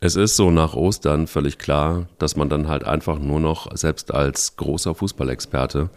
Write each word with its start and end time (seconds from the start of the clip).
Es 0.00 0.14
ist 0.14 0.36
so 0.36 0.52
nach 0.52 0.74
Ostern 0.74 1.26
völlig 1.26 1.58
klar, 1.58 2.06
dass 2.18 2.36
man 2.36 2.48
dann 2.48 2.68
halt 2.68 2.84
einfach 2.84 3.18
nur 3.18 3.40
noch, 3.40 3.76
selbst 3.76 4.14
als 4.14 4.56
großer 4.56 4.94
Fußballexperte, 4.94 5.90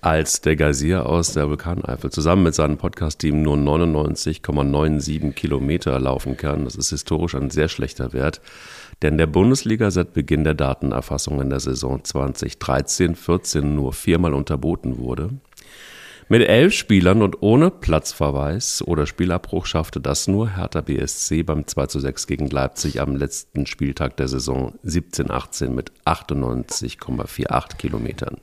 als 0.00 0.40
der 0.40 0.56
Geysir 0.56 1.04
aus 1.04 1.34
der 1.34 1.46
Vulkaneifel 1.50 2.10
zusammen 2.10 2.44
mit 2.44 2.54
seinem 2.54 2.78
Podcast-Team 2.78 3.42
nur 3.42 3.58
99,97 3.58 5.32
Kilometer 5.32 6.00
laufen 6.00 6.38
kann. 6.38 6.64
Das 6.64 6.74
ist 6.74 6.88
historisch 6.88 7.34
ein 7.34 7.50
sehr 7.50 7.68
schlechter 7.68 8.14
Wert, 8.14 8.40
denn 9.02 9.18
der 9.18 9.26
Bundesliga 9.26 9.90
seit 9.90 10.14
Beginn 10.14 10.44
der 10.44 10.54
Datenerfassung 10.54 11.38
in 11.42 11.50
der 11.50 11.60
Saison 11.60 12.00
2013-14 12.00 13.60
nur 13.60 13.92
viermal 13.92 14.32
unterboten 14.32 14.96
wurde. 14.96 15.28
Mit 16.32 16.48
elf 16.48 16.72
Spielern 16.72 17.20
und 17.20 17.42
ohne 17.42 17.70
Platzverweis 17.70 18.82
oder 18.86 19.04
Spielabbruch 19.04 19.66
schaffte 19.66 20.00
das 20.00 20.28
nur 20.28 20.56
Hertha 20.56 20.80
BSC 20.80 21.42
beim 21.42 21.66
2 21.66 21.86
zu 21.88 22.00
6 22.00 22.26
gegen 22.26 22.48
Leipzig 22.48 23.02
am 23.02 23.16
letzten 23.16 23.66
Spieltag 23.66 24.16
der 24.16 24.28
Saison 24.28 24.72
17-18 24.82 25.68
mit 25.68 25.92
98,48 26.06 27.76
Kilometern. 27.76 28.38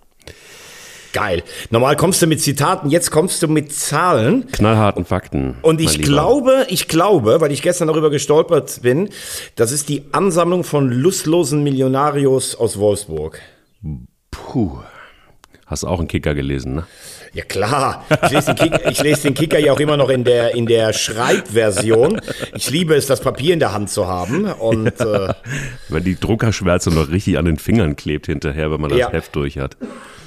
Geil. 1.14 1.42
Normal 1.72 1.96
kommst 1.96 2.22
du 2.22 2.28
mit 2.28 2.40
Zitaten, 2.42 2.92
jetzt 2.92 3.10
kommst 3.10 3.42
du 3.42 3.48
mit 3.48 3.74
Zahlen. 3.74 4.46
Knallharten 4.52 5.04
Fakten. 5.04 5.56
Und 5.64 5.82
ich 5.82 6.00
glaube, 6.00 6.68
ich 6.70 6.88
glaube, 6.88 7.42
weil 7.42 7.52
ich 7.52 7.64
gestern 7.64 7.88
darüber 7.88 8.12
gestolpert 8.12 8.84
bin, 8.84 9.10
das 9.56 9.72
ist 9.72 9.90
die 9.90 10.04
Ansammlung 10.12 10.64
von 10.64 10.92
lustlosen 10.92 11.64
Millionarios 11.64 12.54
aus 12.54 12.78
Wolfsburg. 12.78 13.42
Puh. 14.30 14.78
Hast 15.66 15.86
auch 15.86 15.98
einen 15.98 16.08
Kicker 16.08 16.36
gelesen, 16.36 16.76
ne? 16.76 16.88
Ja 17.34 17.44
klar, 17.44 18.06
ich 18.24 18.32
lese, 18.32 18.56
Kicker, 18.56 18.90
ich 18.90 19.02
lese, 19.04 19.24
den 19.24 19.34
Kicker 19.36 19.60
ja 19.60 19.72
auch 19.72 19.80
immer 19.80 19.98
noch 19.98 20.10
in 20.10 20.24
der, 20.24 20.56
in 20.56 20.66
der 20.66 20.94
Schreibversion. 20.94 22.20
Ich 22.56 22.70
liebe 22.70 22.96
es, 22.96 23.06
das 23.06 23.22
Papier 23.22 23.54
in 23.54 23.60
der 23.60 23.72
Hand 23.72 23.90
zu 23.90 24.08
haben. 24.08 24.46
Und, 24.46 25.00
ja. 25.00 25.30
äh, 25.30 25.34
wenn 25.90 26.04
die 26.04 26.20
Druckerschwärze 26.20 26.90
noch 26.90 27.10
richtig 27.10 27.38
an 27.38 27.46
den 27.46 27.58
Fingern 27.58 27.96
klebt 27.96 28.26
hinterher, 28.26 28.72
wenn 28.72 28.82
man 28.82 28.90
das 28.90 29.00
ja. 29.00 29.12
Heft 29.12 29.36
durch 29.36 29.58
hat. 29.58 29.78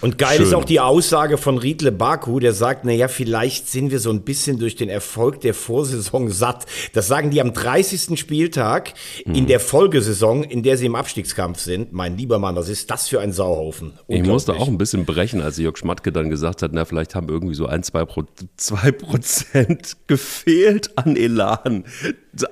Und 0.03 0.19
geil 0.19 0.37
Schön. 0.37 0.47
ist 0.47 0.55
auch 0.55 0.65
die 0.65 0.81
Aussage 0.81 1.39
von 1.39 1.59
Riedle 1.59 1.93
Baku, 1.93 2.41
der 2.41 2.53
sagt, 2.53 2.85
na 2.85 2.91
ja, 2.91 3.07
vielleicht 3.07 3.69
sind 3.69 3.93
wir 3.93 4.01
so 4.01 4.11
ein 4.11 4.23
bisschen 4.23 4.59
durch 4.59 4.75
den 4.75 4.89
Erfolg 4.89 5.41
der 5.43 5.55
Vorsaison 5.55 6.29
satt. 6.29 6.67
Das 6.93 7.07
sagen 7.07 7.31
die 7.31 7.41
am 7.41 7.53
30. 7.53 8.19
Spieltag 8.19 8.95
mhm. 9.25 9.35
in 9.37 9.47
der 9.47 9.61
Folgesaison, 9.61 10.43
in 10.43 10.65
der 10.65 10.77
sie 10.77 10.87
im 10.87 10.97
Abstiegskampf 10.97 11.61
sind. 11.61 11.93
Mein 11.93 12.19
lieber 12.19 12.41
Mann, 12.41 12.57
was 12.57 12.69
ist 12.69 12.91
das 12.91 13.07
für 13.07 13.21
ein 13.21 13.33
Sauhaufen? 13.33 13.93
Ich 14.09 14.25
musste 14.25 14.55
auch 14.55 14.67
ein 14.67 14.77
bisschen 14.77 15.05
brechen, 15.05 15.41
als 15.41 15.57
Jörg 15.59 15.79
Schmatke 15.79 16.11
dann 16.11 16.31
gesagt 16.31 16.63
hat, 16.63 16.73
na, 16.73 16.85
vielleicht 16.85 17.15
haben 17.15 17.29
irgendwie 17.29 17.55
so 17.55 17.67
ein, 17.67 17.85
zwei, 17.85 18.05
Pro 18.05 18.25
zwei 18.57 18.91
Prozent 18.91 19.97
gefehlt 20.09 20.99
an 20.99 21.15
Elan. 21.15 21.85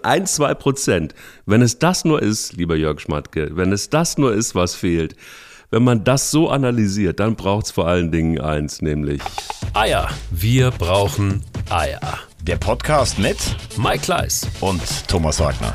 Ein, 0.04 0.26
zwei 0.26 0.54
Prozent. 0.54 1.16
Wenn 1.46 1.62
es 1.62 1.80
das 1.80 2.04
nur 2.04 2.22
ist, 2.22 2.52
lieber 2.52 2.76
Jörg 2.76 3.00
Schmatke, 3.00 3.50
wenn 3.56 3.72
es 3.72 3.90
das 3.90 4.18
nur 4.18 4.32
ist, 4.32 4.54
was 4.54 4.76
fehlt, 4.76 5.16
wenn 5.70 5.84
man 5.84 6.04
das 6.04 6.30
so 6.30 6.48
analysiert, 6.48 7.20
dann 7.20 7.36
braucht 7.36 7.66
es 7.66 7.70
vor 7.70 7.86
allen 7.86 8.10
Dingen 8.10 8.40
eins, 8.40 8.82
nämlich 8.82 9.22
Eier. 9.72 10.08
Wir 10.30 10.70
brauchen 10.72 11.44
Eier. 11.70 12.00
Der 12.42 12.56
Podcast 12.56 13.18
mit 13.18 13.36
Mike 13.76 14.00
Kleiss 14.00 14.46
und 14.60 14.80
Thomas 15.06 15.38
Wagner. 15.40 15.74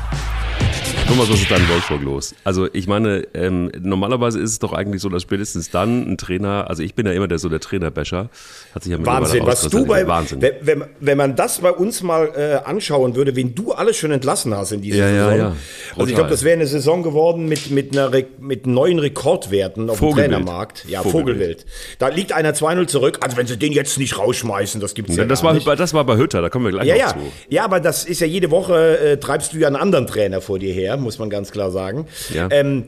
Thomas, 1.06 1.30
was 1.30 1.40
ist 1.40 1.50
da 1.50 1.56
in 1.56 1.68
Wolfsburg 1.68 2.02
los? 2.02 2.34
Also 2.42 2.68
ich 2.72 2.88
meine, 2.88 3.28
ähm, 3.32 3.70
normalerweise 3.80 4.40
ist 4.40 4.50
es 4.50 4.58
doch 4.58 4.72
eigentlich 4.72 5.00
so, 5.00 5.08
dass 5.08 5.22
spätestens 5.22 5.70
dann 5.70 6.02
ein 6.02 6.18
Trainer, 6.18 6.68
also 6.68 6.82
ich 6.82 6.96
bin 6.96 7.06
ja 7.06 7.12
immer 7.12 7.28
der 7.28 7.38
so 7.38 7.48
der 7.48 7.60
Trainerbäscher, 7.60 8.28
hat 8.74 8.82
sich 8.82 8.90
ja 8.90 9.06
Wahnsinn, 9.06 9.46
was 9.46 9.62
du 9.68 9.86
bei 9.86 10.06
Wahnsinn. 10.08 10.42
Wenn, 10.42 10.84
wenn, 10.98 11.16
man 11.16 11.36
das 11.36 11.60
bei 11.60 11.70
uns 11.70 12.02
mal 12.02 12.32
äh, 12.36 12.68
anschauen 12.68 13.14
würde, 13.14 13.36
wen 13.36 13.54
du 13.54 13.72
alles 13.72 13.96
schon 13.96 14.10
entlassen 14.10 14.54
hast 14.56 14.72
in 14.72 14.82
dieser 14.82 15.08
ja, 15.08 15.08
Saison. 15.08 15.30
Ja, 15.30 15.36
ja. 15.36 15.56
Also 15.96 16.08
ich 16.08 16.14
glaube, 16.14 16.30
das 16.30 16.42
wäre 16.42 16.56
eine 16.56 16.66
Saison 16.66 17.04
geworden 17.04 17.46
mit 17.46 17.70
mit 17.70 17.96
einer 17.96 18.10
mit 18.40 18.66
neuen 18.66 18.98
Rekordwerten 18.98 19.88
auf 19.88 19.98
Vogelwild. 19.98 20.26
dem 20.26 20.32
Trainermarkt. 20.32 20.86
Ja, 20.88 21.02
Vogelwild. 21.02 21.60
Vogelwild. 21.62 21.66
Da 22.00 22.08
liegt 22.08 22.32
einer 22.32 22.52
2-0 22.52 22.88
zurück. 22.88 23.18
Also 23.20 23.36
wenn 23.36 23.46
sie 23.46 23.56
den 23.56 23.72
jetzt 23.72 23.96
nicht 23.98 24.18
rausschmeißen, 24.18 24.80
das 24.80 24.94
gibt's 24.94 25.14
ja, 25.14 25.22
ja 25.22 25.28
das 25.28 25.44
war, 25.44 25.54
nicht. 25.54 25.66
Das 25.66 25.94
war 25.94 26.04
bei 26.04 26.16
Hütter, 26.16 26.42
da 26.42 26.48
kommen 26.48 26.64
wir 26.64 26.72
gleich 26.72 26.88
ja, 26.88 26.94
noch 26.94 27.00
ja. 27.00 27.08
zu. 27.12 27.32
Ja, 27.48 27.64
aber 27.64 27.78
das 27.78 28.04
ist 28.04 28.20
ja 28.20 28.26
jede 28.26 28.50
Woche 28.50 28.98
äh, 28.98 29.16
treibst 29.18 29.52
du 29.52 29.58
ja 29.58 29.68
einen 29.68 29.76
anderen 29.76 30.08
Trainer 30.08 30.40
vor 30.46 30.58
dir 30.58 30.72
her, 30.72 30.96
muss 30.96 31.18
man 31.18 31.28
ganz 31.28 31.50
klar 31.50 31.70
sagen. 31.70 32.06
Ja. 32.32 32.48
Ähm, 32.50 32.84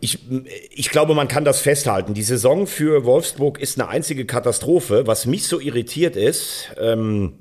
ich, 0.00 0.18
ich 0.70 0.90
glaube, 0.90 1.14
man 1.14 1.26
kann 1.26 1.44
das 1.44 1.60
festhalten. 1.60 2.14
Die 2.14 2.22
Saison 2.22 2.66
für 2.66 3.04
Wolfsburg 3.04 3.60
ist 3.60 3.80
eine 3.80 3.88
einzige 3.88 4.26
Katastrophe. 4.26 5.06
Was 5.06 5.26
mich 5.26 5.48
so 5.48 5.58
irritiert 5.58 6.14
ist, 6.14 6.70
ähm, 6.78 7.34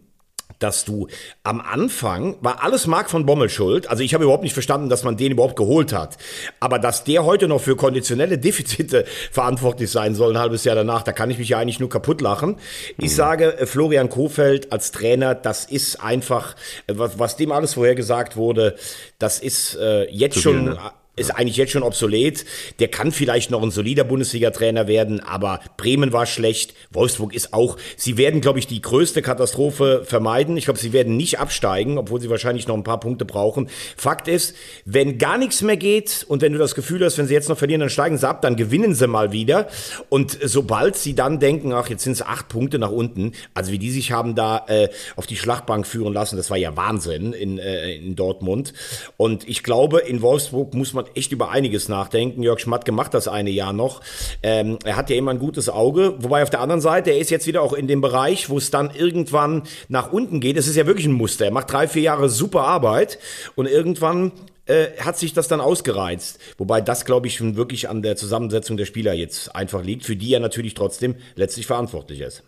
dass 0.59 0.85
du 0.85 1.07
am 1.43 1.61
Anfang 1.61 2.37
war 2.41 2.63
alles 2.63 2.87
Marc 2.87 3.09
von 3.09 3.25
Bommel 3.25 3.49
schuld. 3.49 3.89
Also 3.89 4.03
ich 4.03 4.13
habe 4.13 4.23
überhaupt 4.23 4.43
nicht 4.43 4.53
verstanden, 4.53 4.89
dass 4.89 5.03
man 5.03 5.17
den 5.17 5.31
überhaupt 5.31 5.55
geholt 5.55 5.93
hat. 5.93 6.17
Aber 6.59 6.79
dass 6.79 7.03
der 7.03 7.25
heute 7.25 7.47
noch 7.47 7.61
für 7.61 7.75
konditionelle 7.75 8.37
Defizite 8.37 9.05
verantwortlich 9.31 9.91
sein 9.91 10.15
soll, 10.15 10.33
ein 10.33 10.39
halbes 10.39 10.63
Jahr 10.63 10.75
danach, 10.75 11.03
da 11.03 11.11
kann 11.11 11.29
ich 11.29 11.37
mich 11.37 11.49
ja 11.49 11.59
eigentlich 11.59 11.79
nur 11.79 11.89
kaputt 11.89 12.21
lachen. 12.21 12.57
Ich 12.97 13.11
mhm. 13.11 13.15
sage, 13.15 13.57
äh, 13.59 13.65
Florian 13.65 14.09
Kofeld 14.09 14.71
als 14.71 14.91
Trainer, 14.91 15.35
das 15.35 15.65
ist 15.65 16.01
einfach, 16.01 16.55
äh, 16.87 16.93
was, 16.95 17.19
was 17.19 17.37
dem 17.37 17.51
alles 17.51 17.75
vorhergesagt 17.75 18.35
wurde, 18.35 18.75
das 19.19 19.39
ist 19.39 19.75
äh, 19.75 20.09
jetzt 20.09 20.35
Zu 20.35 20.41
schon. 20.41 20.55
Viel, 20.55 20.63
ne? 20.73 20.79
Ist 21.17 21.31
eigentlich 21.31 21.57
jetzt 21.57 21.71
schon 21.71 21.83
obsolet. 21.83 22.45
Der 22.79 22.87
kann 22.87 23.11
vielleicht 23.11 23.51
noch 23.51 23.61
ein 23.61 23.71
solider 23.71 24.03
Bundesliga-Trainer 24.03 24.87
werden, 24.87 25.19
aber 25.19 25.59
Bremen 25.75 26.13
war 26.13 26.25
schlecht. 26.25 26.73
Wolfsburg 26.91 27.33
ist 27.33 27.53
auch. 27.53 27.77
Sie 27.97 28.17
werden, 28.17 28.39
glaube 28.39 28.59
ich, 28.59 28.67
die 28.67 28.81
größte 28.81 29.21
Katastrophe 29.21 30.03
vermeiden. 30.05 30.55
Ich 30.57 30.65
glaube, 30.65 30.79
sie 30.79 30.93
werden 30.93 31.17
nicht 31.17 31.39
absteigen, 31.39 31.97
obwohl 31.97 32.21
sie 32.21 32.29
wahrscheinlich 32.29 32.67
noch 32.67 32.75
ein 32.75 32.83
paar 32.83 32.99
Punkte 32.99 33.25
brauchen. 33.25 33.69
Fakt 33.97 34.27
ist, 34.27 34.55
wenn 34.85 35.17
gar 35.17 35.37
nichts 35.37 35.61
mehr 35.61 35.77
geht 35.77 36.25
und 36.27 36.41
wenn 36.41 36.53
du 36.53 36.59
das 36.59 36.75
Gefühl 36.75 37.03
hast, 37.03 37.17
wenn 37.17 37.27
sie 37.27 37.33
jetzt 37.33 37.49
noch 37.49 37.57
verlieren, 37.57 37.81
dann 37.81 37.89
steigen 37.89 38.17
sie 38.17 38.27
ab, 38.27 38.41
dann 38.41 38.55
gewinnen 38.55 38.93
sie 38.93 39.07
mal 39.07 39.31
wieder. 39.31 39.67
Und 40.09 40.37
sobald 40.43 40.95
sie 40.95 41.15
dann 41.15 41.39
denken, 41.39 41.73
ach, 41.73 41.89
jetzt 41.89 42.03
sind 42.03 42.13
es 42.13 42.21
acht 42.21 42.47
Punkte 42.47 42.77
nach 42.79 42.91
unten, 42.91 43.33
also 43.55 43.71
wie 43.71 43.79
die 43.79 43.91
sich 43.91 44.11
haben 44.11 44.35
da 44.35 44.65
äh, 44.67 44.89
auf 45.15 45.25
die 45.25 45.35
Schlachtbank 45.35 45.87
führen 45.87 46.13
lassen, 46.13 46.37
das 46.37 46.51
war 46.51 46.57
ja 46.57 46.75
Wahnsinn 46.75 47.33
in, 47.33 47.57
äh, 47.57 47.95
in 47.95 48.15
Dortmund. 48.15 48.73
Und 49.17 49.47
ich 49.49 49.63
glaube, 49.63 49.99
in 49.99 50.21
Wolfsburg 50.21 50.73
muss 50.75 50.93
man 50.93 51.06
echt 51.15 51.31
über 51.31 51.51
einiges 51.51 51.89
nachdenken. 51.89 52.43
Jörg 52.43 52.59
Schmatke 52.59 52.91
macht 52.91 53.13
das 53.13 53.27
eine 53.27 53.49
Jahr 53.49 53.73
noch. 53.73 54.01
Ähm, 54.43 54.79
er 54.83 54.95
hat 54.95 55.09
ja 55.09 55.15
immer 55.15 55.31
ein 55.31 55.39
gutes 55.39 55.69
Auge. 55.69 56.15
Wobei 56.19 56.43
auf 56.43 56.49
der 56.49 56.61
anderen 56.61 56.81
Seite, 56.81 57.11
er 57.11 57.19
ist 57.19 57.29
jetzt 57.29 57.47
wieder 57.47 57.61
auch 57.61 57.73
in 57.73 57.87
dem 57.87 58.01
Bereich, 58.01 58.49
wo 58.49 58.57
es 58.57 58.71
dann 58.71 58.91
irgendwann 58.95 59.63
nach 59.87 60.11
unten 60.11 60.39
geht. 60.39 60.57
Es 60.57 60.67
ist 60.67 60.75
ja 60.75 60.85
wirklich 60.85 61.05
ein 61.05 61.13
Muster. 61.13 61.45
Er 61.45 61.51
macht 61.51 61.71
drei, 61.71 61.87
vier 61.87 62.03
Jahre 62.03 62.29
super 62.29 62.61
Arbeit 62.61 63.19
und 63.55 63.67
irgendwann 63.67 64.31
äh, 64.67 64.87
hat 64.99 65.17
sich 65.17 65.33
das 65.33 65.47
dann 65.47 65.61
ausgereizt. 65.61 66.39
Wobei 66.57 66.81
das, 66.81 67.05
glaube 67.05 67.27
ich, 67.27 67.35
schon 67.35 67.55
wirklich 67.55 67.89
an 67.89 68.01
der 68.01 68.15
Zusammensetzung 68.15 68.77
der 68.77 68.85
Spieler 68.85 69.13
jetzt 69.13 69.55
einfach 69.55 69.83
liegt, 69.83 70.05
für 70.05 70.15
die 70.15 70.33
er 70.33 70.39
natürlich 70.39 70.73
trotzdem 70.73 71.15
letztlich 71.35 71.67
verantwortlich 71.67 72.21
ist. 72.21 72.43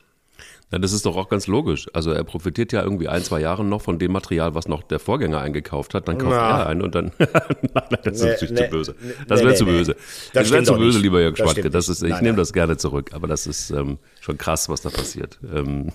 Ja, 0.71 0.77
das 0.77 0.93
ist 0.93 1.05
doch 1.07 1.15
auch 1.15 1.29
ganz 1.29 1.47
logisch. 1.47 1.87
Also 1.93 2.11
er 2.11 2.23
profitiert 2.23 2.71
ja 2.73 2.83
irgendwie 2.83 3.07
ein, 3.07 3.23
zwei 3.23 3.39
Jahre 3.39 3.63
noch 3.63 3.81
von 3.81 3.97
dem 3.97 4.11
Material, 4.11 4.53
was 4.53 4.67
noch 4.67 4.83
der 4.83 4.99
Vorgänger 4.99 5.41
eingekauft 5.41 5.95
hat. 5.95 6.07
Dann 6.07 6.19
kauft 6.19 6.35
Na. 6.35 6.59
er 6.59 6.67
ein 6.67 6.83
und 6.83 6.93
dann. 6.93 7.11
nein, 7.17 7.97
das 8.03 8.21
ist 8.21 8.51
nee, 8.51 8.55
zu 8.55 8.69
böse. 8.69 8.95
Das 9.27 9.39
nee, 9.39 9.47
wäre 9.47 9.55
zu 9.55 9.65
böse. 9.65 9.93
Das, 9.95 10.43
das 10.43 10.51
wäre 10.51 10.63
zu 10.63 10.73
böse, 10.75 10.97
nicht. 10.97 11.03
lieber 11.03 11.21
Jörg 11.21 11.37
Schmatke. 11.37 11.71
Das 11.71 11.89
ist, 11.89 12.03
ich 12.03 12.21
nehme 12.21 12.37
das 12.37 12.53
gerne 12.53 12.77
zurück, 12.77 13.11
aber 13.13 13.27
das 13.27 13.47
ist 13.47 13.71
ähm, 13.71 13.97
schon 14.19 14.37
krass, 14.37 14.69
was 14.69 14.81
da 14.81 14.89
passiert. 14.89 15.39
Ähm, 15.51 15.91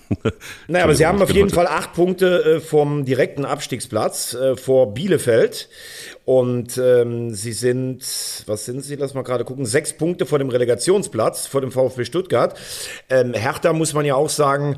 naja, 0.67 0.83
aber 0.83 0.95
sie 0.95 1.05
haben 1.05 1.21
auf 1.21 1.31
jeden 1.31 1.49
Fall 1.49 1.65
acht 1.65 1.93
Punkte 1.93 2.57
äh, 2.57 2.59
vom 2.59 3.05
direkten 3.05 3.45
Abstiegsplatz 3.45 4.33
äh, 4.33 4.57
vor 4.57 4.93
Bielefeld. 4.93 5.69
Und 6.25 6.79
ähm, 6.79 7.33
sie 7.33 7.53
sind, 7.53 8.03
was 8.47 8.65
sind 8.65 8.81
sie? 8.83 8.95
Lass 8.95 9.13
mal 9.13 9.21
gerade 9.21 9.45
gucken. 9.45 9.65
Sechs 9.65 9.93
Punkte 9.93 10.25
vor 10.25 10.39
dem 10.39 10.49
Relegationsplatz, 10.49 11.45
vor 11.45 11.61
dem 11.61 11.71
VfB 11.71 12.03
Stuttgart. 12.03 12.57
Ähm, 13.09 13.33
Hertha 13.33 13.73
muss 13.73 13.93
man 13.93 14.05
ja 14.05 14.15
auch 14.15 14.29
sagen, 14.29 14.77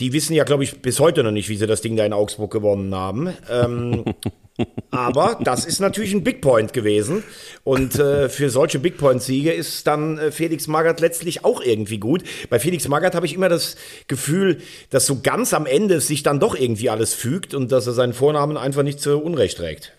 die 0.00 0.12
wissen 0.12 0.34
ja, 0.34 0.44
glaube 0.44 0.64
ich, 0.64 0.82
bis 0.82 0.98
heute 0.98 1.22
noch 1.22 1.30
nicht, 1.30 1.48
wie 1.48 1.56
sie 1.56 1.66
das 1.66 1.82
Ding 1.82 1.94
da 1.94 2.04
in 2.04 2.12
Augsburg 2.12 2.50
gewonnen 2.50 2.92
haben. 2.94 3.32
Ähm, 3.48 4.04
aber 4.90 5.38
das 5.44 5.64
ist 5.64 5.78
natürlich 5.78 6.12
ein 6.12 6.24
Big 6.24 6.40
Point 6.40 6.72
gewesen. 6.72 7.22
Und 7.62 7.96
äh, 7.98 8.28
für 8.28 8.50
solche 8.50 8.80
Big 8.80 8.98
Point-Siege 8.98 9.52
ist 9.52 9.86
dann 9.86 10.18
äh, 10.18 10.32
Felix 10.32 10.66
Magath 10.66 11.00
letztlich 11.00 11.44
auch 11.44 11.60
irgendwie 11.62 11.98
gut. 11.98 12.24
Bei 12.48 12.58
Felix 12.58 12.88
Magath 12.88 13.14
habe 13.14 13.26
ich 13.26 13.34
immer 13.34 13.48
das 13.48 13.76
Gefühl, 14.08 14.58
dass 14.88 15.06
so 15.06 15.20
ganz 15.22 15.54
am 15.54 15.66
Ende 15.66 16.00
sich 16.00 16.24
dann 16.24 16.40
doch 16.40 16.56
irgendwie 16.56 16.90
alles 16.90 17.14
fügt 17.14 17.54
und 17.54 17.70
dass 17.70 17.86
er 17.86 17.92
seinen 17.92 18.14
Vornamen 18.14 18.56
einfach 18.56 18.82
nicht 18.82 19.00
zu 19.00 19.22
Unrecht 19.22 19.58
trägt. 19.58 19.92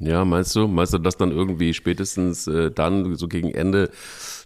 Ja, 0.00 0.24
meinst 0.24 0.54
du? 0.56 0.66
Meinst 0.66 0.92
du, 0.92 0.98
dass 0.98 1.16
dann 1.16 1.30
irgendwie 1.30 1.72
spätestens 1.72 2.46
äh, 2.46 2.70
dann 2.70 3.14
so 3.16 3.28
gegen 3.28 3.50
Ende 3.52 3.90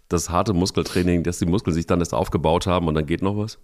das 0.07 0.29
harte 0.29 0.53
Muskeltraining, 0.53 1.23
dass 1.23 1.39
die 1.39 1.45
Muskeln 1.45 1.73
sich 1.73 1.87
dann 1.87 1.99
erst 1.99 2.13
aufgebaut 2.13 2.67
haben 2.67 2.87
und 2.87 2.95
dann 2.95 3.05
geht 3.05 3.21
noch 3.21 3.37
was? 3.37 3.59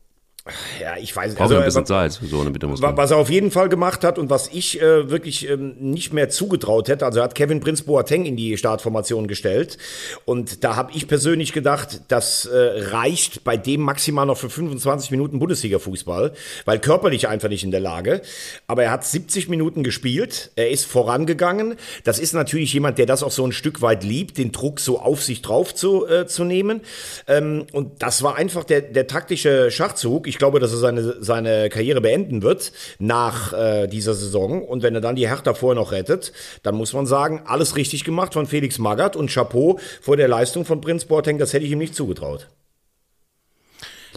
Ja, 0.80 0.96
ich 0.98 1.16
weiß 1.16 1.32
nicht. 1.32 1.42
Also, 1.42 1.56
ein 1.56 1.66
bisschen 1.66 1.88
Zeit, 1.88 2.12
so 2.12 2.42
eine 2.42 2.52
Bitte 2.52 2.68
muss. 2.68 2.80
Was 2.80 3.10
er 3.10 3.18
auf 3.18 3.32
jeden 3.32 3.50
Fall 3.50 3.68
gemacht 3.68 4.04
hat 4.04 4.20
und 4.20 4.30
was 4.30 4.48
ich 4.54 4.80
äh, 4.80 5.10
wirklich 5.10 5.50
ähm, 5.50 5.76
nicht 5.80 6.14
mehr 6.14 6.30
zugetraut 6.30 6.88
hätte, 6.88 7.04
also 7.04 7.20
er 7.20 7.24
hat 7.24 7.34
Kevin 7.34 7.62
Prince 7.62 7.84
Boateng 7.84 8.26
in 8.26 8.38
die 8.38 8.56
Startformation 8.56 9.28
gestellt 9.28 9.80
und 10.24 10.64
da 10.64 10.76
habe 10.76 10.92
ich 10.94 11.08
persönlich 11.08 11.52
gedacht, 11.52 12.02
das 12.10 12.46
äh, 12.46 12.58
reicht 12.58 13.44
bei 13.44 13.58
dem 13.58 13.82
maximal 13.82 14.28
noch 14.28 14.38
für 14.38 14.52
25 14.52 15.10
Minuten 15.10 15.40
Bundesliga-Fußball, 15.40 16.34
weil 16.66 16.80
körperlich 16.80 17.28
einfach 17.28 17.50
nicht 17.50 17.64
in 17.64 17.72
der 17.72 17.80
Lage. 17.80 18.22
Aber 18.68 18.84
er 18.84 18.92
hat 18.92 19.04
70 19.04 19.50
Minuten 19.50 19.82
gespielt, 19.82 20.52
er 20.56 20.70
ist 20.70 20.86
vorangegangen. 20.86 21.76
Das 22.04 22.20
ist 22.20 22.34
natürlich 22.34 22.72
jemand, 22.72 23.00
der 23.00 23.08
das 23.08 23.24
auch 23.24 23.32
so 23.32 23.46
ein 23.46 23.52
Stück 23.52 23.82
weit 23.82 24.04
liebt, 24.04 24.38
den 24.38 24.52
Druck 24.52 24.80
so 24.80 25.00
auf 25.00 25.24
sich 25.24 25.42
drauf 25.42 25.74
zu, 25.74 26.08
äh, 26.08 26.28
zu 26.28 26.44
nehmen. 26.44 26.82
Ähm, 27.28 27.66
und 27.72 28.04
das 28.04 28.22
war 28.22 28.36
einfach 28.36 28.64
der, 28.64 28.82
der 28.82 29.08
taktische 29.08 29.72
Schachzug. 29.72 30.28
Ich 30.28 30.35
ich 30.36 30.40
glaube, 30.40 30.60
dass 30.60 30.74
er 30.74 30.80
seine, 30.80 31.24
seine 31.24 31.70
Karriere 31.70 32.02
beenden 32.02 32.42
wird 32.42 32.74
nach 33.00 33.54
äh, 33.54 33.88
dieser 33.88 34.14
Saison. 34.14 34.62
Und 34.62 34.84
wenn 34.84 34.94
er 34.94 35.00
dann 35.00 35.16
die 35.16 35.30
Hertha 35.30 35.54
vorher 35.54 35.82
noch 35.82 35.94
rettet, 35.94 36.34
dann 36.62 36.76
muss 36.76 36.92
man 36.92 37.06
sagen, 37.06 37.44
alles 37.46 37.78
richtig 37.78 38.04
gemacht 38.04 38.34
von 38.34 38.46
Felix 38.46 38.78
Magath 38.78 39.16
und 39.16 39.32
Chapeau 39.32 39.80
vor 40.02 40.18
der 40.18 40.28
Leistung 40.28 40.66
von 40.66 40.82
Prinz 40.82 41.06
Boateng. 41.06 41.38
Das 41.38 41.54
hätte 41.54 41.64
ich 41.64 41.72
ihm 41.72 41.78
nicht 41.78 41.96
zugetraut. 41.96 42.50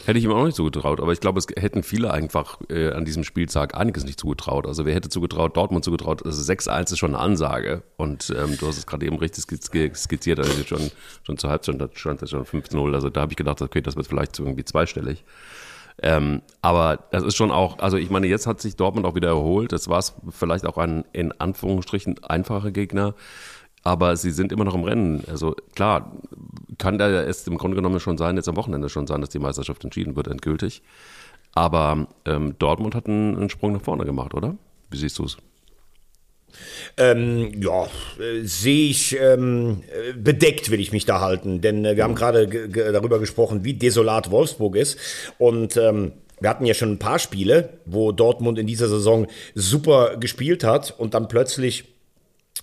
Hätte 0.06 0.18
ich 0.18 0.24
ihm 0.24 0.32
auch 0.32 0.44
nicht 0.44 0.56
zugetraut, 0.56 1.00
aber 1.00 1.12
ich 1.12 1.20
glaube, 1.20 1.38
es 1.38 1.46
hätten 1.56 1.84
viele 1.84 2.12
einfach 2.12 2.58
äh, 2.68 2.90
an 2.90 3.04
diesem 3.04 3.22
Spieltag 3.22 3.76
einiges 3.76 4.04
nicht 4.04 4.18
zugetraut. 4.18 4.66
Also 4.66 4.86
wer 4.86 4.94
hätte 4.94 5.08
zugetraut, 5.08 5.56
Dortmund 5.56 5.84
zugetraut, 5.84 6.26
also 6.26 6.52
6-1 6.52 6.92
ist 6.94 6.98
schon 6.98 7.14
eine 7.14 7.22
Ansage. 7.22 7.82
Und 7.96 8.34
ähm, 8.36 8.56
du 8.58 8.66
hast 8.66 8.78
es 8.78 8.86
gerade 8.86 9.06
eben 9.06 9.18
richtig 9.18 9.44
skizziert, 9.44 10.40
also 10.40 10.64
schon, 10.64 10.90
schon 11.22 11.38
zur 11.38 11.50
Halbzeit 11.50 11.76
stand 11.94 12.22
es 12.22 12.30
schon 12.30 12.44
5-0. 12.44 12.92
Also 12.92 13.08
da 13.08 13.20
habe 13.20 13.32
ich 13.32 13.36
gedacht, 13.36 13.62
okay, 13.62 13.82
das 13.82 13.94
wird 13.94 14.08
vielleicht 14.08 14.36
irgendwie 14.36 14.64
zweistellig. 14.64 15.24
Ähm, 16.02 16.42
aber 16.62 16.98
das 17.10 17.24
ist 17.24 17.36
schon 17.36 17.50
auch, 17.50 17.78
also 17.80 17.96
ich 17.96 18.10
meine, 18.10 18.26
jetzt 18.26 18.46
hat 18.46 18.60
sich 18.60 18.76
Dortmund 18.76 19.06
auch 19.06 19.14
wieder 19.14 19.28
erholt. 19.28 19.72
Das 19.72 19.88
war 19.88 19.98
es 19.98 20.14
vielleicht 20.30 20.66
auch 20.66 20.78
ein 20.78 21.04
in 21.12 21.32
Anführungsstrichen 21.32 22.22
einfacher 22.24 22.70
Gegner. 22.70 23.14
Aber 23.84 24.16
sie 24.16 24.30
sind 24.30 24.52
immer 24.52 24.64
noch 24.64 24.74
im 24.74 24.84
Rennen. 24.84 25.24
Also 25.28 25.54
klar, 25.74 26.12
kann 26.78 26.98
da 26.98 27.08
es 27.08 27.46
im 27.46 27.58
Grunde 27.58 27.76
genommen 27.76 28.00
schon 28.00 28.18
sein, 28.18 28.36
jetzt 28.36 28.48
am 28.48 28.56
Wochenende 28.56 28.88
schon 28.88 29.06
sein, 29.06 29.20
dass 29.20 29.30
die 29.30 29.38
Meisterschaft 29.38 29.84
entschieden 29.84 30.16
wird, 30.16 30.28
endgültig. 30.28 30.82
Aber 31.54 32.06
ähm, 32.24 32.56
Dortmund 32.58 32.94
hat 32.94 33.06
einen, 33.06 33.36
einen 33.36 33.50
Sprung 33.50 33.72
nach 33.72 33.82
vorne 33.82 34.04
gemacht, 34.04 34.34
oder? 34.34 34.56
Wie 34.90 34.96
siehst 34.96 35.18
du 35.18 35.24
es? 35.24 35.38
Ähm, 36.96 37.52
ja, 37.60 37.84
äh, 37.84 38.42
sehe 38.42 38.90
ich 38.90 39.16
ähm, 39.18 39.82
bedeckt, 40.16 40.70
will 40.70 40.80
ich 40.80 40.92
mich 40.92 41.04
da 41.04 41.20
halten. 41.20 41.60
Denn 41.60 41.84
äh, 41.84 41.96
wir 41.96 42.04
haben 42.04 42.14
gerade 42.14 42.48
darüber 42.48 43.18
gesprochen, 43.18 43.64
wie 43.64 43.74
desolat 43.74 44.30
Wolfsburg 44.30 44.76
ist. 44.76 44.98
Und 45.38 45.76
ähm, 45.76 46.12
wir 46.40 46.50
hatten 46.50 46.66
ja 46.66 46.74
schon 46.74 46.92
ein 46.92 46.98
paar 46.98 47.18
Spiele, 47.18 47.70
wo 47.84 48.12
Dortmund 48.12 48.58
in 48.58 48.66
dieser 48.66 48.88
Saison 48.88 49.26
super 49.54 50.16
gespielt 50.16 50.64
hat 50.64 50.94
und 50.96 51.14
dann 51.14 51.28
plötzlich 51.28 51.84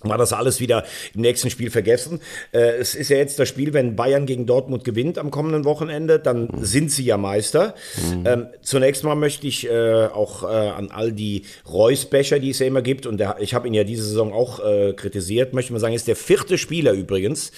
war 0.02 0.18
das 0.18 0.32
alles 0.32 0.60
wieder 0.60 0.84
im 1.14 1.22
nächsten 1.22 1.50
Spiel 1.50 1.70
vergessen. 1.70 2.20
Äh, 2.52 2.76
es 2.78 2.94
ist 2.94 3.08
ja 3.08 3.16
jetzt 3.16 3.38
das 3.38 3.48
Spiel, 3.48 3.72
wenn 3.72 3.96
Bayern 3.96 4.26
gegen 4.26 4.46
Dortmund 4.46 4.84
gewinnt 4.84 5.18
am 5.18 5.30
kommenden 5.30 5.64
Wochenende, 5.64 6.18
dann 6.18 6.42
mhm. 6.42 6.64
sind 6.64 6.92
sie 6.92 7.04
ja 7.04 7.16
Meister. 7.16 7.74
Mhm. 7.96 8.26
Ähm, 8.26 8.46
zunächst 8.62 9.04
mal 9.04 9.14
möchte 9.14 9.46
ich 9.46 9.66
äh, 9.66 10.06
auch 10.06 10.42
äh, 10.42 10.46
an 10.46 10.90
all 10.90 11.12
die 11.12 11.42
Reus-Becher, 11.70 12.38
die 12.38 12.50
es 12.50 12.58
ja 12.58 12.66
immer 12.66 12.82
gibt, 12.82 13.06
und 13.06 13.18
der, 13.18 13.36
ich 13.40 13.54
habe 13.54 13.68
ihn 13.68 13.74
ja 13.74 13.84
diese 13.84 14.04
Saison 14.04 14.32
auch 14.32 14.64
äh, 14.64 14.92
kritisiert, 14.92 15.54
möchte 15.54 15.72
man 15.72 15.80
sagen, 15.80 15.94
ist 15.94 16.08
der 16.08 16.16
vierte 16.16 16.58
Spieler 16.58 16.92
übrigens, 16.92 17.52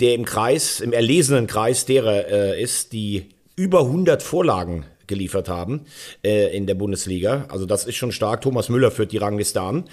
der 0.00 0.14
im 0.14 0.24
Kreis, 0.24 0.80
im 0.80 0.92
erlesenen 0.92 1.46
Kreis 1.46 1.86
derer 1.86 2.26
äh, 2.28 2.62
ist, 2.62 2.92
die 2.92 3.28
über 3.56 3.80
100 3.80 4.22
Vorlagen 4.22 4.84
geliefert 5.06 5.48
haben 5.48 5.82
äh, 6.22 6.54
in 6.56 6.66
der 6.66 6.74
Bundesliga. 6.74 7.46
Also 7.48 7.66
das 7.66 7.84
ist 7.84 7.96
schon 7.96 8.12
stark. 8.12 8.40
Thomas 8.40 8.68
Müller 8.68 8.90
führt 8.90 9.12
die 9.12 9.18
Rangliste 9.18 9.60
an. 9.60 9.84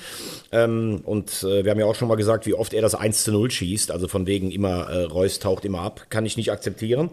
Ähm, 0.51 1.01
und 1.03 1.43
äh, 1.43 1.63
wir 1.63 1.71
haben 1.71 1.79
ja 1.79 1.85
auch 1.85 1.95
schon 1.95 2.07
mal 2.07 2.15
gesagt, 2.15 2.45
wie 2.45 2.53
oft 2.53 2.73
er 2.73 2.81
das 2.81 2.95
1 2.95 3.23
zu 3.23 3.31
0 3.31 3.51
schießt. 3.51 3.91
Also 3.91 4.07
von 4.07 4.27
wegen 4.27 4.51
immer, 4.51 4.89
äh, 4.89 5.03
Reus 5.03 5.39
taucht 5.39 5.65
immer 5.65 5.81
ab. 5.81 6.07
Kann 6.09 6.25
ich 6.25 6.37
nicht 6.37 6.51
akzeptieren. 6.51 7.09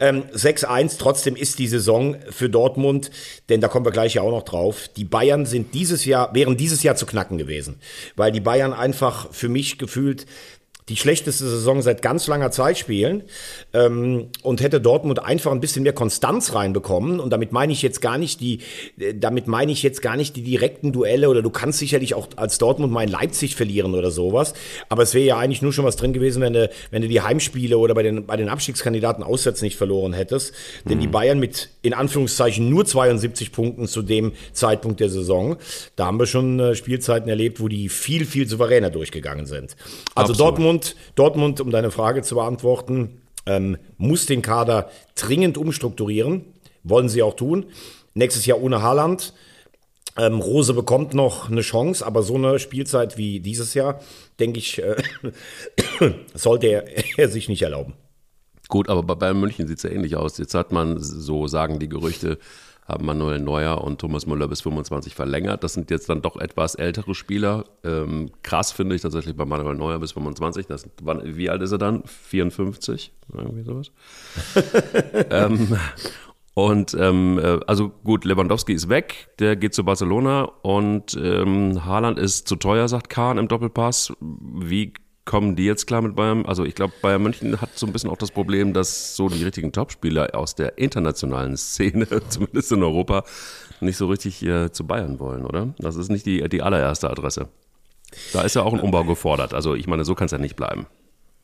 Ähm, 0.00 0.24
6-1, 0.34 0.98
trotzdem 0.98 1.36
ist 1.36 1.58
die 1.58 1.68
Saison 1.68 2.16
für 2.30 2.48
Dortmund, 2.48 3.10
denn 3.48 3.60
da 3.60 3.68
kommen 3.68 3.86
wir 3.86 3.92
gleich 3.92 4.14
ja 4.14 4.22
auch 4.22 4.30
noch 4.30 4.44
drauf. 4.44 4.88
Die 4.96 5.04
Bayern 5.04 5.46
sind 5.46 5.74
dieses 5.74 6.04
Jahr, 6.04 6.34
wären 6.34 6.56
dieses 6.56 6.82
Jahr 6.82 6.96
zu 6.96 7.06
knacken 7.06 7.38
gewesen. 7.38 7.76
Weil 8.16 8.32
die 8.32 8.40
Bayern 8.40 8.72
einfach 8.72 9.32
für 9.32 9.48
mich 9.48 9.78
gefühlt 9.78 10.26
die 10.88 10.96
schlechteste 10.96 11.44
Saison 11.44 11.80
seit 11.80 12.02
ganz 12.02 12.26
langer 12.26 12.50
Zeit 12.50 12.76
spielen 12.76 13.22
ähm, 13.72 14.28
und 14.42 14.60
hätte 14.60 14.80
Dortmund 14.80 15.24
einfach 15.24 15.52
ein 15.52 15.60
bisschen 15.60 15.84
mehr 15.84 15.92
Konstanz 15.92 16.54
reinbekommen 16.54 17.20
und 17.20 17.30
damit 17.30 17.52
meine 17.52 17.72
ich 17.72 17.82
jetzt 17.82 18.00
gar 18.00 18.18
nicht 18.18 18.40
die, 18.40 18.60
äh, 18.98 19.14
damit 19.14 19.46
meine 19.46 19.70
ich 19.70 19.82
jetzt 19.82 20.02
gar 20.02 20.16
nicht 20.16 20.34
die 20.34 20.42
direkten 20.42 20.92
Duelle 20.92 21.28
oder 21.28 21.40
du 21.40 21.50
kannst 21.50 21.78
sicherlich 21.78 22.14
auch 22.14 22.28
als 22.36 22.58
Dortmund 22.58 22.92
mal 22.92 23.04
in 23.04 23.10
Leipzig 23.10 23.54
verlieren 23.54 23.94
oder 23.94 24.10
sowas, 24.10 24.54
aber 24.88 25.04
es 25.04 25.14
wäre 25.14 25.24
ja 25.24 25.38
eigentlich 25.38 25.62
nur 25.62 25.72
schon 25.72 25.84
was 25.84 25.96
drin 25.96 26.12
gewesen, 26.12 26.42
wenn 26.42 26.52
du, 26.52 26.68
wenn 26.90 27.02
du 27.02 27.08
die 27.08 27.20
Heimspiele 27.20 27.78
oder 27.78 27.94
bei 27.94 28.02
den, 28.02 28.26
bei 28.26 28.36
den 28.36 28.48
Abstiegskandidaten 28.48 29.22
auswärts 29.22 29.62
nicht 29.62 29.76
verloren 29.76 30.12
hättest, 30.12 30.52
denn 30.88 30.98
mhm. 30.98 31.02
die 31.02 31.08
Bayern 31.08 31.38
mit 31.38 31.70
in 31.82 31.94
Anführungszeichen 31.94 32.68
nur 32.68 32.84
72 32.84 33.52
Punkten 33.52 33.86
zu 33.86 34.02
dem 34.02 34.32
Zeitpunkt 34.52 34.98
der 34.98 35.10
Saison, 35.10 35.56
da 35.94 36.06
haben 36.06 36.18
wir 36.18 36.26
schon 36.26 36.58
äh, 36.58 36.74
Spielzeiten 36.74 37.28
erlebt, 37.28 37.60
wo 37.60 37.68
die 37.68 37.88
viel, 37.88 38.24
viel 38.26 38.48
souveräner 38.48 38.90
durchgegangen 38.90 39.46
sind. 39.46 39.76
Also 40.14 40.32
Absolut. 40.32 40.40
Dortmund 40.40 40.71
Dortmund, 40.72 40.96
Dortmund, 41.16 41.60
um 41.60 41.70
deine 41.70 41.90
Frage 41.90 42.22
zu 42.22 42.36
beantworten, 42.36 43.20
ähm, 43.44 43.76
muss 43.98 44.26
den 44.26 44.40
Kader 44.42 44.90
dringend 45.14 45.58
umstrukturieren. 45.58 46.46
Wollen 46.82 47.08
sie 47.08 47.22
auch 47.22 47.34
tun. 47.34 47.66
Nächstes 48.14 48.46
Jahr 48.46 48.60
ohne 48.60 48.82
Haaland. 48.82 49.34
Ähm, 50.16 50.40
Rose 50.40 50.74
bekommt 50.74 51.14
noch 51.14 51.50
eine 51.50 51.62
Chance, 51.62 52.04
aber 52.04 52.22
so 52.22 52.34
eine 52.34 52.58
Spielzeit 52.58 53.16
wie 53.16 53.40
dieses 53.40 53.74
Jahr, 53.74 54.00
denke 54.40 54.58
ich, 54.58 54.82
äh, 54.82 54.96
sollte 56.34 56.66
er, 56.66 56.84
er 57.18 57.28
sich 57.28 57.48
nicht 57.48 57.62
erlauben. 57.62 57.94
Gut, 58.68 58.88
aber 58.88 59.02
bei 59.02 59.14
Bayern 59.14 59.40
München 59.40 59.66
sieht 59.66 59.78
es 59.78 59.82
ja 59.82 59.90
ähnlich 59.90 60.16
aus. 60.16 60.38
Jetzt 60.38 60.54
hat 60.54 60.72
man, 60.72 60.98
so 60.98 61.46
sagen 61.46 61.78
die 61.78 61.88
Gerüchte, 61.88 62.38
haben 62.86 63.06
Manuel 63.06 63.38
Neuer 63.38 63.82
und 63.82 64.00
Thomas 64.00 64.26
Müller 64.26 64.48
bis 64.48 64.62
25 64.62 65.14
verlängert. 65.14 65.62
Das 65.62 65.74
sind 65.74 65.90
jetzt 65.90 66.08
dann 66.08 66.22
doch 66.22 66.36
etwas 66.36 66.74
ältere 66.74 67.14
Spieler. 67.14 67.64
Ähm, 67.84 68.30
krass 68.42 68.72
finde 68.72 68.96
ich 68.96 69.02
tatsächlich 69.02 69.36
bei 69.36 69.44
Manuel 69.44 69.76
Neuer 69.76 69.98
bis 69.98 70.12
25. 70.12 70.66
Das, 70.66 70.88
wann, 71.02 71.36
wie 71.36 71.48
alt 71.48 71.62
ist 71.62 71.72
er 71.72 71.78
dann? 71.78 72.02
54? 72.04 73.12
Irgendwie 73.32 73.62
sowas. 73.62 73.92
ähm, 75.30 75.76
und 76.54 76.94
ähm, 76.98 77.38
äh, 77.38 77.60
also 77.66 77.88
gut, 78.04 78.24
Lewandowski 78.24 78.74
ist 78.74 78.88
weg, 78.88 79.28
der 79.38 79.56
geht 79.56 79.74
zu 79.74 79.84
Barcelona 79.84 80.42
und 80.62 81.16
ähm, 81.20 81.84
Haaland 81.84 82.18
ist 82.18 82.46
zu 82.46 82.56
teuer, 82.56 82.88
sagt 82.88 83.08
Kahn 83.08 83.38
im 83.38 83.48
Doppelpass. 83.48 84.12
Wie 84.20 84.92
kommen 85.24 85.56
die 85.56 85.64
jetzt 85.64 85.86
klar 85.86 86.02
mit 86.02 86.16
Bayern? 86.16 86.46
Also 86.46 86.64
ich 86.64 86.74
glaube, 86.74 86.94
Bayern 87.00 87.22
München 87.22 87.60
hat 87.60 87.70
so 87.76 87.86
ein 87.86 87.92
bisschen 87.92 88.10
auch 88.10 88.16
das 88.16 88.30
Problem, 88.30 88.72
dass 88.72 89.16
so 89.16 89.28
die 89.28 89.42
richtigen 89.42 89.72
Topspieler 89.72 90.34
aus 90.34 90.54
der 90.54 90.78
internationalen 90.78 91.56
Szene, 91.56 92.06
zumindest 92.28 92.72
in 92.72 92.82
Europa, 92.82 93.24
nicht 93.80 93.96
so 93.96 94.06
richtig 94.06 94.42
äh, 94.44 94.70
zu 94.72 94.86
Bayern 94.86 95.20
wollen, 95.20 95.44
oder? 95.44 95.74
Das 95.78 95.96
ist 95.96 96.10
nicht 96.10 96.26
die, 96.26 96.48
die 96.48 96.62
allererste 96.62 97.10
Adresse. 97.10 97.48
Da 98.32 98.42
ist 98.42 98.54
ja 98.54 98.62
auch 98.62 98.72
ein 98.72 98.80
Umbau 98.80 99.04
gefordert. 99.04 99.54
Also 99.54 99.74
ich 99.74 99.86
meine, 99.86 100.04
so 100.04 100.14
kann 100.14 100.26
es 100.26 100.32
ja 100.32 100.38
nicht 100.38 100.56
bleiben. 100.56 100.86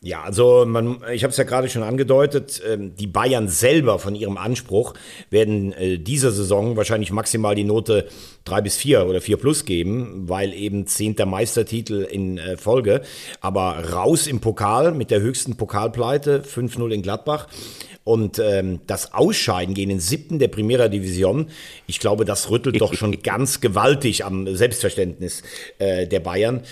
Ja, 0.00 0.22
also 0.22 0.64
man, 0.64 1.00
ich 1.12 1.24
habe 1.24 1.32
es 1.32 1.36
ja 1.38 1.42
gerade 1.42 1.68
schon 1.68 1.82
angedeutet, 1.82 2.62
ähm, 2.64 2.94
die 2.94 3.08
Bayern 3.08 3.48
selber 3.48 3.98
von 3.98 4.14
ihrem 4.14 4.36
Anspruch 4.36 4.94
werden 5.28 5.72
äh, 5.72 5.98
dieser 5.98 6.30
Saison 6.30 6.76
wahrscheinlich 6.76 7.10
maximal 7.10 7.56
die 7.56 7.64
Note 7.64 8.06
drei 8.44 8.60
bis 8.60 8.76
vier 8.76 9.06
oder 9.08 9.20
vier 9.20 9.38
plus 9.38 9.64
geben, 9.64 10.28
weil 10.28 10.54
eben 10.54 10.86
zehnter 10.86 11.26
Meistertitel 11.26 12.06
in 12.08 12.38
äh, 12.38 12.56
Folge. 12.56 13.02
Aber 13.40 13.90
raus 13.92 14.28
im 14.28 14.38
Pokal 14.38 14.92
mit 14.92 15.10
der 15.10 15.20
höchsten 15.20 15.56
Pokalpleite, 15.56 16.42
5-0 16.42 16.90
in 16.90 17.02
Gladbach. 17.02 17.48
Und 18.08 18.38
ähm, 18.38 18.80
das 18.86 19.12
Ausscheiden 19.12 19.74
gegen 19.74 19.90
den 19.90 20.00
siebten 20.00 20.38
der 20.38 20.48
Primera 20.48 20.88
Division, 20.88 21.50
ich 21.86 22.00
glaube, 22.00 22.24
das 22.24 22.48
rüttelt 22.48 22.80
doch 22.80 22.94
schon 22.94 23.22
ganz 23.22 23.60
gewaltig 23.60 24.24
am 24.24 24.56
Selbstverständnis 24.56 25.42
äh, 25.78 26.06
der 26.06 26.20
Bayern. 26.20 26.62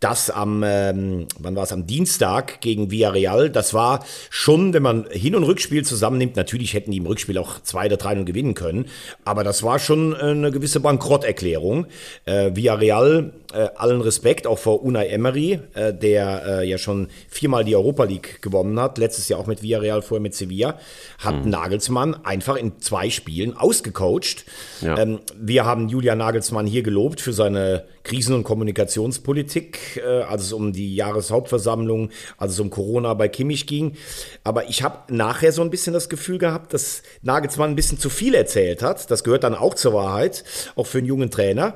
Das 0.00 0.30
am, 0.30 0.62
ähm, 0.64 1.26
wann 1.38 1.56
war 1.56 1.64
es, 1.64 1.72
am 1.72 1.86
Dienstag 1.86 2.60
gegen 2.60 2.90
Villarreal, 2.90 3.48
das 3.48 3.72
war 3.72 4.04
schon, 4.28 4.74
wenn 4.74 4.82
man 4.82 5.06
Hin- 5.10 5.34
und 5.34 5.44
Rückspiel 5.44 5.84
zusammennimmt, 5.84 6.36
natürlich 6.36 6.74
hätten 6.74 6.90
die 6.90 6.98
im 6.98 7.06
Rückspiel 7.06 7.38
auch 7.38 7.62
zwei 7.62 7.86
oder 7.86 7.96
drei 7.96 8.14
und 8.16 8.26
gewinnen 8.26 8.52
können, 8.52 8.86
aber 9.24 9.42
das 9.42 9.62
war 9.62 9.78
schon 9.78 10.14
eine 10.14 10.50
gewisse 10.50 10.80
Bankrotterklärung. 10.80 11.86
Äh, 12.26 12.54
Villarreal, 12.54 13.32
äh, 13.54 13.68
allen 13.76 14.02
Respekt, 14.02 14.46
auch 14.46 14.58
vor 14.58 14.82
Unai 14.82 15.06
Emery, 15.06 15.60
äh, 15.72 15.94
der 15.94 16.42
äh, 16.60 16.68
ja 16.68 16.76
schon 16.76 17.08
viermal 17.28 17.64
die 17.64 17.74
Europa 17.74 18.04
League 18.04 18.42
gewonnen 18.42 18.78
hat, 18.78 18.98
letztes 18.98 19.28
Jahr 19.28 19.40
auch 19.40 19.46
mit 19.46 19.62
Villarreal, 19.62 20.02
vorher 20.02 20.22
mit 20.22 20.34
Sevilla. 20.34 20.78
Hat 21.18 21.44
mhm. 21.44 21.50
Nagelsmann 21.50 22.24
einfach 22.24 22.56
in 22.56 22.80
zwei 22.80 23.10
Spielen 23.10 23.56
ausgecoacht. 23.56 24.44
Ja. 24.80 24.98
Ähm, 24.98 25.20
wir 25.38 25.64
haben 25.64 25.88
Julian 25.88 26.18
Nagelsmann 26.18 26.66
hier 26.66 26.82
gelobt 26.82 27.20
für 27.20 27.32
seine 27.32 27.84
Krisen- 28.02 28.34
und 28.34 28.44
Kommunikationspolitik, 28.44 30.02
äh, 30.04 30.22
als 30.22 30.44
es 30.44 30.52
um 30.52 30.72
die 30.72 30.94
Jahreshauptversammlung, 30.94 32.10
als 32.38 32.52
es 32.52 32.60
um 32.60 32.70
Corona 32.70 33.14
bei 33.14 33.28
Kimmich 33.28 33.66
ging. 33.66 33.96
Aber 34.44 34.68
ich 34.68 34.82
habe 34.82 35.12
nachher 35.12 35.52
so 35.52 35.62
ein 35.62 35.70
bisschen 35.70 35.92
das 35.92 36.08
Gefühl 36.08 36.38
gehabt, 36.38 36.72
dass 36.72 37.02
Nagelsmann 37.22 37.70
ein 37.70 37.76
bisschen 37.76 37.98
zu 37.98 38.10
viel 38.10 38.34
erzählt 38.34 38.82
hat. 38.82 39.10
Das 39.10 39.24
gehört 39.24 39.44
dann 39.44 39.54
auch 39.54 39.74
zur 39.74 39.92
Wahrheit, 39.94 40.44
auch 40.74 40.86
für 40.86 40.98
einen 40.98 41.06
jungen 41.06 41.30
Trainer. 41.30 41.74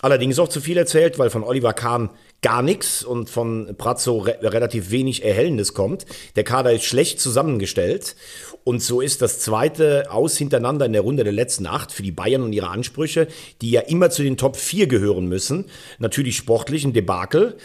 Allerdings 0.00 0.38
auch 0.38 0.48
zu 0.48 0.60
viel 0.60 0.76
erzählt, 0.76 1.18
weil 1.18 1.30
von 1.30 1.42
Oliver 1.42 1.72
Kahn 1.72 2.10
gar 2.40 2.62
nichts 2.62 3.02
und 3.02 3.28
von 3.30 3.74
Prazzo 3.76 4.18
re 4.18 4.38
relativ 4.42 4.90
wenig 4.90 5.24
Erhellendes 5.24 5.74
kommt. 5.74 6.06
Der 6.36 6.44
Kader 6.44 6.72
ist 6.72 6.84
schlecht 6.84 7.20
zusammengestellt 7.20 8.14
und 8.68 8.82
so 8.82 9.00
ist 9.00 9.22
das 9.22 9.40
zweite 9.40 10.10
Aus 10.10 10.36
hintereinander 10.36 10.86
in 10.86 10.92
der 10.92 11.00
Runde 11.00 11.24
der 11.24 11.32
letzten 11.32 11.66
acht 11.66 11.90
für 11.90 12.02
die 12.02 12.12
Bayern 12.12 12.42
und 12.42 12.52
ihre 12.52 12.68
Ansprüche, 12.68 13.26
die 13.62 13.70
ja 13.70 13.80
immer 13.80 14.10
zu 14.10 14.22
den 14.22 14.36
Top 14.36 14.56
4 14.56 14.86
gehören 14.86 15.26
müssen. 15.26 15.64
Natürlich 15.98 16.36
sportlich 16.36 16.84
ein 16.84 16.92
Debakel. 16.92 17.56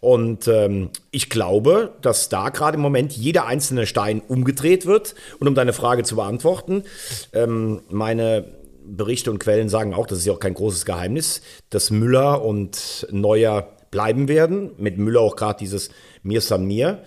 Und 0.00 0.46
ähm, 0.48 0.90
ich 1.10 1.28
glaube, 1.28 1.94
dass 2.00 2.28
da 2.28 2.50
gerade 2.50 2.76
im 2.76 2.80
Moment 2.80 3.12
jeder 3.12 3.46
einzelne 3.46 3.86
Stein 3.86 4.22
umgedreht 4.26 4.86
wird. 4.86 5.14
Und 5.40 5.48
um 5.48 5.54
deine 5.54 5.72
Frage 5.72 6.04
zu 6.04 6.16
beantworten, 6.16 6.84
ähm, 7.32 7.82
meine 7.90 8.44
Berichte 8.84 9.30
und 9.30 9.40
Quellen 9.40 9.68
sagen 9.68 9.94
auch, 9.94 10.06
das 10.06 10.18
ist 10.18 10.26
ja 10.26 10.32
auch 10.32 10.40
kein 10.40 10.54
großes 10.54 10.84
Geheimnis, 10.84 11.42
dass 11.70 11.90
Müller 11.90 12.44
und 12.44 13.06
Neuer 13.10 13.68
bleiben 13.92 14.26
werden. 14.26 14.72
Mit 14.78 14.98
Müller 14.98 15.20
auch 15.20 15.36
gerade 15.36 15.60
dieses 15.60 15.90
Mir 16.24 16.40
San 16.40 16.66
Mir. 16.66 17.04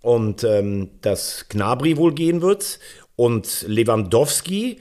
Und 0.00 0.44
ähm, 0.44 0.88
dass 1.02 1.46
Gnabry 1.50 1.98
wohl 1.98 2.14
gehen 2.14 2.40
wird 2.40 2.78
und 3.18 3.64
Lewandowski 3.66 4.78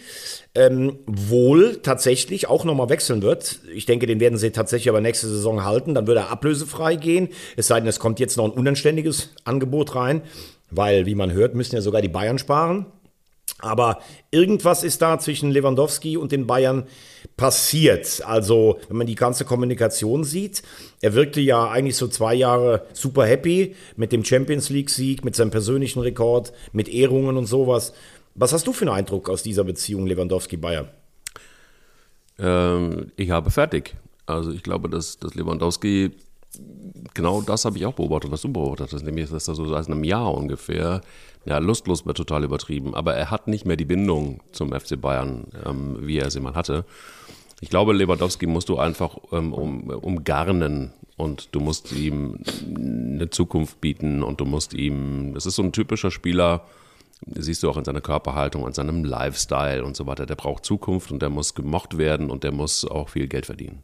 ähm, 0.54 1.00
wohl 1.08 1.78
tatsächlich 1.82 2.48
auch 2.48 2.66
nochmal 2.66 2.88
wechseln 2.88 3.24
wird. 3.24 3.60
Ich 3.74 3.88
denke, 3.88 4.06
den 4.06 4.20
werden 4.20 4.38
sie 4.38 4.52
tatsächlich 4.52 4.90
aber 4.90 5.02
nächste 5.02 5.28
Saison 5.28 5.66
halten. 5.66 5.96
Dann 5.96 6.06
wird 6.06 6.20
er 6.20 6.30
ablösefrei 6.30 6.98
gehen. 6.98 7.30
Es 7.56 7.66
sei 7.66 7.80
denn, 7.80 7.90
es 7.90 8.00
kommt 8.00 8.20
jetzt 8.20 8.38
noch 8.38 8.46
ein 8.46 8.52
unanständiges 8.52 9.32
Angebot 9.44 9.96
rein, 9.96 10.22
weil, 10.70 11.08
wie 11.08 11.16
man 11.16 11.32
hört, 11.34 11.56
müssen 11.56 11.76
ja 11.76 11.82
sogar 11.82 12.04
die 12.04 12.10
Bayern 12.10 12.38
sparen. 12.38 12.86
Aber 13.60 14.02
irgendwas 14.30 14.84
ist 14.84 15.02
da 15.02 15.18
zwischen 15.20 15.50
Lewandowski 15.50 16.18
und 16.18 16.32
den 16.32 16.46
Bayern 16.46 16.86
passiert. 17.38 18.22
Also, 18.26 18.80
wenn 18.88 18.98
man 18.98 19.08
die 19.08 19.16
ganze 19.16 19.46
Kommunikation 19.46 20.24
sieht, 20.24 20.62
er 21.02 21.14
wirkte 21.14 21.42
ja 21.42 21.70
eigentlich 21.70 21.96
so 21.96 22.08
zwei 22.08 22.36
Jahre 22.36 22.86
super 22.94 23.26
happy 23.26 23.76
mit 23.96 24.12
dem 24.12 24.24
Champions 24.24 24.70
League-Sieg, 24.70 25.26
mit 25.26 25.36
seinem 25.36 25.52
persönlichen 25.52 26.02
Rekord, 26.02 26.54
mit 26.72 26.88
Ehrungen 26.88 27.38
und 27.38 27.46
sowas. 27.46 27.94
Was 28.36 28.54
hast 28.54 28.68
du 28.68 28.74
für 28.74 28.86
einen 28.86 28.96
Eindruck 28.96 29.30
aus 29.30 29.42
dieser 29.42 29.64
Beziehung 29.64 30.06
Lewandowski-Bayern? 30.06 30.90
Ähm, 32.40 33.12
ich 33.16 33.32
habe 33.32 33.50
fertig. 33.50 33.96
Also 34.28 34.52
ich 34.52 34.62
glaube, 34.62 34.90
dass, 34.90 35.18
dass 35.18 35.36
Lewandowski, 35.36 36.12
genau 37.14 37.42
das 37.42 37.66
habe 37.66 37.78
ich 37.78 37.86
auch 37.86 37.94
beobachtet, 37.94 38.32
was 38.32 38.42
du 38.42 38.52
beobachtet 38.52 38.94
hast, 38.94 39.04
nämlich, 39.04 39.30
dass 39.30 39.48
er 39.48 39.56
so 39.56 39.68
seit 39.68 39.88
einem 39.88 40.04
Jahr 40.04 40.34
ungefähr 40.34 41.02
ja, 41.46 41.58
lustlos 41.60 42.06
wird 42.06 42.18
total 42.18 42.44
übertrieben, 42.44 42.94
aber 42.94 43.16
er 43.16 43.32
hat 43.32 43.48
nicht 43.48 43.66
mehr 43.66 43.78
die 43.78 43.86
Bindung 43.86 44.42
zum 44.52 44.72
FC 44.72 45.00
Bayern, 45.00 45.48
ähm, 45.66 45.98
wie 46.02 46.20
er 46.20 46.30
sie 46.30 46.40
mal 46.40 46.56
hatte. 46.56 46.86
Ich 47.60 47.70
glaube, 47.70 47.94
Lewandowski 47.94 48.46
musst 48.46 48.70
du 48.70 48.78
einfach 48.78 49.18
ähm, 49.32 49.54
um, 49.54 49.90
umgarnen. 49.90 50.94
Und 51.16 51.50
du 51.56 51.60
musst 51.60 51.92
ihm 51.94 52.38
eine 52.76 53.32
Zukunft 53.32 53.82
bieten. 53.82 54.22
Und 54.22 54.40
du 54.40 54.46
musst 54.46 54.76
ihm, 54.76 55.34
das 55.34 55.48
ist 55.48 55.56
so 55.56 55.64
ein 55.64 55.72
typischer 55.72 56.12
Spieler, 56.12 56.66
siehst 57.26 57.64
du 57.64 57.70
auch 57.72 57.78
in 57.78 57.86
seiner 57.86 58.02
Körperhaltung, 58.02 58.68
an 58.68 58.74
seinem 58.74 59.04
Lifestyle 59.04 59.84
und 59.84 59.96
so 59.96 60.06
weiter, 60.06 60.28
der 60.28 60.36
braucht 60.36 60.66
Zukunft 60.66 61.12
und 61.12 61.24
der 61.24 61.32
muss 61.32 61.56
gemocht 61.56 61.98
werden 61.98 62.30
und 62.30 62.44
der 62.44 62.52
muss 62.52 62.86
auch 62.86 63.10
viel 63.10 63.28
Geld 63.28 63.48
verdienen 63.48 63.84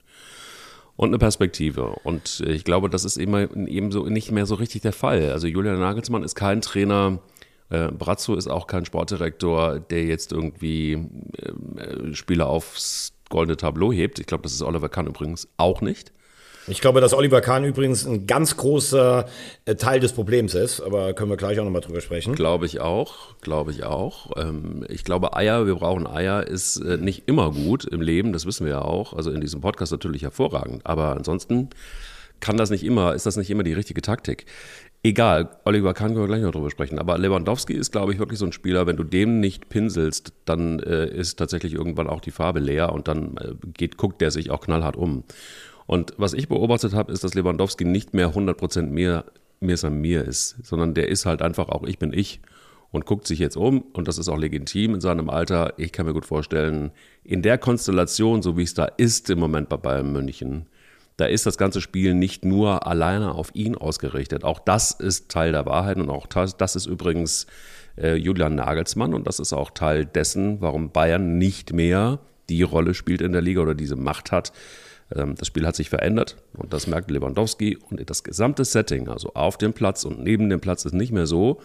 und 0.96 1.10
eine 1.10 1.18
Perspektive. 1.18 1.96
Und 2.04 2.44
ich 2.46 2.64
glaube, 2.64 2.90
das 2.90 3.06
ist 3.06 3.18
eben, 3.18 3.68
eben 3.68 3.90
nicht 4.12 4.32
mehr 4.32 4.46
so 4.46 4.56
richtig 4.56 4.82
der 4.82 4.94
Fall. 4.94 5.32
Also 5.32 5.48
Julian 5.48 5.80
Nagelsmann 5.80 6.24
ist 6.24 6.36
kein 6.36 6.62
Trainer, 6.62 7.20
äh, 7.70 7.90
Brazzo 7.92 8.36
ist 8.36 8.48
auch 8.48 8.68
kein 8.68 8.86
Sportdirektor, 8.86 9.80
der 9.80 10.06
jetzt 10.06 10.32
irgendwie 10.32 10.94
äh, 11.38 12.14
Spieler 12.14 12.48
aufs 12.48 13.14
goldene 13.30 13.58
Tableau 13.58 13.92
hebt. 13.92 14.20
Ich 14.20 14.28
glaube, 14.28 14.44
das 14.44 14.54
ist 14.54 14.62
Oliver 14.62 14.90
Kahn 14.90 15.08
übrigens 15.08 15.48
auch 15.58 15.82
nicht. 15.82 16.12
Ich 16.68 16.80
glaube, 16.80 17.02
dass 17.02 17.14
Oliver 17.14 17.42
Kahn 17.42 17.66
übrigens 17.66 18.06
ein 18.06 18.26
ganz 18.26 18.56
großer 18.56 19.26
äh, 19.66 19.76
Teil 19.76 20.00
des 20.00 20.14
Problems 20.14 20.56
ist, 20.56 20.80
aber 20.80 21.14
können 21.14 21.30
wir 21.30 21.38
gleich 21.38 21.60
auch 21.60 21.66
nochmal 21.66 21.82
drüber 21.82 22.00
sprechen. 22.00 22.36
Glaube 22.36 22.66
ich 22.66 22.80
auch, 22.80 23.36
glaube 23.42 23.72
ich 23.72 23.84
auch. 23.84 24.32
Ähm, 24.38 24.86
ich 24.88 25.04
glaube, 25.04 25.36
Eier, 25.36 25.66
wir 25.66 25.76
brauchen 25.76 26.08
Eier, 26.08 26.48
ist 26.48 26.78
äh, 26.78 26.98
nicht 26.98 27.24
immer 27.28 27.52
gut 27.52 27.86
im 27.86 28.02
Leben, 28.02 28.32
das 28.32 28.46
wissen 28.46 28.66
wir 28.66 28.74
ja 28.74 28.82
auch. 28.82 29.14
Also 29.14 29.32
in 29.32 29.42
diesem 29.42 29.62
Podcast 29.62 29.92
natürlich 29.92 30.24
hervorragend, 30.24 30.86
aber 30.86 31.16
ansonsten 31.18 31.70
kann 32.40 32.58
das 32.58 32.70
nicht 32.70 32.84
immer, 32.84 33.14
ist 33.14 33.26
das 33.26 33.38
nicht 33.38 33.50
immer 33.50 33.64
die 33.64 33.74
richtige 33.74 34.02
Taktik. 34.02 34.46
Egal, 35.06 35.50
Oliver 35.66 35.94
Kahn 35.94 36.10
können 36.10 36.22
wir 36.22 36.28
gleich 36.28 36.42
noch 36.42 36.54
drüber 36.54 36.70
sprechen. 36.70 36.98
Aber 36.98 37.18
Lewandowski 37.18 37.74
ist, 37.74 37.92
glaube 37.92 38.14
ich, 38.14 38.20
wirklich 38.20 38.40
so 38.40 38.46
ein 38.46 38.54
Spieler, 38.54 38.88
wenn 38.88 38.96
du 38.96 39.04
dem 39.04 39.42
nicht 39.42 39.68
pinselst, 39.68 40.32
dann 40.46 40.80
äh, 40.80 41.08
ist 41.08 41.36
tatsächlich 41.36 41.74
irgendwann 41.74 42.08
auch 42.08 42.22
die 42.22 42.32
Farbe 42.32 42.62
leer 42.62 42.94
und 42.94 43.10
dann 43.10 43.36
äh, 43.36 43.54
geht, 43.74 43.98
guckt 43.98 44.22
der 44.22 44.32
sich 44.32 44.50
auch 44.50 44.62
knallhart 44.62 44.96
um. 44.96 45.26
Und 45.86 46.14
was 46.18 46.34
ich 46.34 46.48
beobachtet 46.48 46.94
habe, 46.94 47.12
ist, 47.12 47.24
dass 47.24 47.34
Lewandowski 47.34 47.86
nicht 47.86 48.14
mehr 48.14 48.34
100% 48.34 48.84
mir, 48.84 49.26
mir 49.60 49.84
an 49.84 50.02
mir 50.02 50.24
ist, 50.24 50.58
sondern 50.64 50.94
der 50.94 51.10
ist 51.10 51.26
halt 51.26 51.42
einfach 51.42 51.70
auch 51.70 51.84
ich 51.84 52.00
bin 52.00 52.14
ich 52.14 52.42
und 52.92 53.06
guckt 53.06 53.28
sich 53.28 53.40
jetzt 53.40 53.58
um 53.58 53.82
und 53.94 54.08
das 54.08 54.18
ist 54.18 54.30
auch 54.30 54.38
legitim 54.38 54.94
in 54.94 55.02
seinem 55.02 55.30
Alter. 55.30 55.74
Ich 55.78 55.92
kann 55.92 56.06
mir 56.06 56.14
gut 56.14 56.26
vorstellen, 56.26 56.92
in 57.24 57.42
der 57.42 57.58
Konstellation, 57.58 58.42
so 58.42 58.58
wie 58.58 58.64
es 58.64 58.74
da 58.74 58.86
ist 58.86 59.30
im 59.30 59.40
Moment 59.40 59.68
bei 59.70 59.78
Bayern 59.78 60.12
München, 60.12 60.68
da 61.18 61.26
ist 61.26 61.46
das 61.46 61.58
ganze 61.58 61.82
Spiel 61.82 62.14
nicht 62.14 62.44
nur 62.46 62.88
alleine 62.88 63.34
auf 63.34 63.54
ihn 63.54 63.76
ausgerichtet. 63.76 64.44
Auch 64.44 64.60
das 64.60 64.92
ist 64.92 65.30
Teil 65.30 65.52
der 65.52 65.66
Wahrheit 65.66 65.98
und 65.98 66.10
auch 66.10 66.28
das, 66.28 66.58
das 66.58 66.76
ist 66.76 66.86
übrigens 66.86 67.48
äh, 67.98 68.16
Julian 68.16 68.56
Nagelsmann 68.56 69.14
und 69.14 69.28
das 69.28 69.40
ist 69.40 69.54
auch 69.54 69.72
Teil 69.72 70.06
dessen, 70.06 70.62
warum 70.62 70.92
Bayern 70.92 71.38
nicht 71.38 71.74
mehr 71.74 72.20
die 72.50 72.64
Rolle 72.64 72.94
spielt 72.94 73.22
in 73.22 73.32
der 73.32 73.42
Liga 73.42 73.62
oder 73.62 73.76
diese 73.76 73.96
Macht 73.96 74.32
hat. 74.32 74.52
Ähm, 75.16 75.36
das 75.36 75.48
Spiel 75.48 75.66
hat 75.66 75.76
sich 75.76 75.90
verändert 75.90 76.38
und 76.58 76.74
das 76.74 76.88
merkt 76.88 77.12
Lewandowski 77.12 77.78
und 77.78 78.10
das 78.10 78.24
gesamte 78.24 78.66
Setting, 78.66 79.08
also 79.08 79.34
auf 79.34 79.58
dem 79.58 79.74
Platz 79.74 80.06
und 80.06 80.24
neben 80.24 80.50
dem 80.50 80.60
Platz 80.60 80.86
ist 80.86 80.94
nicht 80.94 81.12
mehr 81.12 81.28
so, 81.28 81.62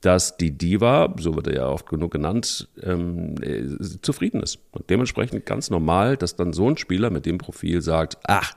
dass 0.00 0.36
die 0.36 0.50
Diva, 0.50 1.14
so 1.18 1.36
wird 1.36 1.46
er 1.46 1.54
ja 1.54 1.68
oft 1.68 1.88
genug 1.88 2.10
genannt, 2.10 2.68
ähm, 2.82 3.36
äh, 3.40 3.64
zufrieden 4.02 4.42
ist. 4.42 4.58
Und 4.72 4.90
dementsprechend 4.90 5.46
ganz 5.46 5.70
normal, 5.70 6.16
dass 6.16 6.34
dann 6.34 6.52
so 6.52 6.68
ein 6.68 6.76
Spieler 6.76 7.10
mit 7.10 7.24
dem 7.24 7.38
Profil 7.38 7.82
sagt, 7.82 8.18
ach, 8.24 8.54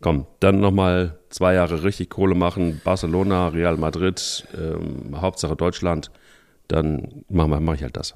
komm, 0.00 0.26
dann 0.40 0.60
nochmal 0.60 1.18
zwei 1.28 1.54
Jahre 1.54 1.84
richtig 1.84 2.08
Kohle 2.08 2.34
machen, 2.34 2.80
Barcelona, 2.82 3.48
Real 3.48 3.76
Madrid, 3.76 4.46
ähm, 4.58 5.20
Hauptsache 5.20 5.54
Deutschland, 5.54 6.10
dann 6.68 7.24
mache 7.28 7.60
mach 7.60 7.74
ich 7.74 7.82
halt 7.82 7.96
das. 7.98 8.14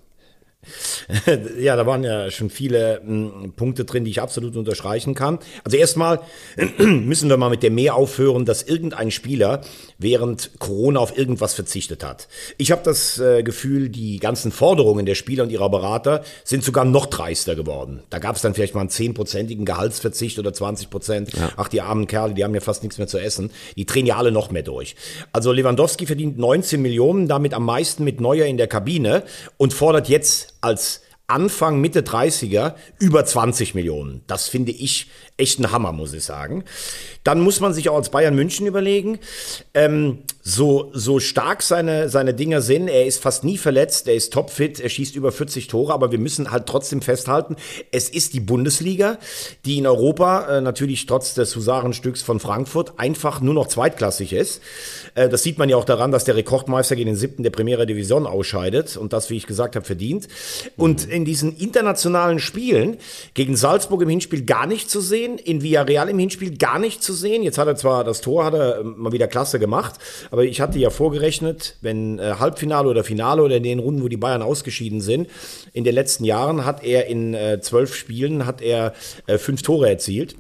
Ja, 1.59 1.77
da 1.77 1.87
waren 1.87 2.05
ja 2.05 2.31
schon 2.31 2.51
viele 2.51 3.01
m, 3.01 3.53
Punkte 3.57 3.85
drin, 3.85 4.05
die 4.05 4.11
ich 4.11 4.21
absolut 4.21 4.57
unterstreichen 4.57 5.15
kann. 5.15 5.39
Also 5.65 5.77
erstmal 5.77 6.21
müssen 6.79 7.29
wir 7.29 7.37
mal 7.37 7.51
mit 7.51 7.63
der 7.63 7.71
Mehr 7.71 7.95
aufhören, 7.95 8.45
dass 8.45 8.63
irgendein 8.63 9.11
Spieler 9.11 9.63
während 9.99 10.53
Corona 10.59 11.01
auf 11.01 11.17
irgendwas 11.17 11.55
verzichtet 11.55 12.05
hat. 12.05 12.29
Ich 12.57 12.71
habe 12.71 12.83
das 12.85 13.19
äh, 13.19 13.43
Gefühl, 13.43 13.89
die 13.89 14.19
ganzen 14.19 14.53
Forderungen 14.53 15.07
der 15.07 15.15
Spieler 15.15 15.45
und 15.45 15.51
ihrer 15.51 15.71
Berater 15.71 16.23
sind 16.45 16.65
sogar 16.65 16.85
noch 16.85 17.07
dreister 17.07 17.55
geworden. 17.57 18.03
Da 18.11 18.19
gab 18.19 18.37
es 18.37 18.43
dann 18.43 18.55
vielleicht 18.55 18.75
mal 18.75 18.83
einen 18.83 18.91
zehnprozentigen 18.91 19.65
Gehaltsverzicht 19.65 20.39
oder 20.39 20.53
20 20.53 20.91
Prozent. 20.91 21.33
Ja. 21.35 21.51
Ach, 21.57 21.69
die 21.69 21.81
armen 21.81 22.07
Kerle, 22.07 22.35
die 22.35 22.45
haben 22.45 22.55
ja 22.55 22.61
fast 22.61 22.83
nichts 22.83 22.99
mehr 22.99 23.09
zu 23.09 23.19
essen. 23.19 23.51
Die 23.77 23.87
drehen 23.87 24.07
ja 24.07 24.17
alle 24.17 24.33
noch 24.33 24.51
mehr 24.51 24.63
durch. 24.63 24.97
Also 25.33 25.53
Lewandowski 25.53 26.07
verdient 26.07 26.39
19 26.39 26.81
Millionen, 26.81 27.29
damit 27.29 27.55
am 27.55 27.65
meisten 27.65 28.05
mit 28.05 28.21
Neuer 28.21 28.47
in 28.47 28.57
der 28.57 28.69
Kabine 28.69 29.23
und 29.57 29.73
fordert 29.73 30.09
jetzt 30.09 30.58
als 30.61 31.03
Anfang, 31.31 31.83
Mitte 31.83 32.01
30er 32.01 32.75
über 32.99 33.23
20 33.23 33.75
Millionen. 33.75 34.23
Das 34.27 34.49
finde 34.49 34.73
ich 34.73 35.11
echt 35.37 35.61
ein 35.61 35.71
Hammer, 35.71 35.93
muss 35.93 36.15
ich 36.15 36.25
sagen. 36.25 36.65
Dann 37.23 37.41
muss 37.41 37.61
man 37.61 37.75
sich 37.75 37.91
auch 37.91 37.97
als 37.97 38.09
Bayern 38.11 38.35
München 38.35 38.67
überlegen, 38.67 39.19
ähm, 39.75 40.21
so, 40.49 40.91
so 40.95 41.21
stark 41.21 41.63
seine, 41.63 42.09
seine 42.09 42.33
Dinger 42.33 42.63
sind, 42.63 42.89
er 42.89 43.05
ist 43.05 43.21
fast 43.23 43.45
nie 43.45 43.59
verletzt, 43.59 44.09
er 44.09 44.15
ist 44.15 44.33
topfit, 44.33 44.81
er 44.81 44.89
schießt 44.89 45.15
über 45.15 45.31
40 45.31 45.67
Tore, 45.67 45.93
aber 45.93 46.11
wir 46.11 46.19
müssen 46.19 46.51
halt 46.51 46.65
trotzdem 46.65 47.03
festhalten, 47.03 47.57
es 47.93 48.09
ist 48.09 48.33
die 48.33 48.41
Bundesliga, 48.41 49.19
die 49.67 49.77
in 49.77 49.87
Europa 49.87 50.57
äh, 50.57 50.61
natürlich 50.63 51.05
trotz 51.05 51.35
des 51.35 51.55
Husarenstücks 51.55 52.23
von 52.23 52.41
Frankfurt 52.41 52.95
einfach 52.99 53.43
nur 53.43 53.53
noch 53.53 53.67
zweitklassig 53.67 54.33
ist. 54.33 54.63
Äh, 55.15 55.29
das 55.29 55.43
sieht 55.43 55.59
man 55.59 55.69
ja 55.69 55.77
auch 55.77 55.85
daran, 55.85 56.13
dass 56.13 56.25
der 56.25 56.37
Rekordmeister 56.37 56.97
gegen 56.97 57.09
den 57.09 57.17
siebten 57.17 57.43
der 57.43 57.51
Primera 57.51 57.85
Division 57.85 58.27
ausscheidet 58.27 58.97
und 58.97 59.13
das, 59.13 59.29
wie 59.29 59.37
ich 59.37 59.47
gesagt 59.47 59.77
habe, 59.77 59.85
verdient. 59.85 60.29
Und 60.79 61.05
in 61.05 61.27
diesen 61.27 61.59
internationalen 61.59 62.39
Spielen 62.39 62.97
gegen 63.35 63.55
Salzburg 63.55 64.01
im 64.01 64.09
Hinspiel 64.09 64.47
gar 64.47 64.67
nicht 64.67 64.89
zu 64.89 65.03
sehen, 65.03 65.37
in 65.37 65.63
Villarreal 65.63 66.09
im 66.09 66.19
Hinspiel 66.19 66.57
gar 66.57 66.79
nicht 66.79 67.03
zu 67.03 67.13
sehen. 67.13 67.43
Jetzt 67.43 67.59
hat 67.59 67.69
er 67.69 67.77
zwar 67.77 68.03
das 68.03 68.23
Tor, 68.23 68.47
hat 68.47 68.55
er 68.55 68.79
äh, 68.79 68.85
mal 68.85 69.13
wieder 69.13 69.27
klasse 69.27 69.59
gemacht, 69.59 69.97
aber 70.31 70.38
aber 70.39 70.45
ich 70.45 70.61
hatte 70.61 70.79
ja 70.79 70.91
vorgerechnet, 70.91 71.75
wenn 71.81 72.21
äh, 72.21 72.35
Halbfinale 72.39 72.89
oder 72.89 73.03
Finale 73.03 73.43
oder 73.43 73.57
in 73.57 73.65
den 73.65 73.81
Runden, 73.81 74.05
wo 74.05 74.09
die 74.09 74.17
Bayern 74.17 74.41
ausgeschieden 74.41 75.01
sind, 75.01 75.29
in 75.73 75.83
den 75.83 75.97
letzten 75.97 76.23
Jahren 76.23 76.65
hat 76.65 76.85
er 76.85 77.07
in 77.07 77.35
äh, 77.35 77.61
zwölf 77.61 77.93
Spielen 77.93 78.47
hat 78.47 78.63
er 78.63 78.95
äh, 79.27 79.37
fünf 79.37 79.63
Tore 79.63 79.89
erzielt. 79.89 80.37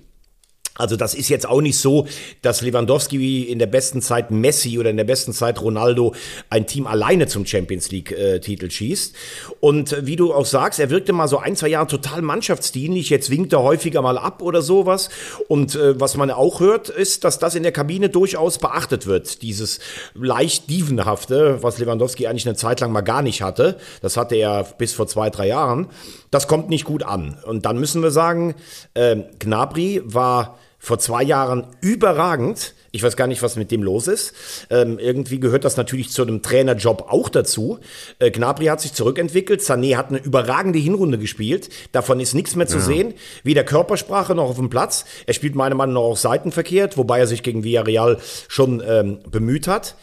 Also 0.78 0.96
das 0.96 1.14
ist 1.14 1.28
jetzt 1.28 1.46
auch 1.46 1.60
nicht 1.60 1.78
so, 1.78 2.06
dass 2.40 2.62
Lewandowski 2.62 3.18
wie 3.18 3.42
in 3.42 3.58
der 3.58 3.66
besten 3.66 4.00
Zeit 4.00 4.30
Messi 4.30 4.78
oder 4.78 4.90
in 4.90 4.96
der 4.96 5.04
besten 5.04 5.32
Zeit 5.32 5.60
Ronaldo 5.60 6.14
ein 6.48 6.66
Team 6.66 6.86
alleine 6.86 7.26
zum 7.26 7.44
Champions 7.44 7.90
League-Titel 7.90 8.66
äh, 8.66 8.70
schießt. 8.70 9.14
Und 9.60 10.06
wie 10.06 10.16
du 10.16 10.32
auch 10.32 10.46
sagst, 10.46 10.80
er 10.80 10.90
wirkte 10.90 11.12
mal 11.12 11.28
so 11.28 11.38
ein, 11.38 11.56
zwei 11.56 11.68
Jahre 11.68 11.88
total 11.88 12.22
mannschaftsdienlich. 12.22 13.10
Jetzt 13.10 13.30
winkt 13.30 13.52
er 13.52 13.62
häufiger 13.62 14.02
mal 14.02 14.16
ab 14.16 14.40
oder 14.40 14.62
sowas. 14.62 15.10
Und 15.48 15.74
äh, 15.74 16.00
was 16.00 16.16
man 16.16 16.30
auch 16.30 16.60
hört, 16.60 16.88
ist, 16.88 17.24
dass 17.24 17.38
das 17.38 17.54
in 17.54 17.64
der 17.64 17.72
Kabine 17.72 18.08
durchaus 18.08 18.58
beachtet 18.58 19.06
wird. 19.06 19.42
Dieses 19.42 19.80
leicht 20.14 20.70
dievenhafte, 20.70 21.62
was 21.62 21.78
Lewandowski 21.78 22.26
eigentlich 22.26 22.46
eine 22.46 22.56
Zeit 22.56 22.80
lang 22.80 22.92
mal 22.92 23.00
gar 23.00 23.22
nicht 23.22 23.42
hatte. 23.42 23.78
Das 24.00 24.16
hatte 24.16 24.36
er 24.36 24.64
bis 24.64 24.92
vor 24.92 25.06
zwei, 25.06 25.30
drei 25.30 25.48
Jahren. 25.48 25.88
Das 26.30 26.46
kommt 26.46 26.68
nicht 26.68 26.84
gut 26.84 27.02
an. 27.02 27.38
Und 27.44 27.66
dann 27.66 27.78
müssen 27.78 28.02
wir 28.02 28.10
sagen, 28.10 28.54
äh, 28.94 29.16
Gnabry 29.38 30.02
war 30.04 30.58
vor 30.88 30.98
zwei 30.98 31.22
Jahren 31.22 31.66
überragend. 31.82 32.74
Ich 32.90 33.02
weiß 33.02 33.16
gar 33.16 33.26
nicht, 33.26 33.42
was 33.42 33.56
mit 33.56 33.70
dem 33.70 33.82
los 33.82 34.08
ist. 34.08 34.32
Ähm, 34.70 34.98
irgendwie 34.98 35.38
gehört 35.38 35.66
das 35.66 35.76
natürlich 35.76 36.10
zu 36.10 36.22
einem 36.22 36.40
Trainerjob 36.40 37.12
auch 37.12 37.28
dazu. 37.28 37.78
Äh, 38.18 38.30
Gnabry 38.30 38.66
hat 38.66 38.80
sich 38.80 38.94
zurückentwickelt. 38.94 39.60
Sané 39.60 39.96
hat 39.96 40.08
eine 40.08 40.18
überragende 40.18 40.78
Hinrunde 40.78 41.18
gespielt. 41.18 41.68
Davon 41.92 42.20
ist 42.20 42.32
nichts 42.32 42.56
mehr 42.56 42.66
zu 42.66 42.78
ja. 42.78 42.82
sehen. 42.82 43.14
Weder 43.44 43.64
Körpersprache 43.64 44.34
noch 44.34 44.48
auf 44.48 44.56
dem 44.56 44.70
Platz. 44.70 45.04
Er 45.26 45.34
spielt 45.34 45.54
meiner 45.54 45.74
Meinung 45.74 45.94
nach 45.94 46.00
auch 46.00 46.16
seitenverkehrt, 46.16 46.96
wobei 46.96 47.18
er 47.18 47.26
sich 47.26 47.42
gegen 47.42 47.64
Villarreal 47.64 48.18
schon 48.48 48.82
ähm, 48.84 49.18
bemüht 49.30 49.68
hat. 49.68 49.94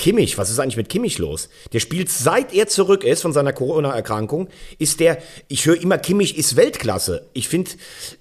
Kimmich, 0.00 0.36
was 0.36 0.50
ist 0.50 0.58
eigentlich 0.58 0.76
mit 0.76 0.88
Kimmich 0.88 1.18
los? 1.18 1.48
Der 1.72 1.78
spielt 1.78 2.10
seit 2.10 2.52
er 2.52 2.66
zurück 2.66 3.04
ist 3.04 3.22
von 3.22 3.32
seiner 3.32 3.52
Corona-Erkrankung, 3.52 4.48
ist 4.78 4.98
der, 4.98 5.18
ich 5.46 5.64
höre 5.64 5.80
immer, 5.80 5.96
Kimmich 5.98 6.36
ist 6.36 6.56
Weltklasse. 6.56 7.28
Ich 7.34 7.48
finde, 7.48 7.70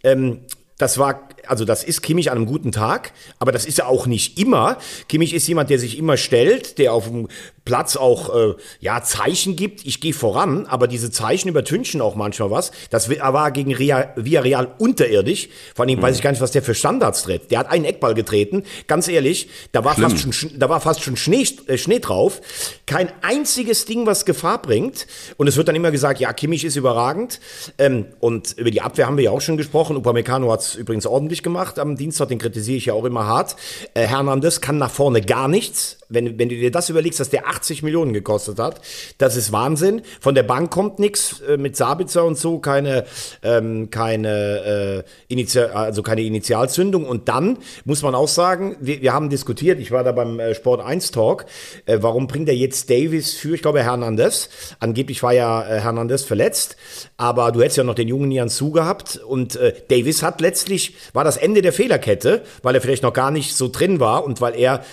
ähm, 0.04 0.42
das 0.82 0.98
war 0.98 1.30
also 1.48 1.66
das 1.66 1.84
ist 1.84 2.02
Kimmich 2.02 2.32
an 2.32 2.38
einem 2.38 2.46
guten 2.46 2.72
Tag, 2.72 3.12
aber 3.40 3.52
das 3.52 3.66
ist 3.66 3.78
ja 3.78 3.86
auch 3.86 4.08
nicht 4.08 4.40
immer. 4.40 4.78
Kimmich 5.10 5.34
ist 5.34 5.48
jemand, 5.48 5.70
der 5.70 5.80
sich 5.80 5.98
immer 5.98 6.16
stellt, 6.16 6.78
der 6.78 6.94
auf 6.94 7.08
dem 7.08 7.28
Platz 7.66 7.96
auch 7.96 8.36
äh, 8.36 8.56
ja 8.80 9.04
Zeichen 9.04 9.56
gibt. 9.56 9.86
Ich 9.86 10.02
gehe 10.02 10.14
voran, 10.14 10.66
aber 10.66 10.88
diese 10.88 11.12
Zeichen 11.12 11.48
übertünchen 11.48 12.02
auch 12.02 12.16
manchmal 12.16 12.50
was. 12.50 12.72
Das 12.90 13.10
war 13.10 13.52
gegen 13.52 13.74
Real, 13.74 14.14
Villarreal 14.16 14.74
unterirdisch. 14.80 15.50
Vor 15.76 15.86
allem 15.86 16.00
mhm. 16.00 16.02
weiß 16.02 16.16
ich 16.16 16.22
gar 16.22 16.32
nicht, 16.32 16.42
was 16.42 16.52
der 16.52 16.64
für 16.64 16.74
Standards 16.74 17.24
tritt. 17.24 17.52
Der 17.52 17.60
hat 17.60 17.70
einen 17.70 17.86
Eckball 17.86 18.14
getreten. 18.14 18.64
Ganz 18.88 19.08
ehrlich, 19.08 19.50
da 19.72 19.84
war 19.84 19.96
fast 19.96 20.20
schon 20.20 20.32
da 20.58 20.70
war 20.70 20.82
fast 20.82 21.04
schon 21.04 21.16
Schnee, 21.16 21.46
äh, 21.68 21.78
Schnee 21.78 22.00
drauf. 22.00 22.42
Kein 22.86 23.12
einziges 23.22 23.86
Ding, 23.86 24.06
was 24.06 24.26
Gefahr 24.26 24.62
bringt. 24.62 25.08
Und 25.38 25.48
es 25.48 25.56
wird 25.56 25.68
dann 25.68 25.76
immer 25.76 25.92
gesagt, 25.92 26.20
ja 26.20 26.34
Kimmich 26.34 26.66
ist 26.66 26.76
überragend. 26.76 27.40
Ähm, 27.78 28.08
und 28.20 28.54
über 28.58 28.72
die 28.72 28.82
Abwehr 28.82 29.06
haben 29.06 29.18
wir 29.18 29.26
ja 29.26 29.32
auch 29.32 29.42
schon 29.42 29.58
gesprochen. 29.58 29.96
Upamecano 29.98 30.52
hat 30.52 30.62
es 30.62 30.76
übrigens 30.76 31.06
ordentlich 31.06 31.44
gemacht 31.44 31.78
am 31.78 31.96
Dienstag. 31.96 32.30
Den 32.30 32.40
kritisiere 32.40 32.78
ich 32.78 32.86
ja 32.88 32.94
auch 32.94 33.06
immer 33.06 33.26
hart. 33.26 33.56
Äh, 33.94 34.08
Hernandez 34.08 34.62
kann 34.62 34.78
nach 34.78 34.92
vorne 34.92 35.22
gar 35.22 35.48
nichts 35.48 36.01
wenn, 36.12 36.38
wenn 36.38 36.50
du 36.50 36.56
dir 36.56 36.72
das 36.72 36.90
überlegst, 36.90 37.20
dass 37.20 37.30
der 37.30 37.48
80 37.48 37.84
Millionen 37.84 38.14
gekostet 38.14 38.60
hat, 38.60 38.82
das 39.18 39.36
ist 39.36 39.52
Wahnsinn. 39.52 40.02
Von 40.20 40.36
der 40.36 40.44
Bank 40.44 40.72
kommt 40.72 41.00
nichts 41.00 41.42
äh, 41.42 41.58
mit 41.58 41.76
Sabitzer 41.76 42.26
und 42.26 42.38
so, 42.38 42.60
keine, 42.60 43.06
ähm, 43.42 43.90
keine, 43.90 45.06
äh, 45.28 45.32
Initial, 45.32 45.72
also 45.72 46.04
keine 46.04 46.22
Initialzündung. 46.22 47.06
Und 47.06 47.30
dann 47.30 47.58
muss 47.86 48.02
man 48.02 48.16
auch 48.16 48.28
sagen, 48.28 48.76
wir, 48.80 49.02
wir 49.02 49.14
haben 49.14 49.30
diskutiert, 49.30 49.80
ich 49.80 49.92
war 49.92 50.04
da 50.04 50.12
beim 50.12 50.40
äh, 50.40 50.54
Sport 50.54 50.82
1 50.82 51.12
Talk, 51.12 51.46
äh, 51.86 52.00
warum 52.02 52.28
bringt 52.28 52.50
er 52.50 52.56
jetzt 52.56 52.90
Davis 52.90 53.34
für, 53.34 53.56
ich 53.56 53.62
glaube, 53.62 53.84
Hernandez. 53.84 54.50
Angeblich 54.80 55.24
war 55.24 55.34
ja 55.34 55.64
äh, 55.64 55.80
Hernandez 55.80 56.24
verletzt, 56.24 56.76
aber 57.18 57.52
du 57.52 57.62
hättest 57.62 57.78
ja 57.78 57.84
noch 57.84 57.96
den 57.96 58.08
jungen 58.08 58.30
Nian 58.30 58.50
Zu 58.50 58.72
gehabt 58.72 59.18
und 59.18 59.56
äh, 59.56 59.74
Davis 59.88 60.24
hat 60.24 60.42
letztlich, 60.42 60.96
war 61.14 61.24
das 61.24 61.38
Ende 61.38 61.62
der 61.62 61.74
Fehlerkette, 61.74 62.44
weil 62.64 62.76
er 62.76 62.82
vielleicht 62.82 63.04
noch 63.04 63.14
gar 63.14 63.32
nicht 63.32 63.56
so 63.56 63.70
drin 63.70 64.00
war 64.00 64.24
und 64.24 64.42
weil 64.42 64.56
er 64.56 64.84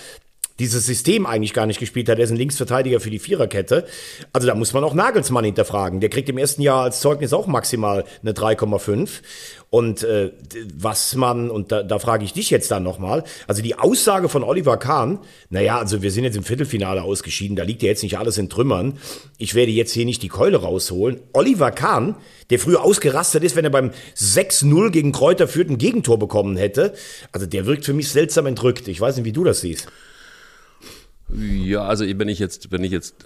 dieses 0.59 0.85
System 0.85 1.25
eigentlich 1.25 1.53
gar 1.53 1.65
nicht 1.65 1.79
gespielt 1.79 2.09
hat. 2.09 2.17
Er 2.17 2.25
ist 2.25 2.31
ein 2.31 2.37
Linksverteidiger 2.37 2.99
für 2.99 3.09
die 3.09 3.19
Viererkette. 3.19 3.85
Also 4.33 4.47
da 4.47 4.55
muss 4.55 4.73
man 4.73 4.83
auch 4.83 4.93
Nagelsmann 4.93 5.45
hinterfragen. 5.45 5.99
Der 5.99 6.09
kriegt 6.09 6.29
im 6.29 6.37
ersten 6.37 6.61
Jahr 6.61 6.83
als 6.83 6.99
Zeugnis 6.99 7.33
auch 7.33 7.47
maximal 7.47 8.03
eine 8.21 8.33
3,5. 8.33 9.21
Und 9.71 10.03
äh, 10.03 10.31
was 10.73 11.13
man, 11.15 11.51
und 11.51 11.71
da, 11.71 11.83
da 11.83 11.99
frage 11.99 12.25
ich 12.25 12.33
dich 12.33 12.49
jetzt 12.49 12.71
dann 12.71 12.81
nochmal, 12.81 13.23
also 13.47 13.61
die 13.61 13.77
Aussage 13.77 14.27
von 14.27 14.43
Oliver 14.43 14.77
Kahn, 14.77 15.19
naja, 15.51 15.77
also 15.77 16.01
wir 16.01 16.09
sind 16.09 16.23
jetzt 16.23 16.35
im 16.35 16.43
Viertelfinale 16.43 17.03
ausgeschieden, 17.03 17.55
da 17.55 17.63
liegt 17.63 17.83
ja 17.83 17.89
jetzt 17.89 18.01
nicht 18.01 18.17
alles 18.17 18.39
in 18.39 18.49
Trümmern. 18.49 18.97
Ich 19.37 19.53
werde 19.53 19.71
jetzt 19.71 19.93
hier 19.93 20.05
nicht 20.05 20.23
die 20.23 20.27
Keule 20.27 20.57
rausholen. 20.57 21.19
Oliver 21.33 21.69
Kahn, 21.69 22.15
der 22.49 22.57
früher 22.57 22.83
ausgerastet 22.83 23.43
ist, 23.43 23.55
wenn 23.55 23.63
er 23.63 23.69
beim 23.69 23.91
6-0 24.17 24.89
gegen 24.89 25.11
Kräuter 25.11 25.47
führt 25.47 25.69
ein 25.69 25.77
Gegentor 25.77 26.17
bekommen 26.17 26.57
hätte, 26.57 26.93
also 27.31 27.45
der 27.45 27.67
wirkt 27.67 27.85
für 27.85 27.93
mich 27.93 28.09
seltsam 28.09 28.47
entrückt. 28.47 28.87
Ich 28.87 28.99
weiß 28.99 29.17
nicht, 29.17 29.25
wie 29.25 29.31
du 29.31 29.43
das 29.43 29.61
siehst. 29.61 29.87
Ja, 31.33 31.83
also 31.83 32.05
wenn 32.05 32.27
ich 32.27 32.39
jetzt, 32.39 32.71
wenn 32.71 32.83
ich 32.83 32.91
jetzt 32.91 33.25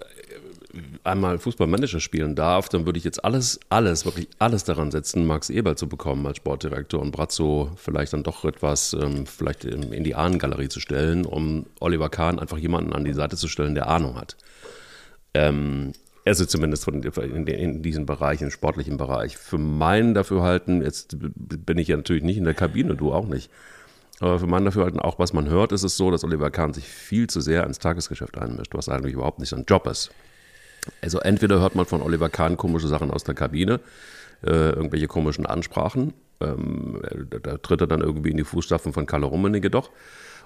einmal 1.04 1.38
Fußballmanager 1.38 2.00
spielen 2.00 2.36
darf, 2.36 2.70
dann 2.70 2.86
würde 2.86 2.98
ich 2.98 3.04
jetzt 3.04 3.24
alles, 3.24 3.60
alles, 3.70 4.06
wirklich 4.06 4.28
alles 4.40 4.64
daran 4.64 4.92
setzen, 4.92 5.26
Max 5.26 5.50
Eberl 5.50 5.78
zu 5.78 5.88
bekommen 5.88 6.26
als 6.26 6.38
Sportdirektor 6.38 7.02
und 7.02 7.12
Brazzo 7.12 7.72
vielleicht 7.76 8.14
dann 8.14 8.24
doch 8.24 8.44
etwas 8.46 8.94
ähm, 8.94 9.26
vielleicht 9.26 9.66
in 9.66 10.04
die 10.04 10.16
Ahnengalerie 10.16 10.70
zu 10.70 10.80
stellen, 10.80 11.26
um 11.26 11.66
Oliver 11.80 12.10
Kahn 12.10 12.40
einfach 12.40 12.58
jemanden 12.58 12.94
an 12.94 13.06
die 13.06 13.14
Seite 13.14 13.38
zu 13.38 13.48
stellen, 13.48 13.76
der 13.76 13.88
Ahnung 13.88 14.16
hat. 14.16 14.36
Ähm, 15.34 15.94
also 16.26 16.46
zumindest 16.46 16.86
von, 16.86 17.04
in, 17.04 17.48
in 17.48 17.82
diesem 17.84 18.06
Bereich, 18.06 18.42
im 18.42 18.50
sportlichen 18.50 18.98
Bereich. 18.98 19.38
Für 19.38 19.58
meinen 19.58 20.14
Dafürhalten, 20.14 20.82
jetzt 20.82 21.18
bin 21.20 21.78
ich 21.78 21.90
ja 21.90 21.98
natürlich 21.98 22.24
nicht 22.24 22.38
in 22.38 22.46
der 22.46 22.54
Kabine, 22.54 22.96
du 22.96 23.12
auch 23.12 23.28
nicht. 23.28 23.52
Aber 24.24 24.40
für 24.40 24.48
mein 24.48 24.64
Dafürhalten, 24.64 25.02
auch 25.02 25.20
was 25.20 25.34
man 25.34 25.50
hört, 25.50 25.74
ist 25.74 25.84
es 25.84 25.98
so, 25.98 26.10
dass 26.10 26.24
Oliver 26.24 26.50
Kahn 26.50 26.74
sich 26.74 26.88
viel 26.88 27.28
zu 27.28 27.42
sehr 27.42 27.66
ins 27.66 27.78
Tagesgeschäft 27.78 28.38
einmischt, 28.38 28.74
was 28.74 28.88
eigentlich 28.88 29.16
überhaupt 29.16 29.40
nicht 29.40 29.50
sein 29.50 29.66
Job 29.68 29.86
ist. 29.86 30.12
Also 31.02 31.20
entweder 31.20 31.60
hört 31.60 31.76
man 31.76 31.86
von 31.86 32.02
Oliver 32.02 32.30
Kahn 32.30 32.56
komische 32.56 32.88
Sachen 32.88 33.12
aus 33.12 33.26
der 33.26 33.36
Kabine, 33.36 33.82
äh, 34.42 34.70
irgendwelche 34.70 35.08
komischen 35.08 35.46
Ansprachen, 35.46 36.14
ähm, 36.40 37.02
da, 37.42 37.58
tritt 37.58 37.82
er 37.82 37.88
dann 37.88 38.00
irgendwie 38.00 38.32
in 38.32 38.38
die 38.38 38.46
Fußstapfen 38.46 38.94
von 38.94 39.06
Kalle 39.08 39.26
Rummenigge 39.26 39.70
doch. 39.70 39.90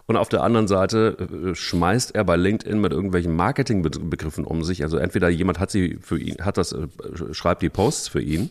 Und 0.07 0.17
auf 0.17 0.29
der 0.29 0.41
anderen 0.41 0.67
Seite 0.67 1.15
äh, 1.19 1.53
schmeißt 1.53 2.15
er 2.15 2.23
bei 2.23 2.35
LinkedIn 2.35 2.81
mit 2.81 2.93
irgendwelchen 2.93 3.35
Marketingbegriffen 3.35 4.43
um 4.43 4.63
sich. 4.63 4.81
Also 4.81 4.97
entweder 4.97 5.29
jemand 5.29 5.59
hat 5.59 5.69
sie 5.69 5.99
für 6.01 6.17
ihn, 6.17 6.37
hat 6.43 6.57
das, 6.57 6.71
äh, 6.71 6.87
schreibt 7.31 7.61
die 7.61 7.69
Posts 7.69 8.07
für 8.07 8.21
ihn 8.21 8.49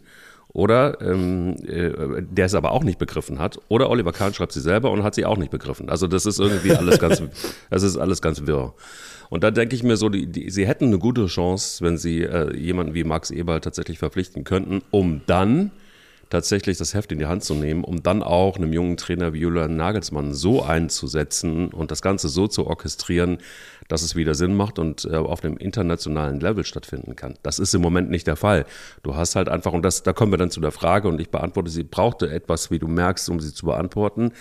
oder 0.57 1.03
ähm, 1.03 1.55
äh, 1.66 2.23
der 2.23 2.47
es 2.47 2.55
aber 2.55 2.71
auch 2.71 2.83
nicht 2.83 2.99
begriffen 2.99 3.38
hat, 3.38 3.61
oder 3.69 3.90
Oliver 3.90 4.12
Kahn 4.12 4.33
schreibt 4.33 4.53
sie 4.53 4.62
selber 4.62 4.90
und 4.90 5.03
hat 5.03 5.14
sie 5.14 5.27
auch 5.27 5.37
nicht 5.37 5.51
begriffen. 5.51 5.90
Also 5.90 6.07
das 6.07 6.25
ist 6.25 6.40
irgendwie 6.40 6.73
alles 6.75 6.99
ganz, 6.99 7.23
das 7.69 7.83
ist 7.83 7.99
alles 7.99 8.23
ganz 8.23 8.47
wirr. 8.47 8.73
Und 9.29 9.45
da 9.45 9.51
denke 9.51 9.77
ich 9.77 9.83
mir 9.83 9.99
so, 9.99 10.09
die, 10.09 10.27
die, 10.27 10.49
sie 10.49 10.66
hätten 10.66 10.87
eine 10.87 10.99
gute 10.99 11.27
Chance, 11.27 11.85
wenn 11.85 11.99
sie 11.99 12.23
äh, 12.23 12.57
jemanden 12.57 12.95
wie 12.95 13.05
Max 13.05 13.31
Eberl 13.31 13.61
tatsächlich 13.61 13.99
verpflichten 13.99 14.45
könnten, 14.45 14.81
um 14.90 15.21
dann 15.27 15.73
tatsächlich 16.31 16.79
das 16.79 16.95
Heft 16.95 17.12
in 17.12 17.19
die 17.19 17.27
Hand 17.27 17.45
zu 17.45 17.53
nehmen, 17.55 17.85
um 17.85 18.03
dann 18.03 18.23
auch 18.23 18.57
einem 18.57 18.73
jungen 18.73 18.97
Trainer 18.97 19.35
wie 19.35 19.40
Julian 19.40 19.77
Nagelsmann 19.77 20.33
so 20.33 20.62
einzusetzen 20.62 21.69
und 21.69 21.90
das 21.90 22.01
Ganze 22.01 22.29
so 22.29 22.49
zu 22.49 22.66
orchestrieren, 22.66 23.38
dass 23.88 24.03
es 24.03 24.16
wieder 24.16 24.35
Sinn 24.35 24.55
macht 24.55 24.79
und 24.79 25.05
äh, 25.05 25.16
auf 25.16 25.40
dem 25.40 25.57
internationalen 25.57 26.40
Level 26.40 26.64
stattfinden 26.64 27.16
kann. 27.16 27.35
Das 27.42 27.59
ist 27.59 27.75
im 27.75 27.83
Moment 27.83 28.11
nicht 28.11 28.27
der 28.27 28.37
Fall. 28.37 28.66
Du 29.03 29.16
hast 29.16 29.37
halt 29.37 29.49
einfach, 29.49 29.72
und 29.72 29.83
das, 29.83 30.03
da 30.03 30.12
kommen 30.12 30.33
wir 30.33 30.38
dann 30.38 30.51
zu 30.51 30.61
der 30.61 30.72
Frage, 30.72 31.09
und 31.09 31.20
ich 31.20 31.31
beantworte 31.31 31.70
sie, 31.70 31.85
brauchte 31.85 32.31
etwas, 32.31 32.70
wie 32.70 32.79
du 32.79 32.88
merkst, 32.88 33.29
um 33.31 33.40
sie 33.40 33.53
zu 33.53 33.66
beantworten. 33.66 34.33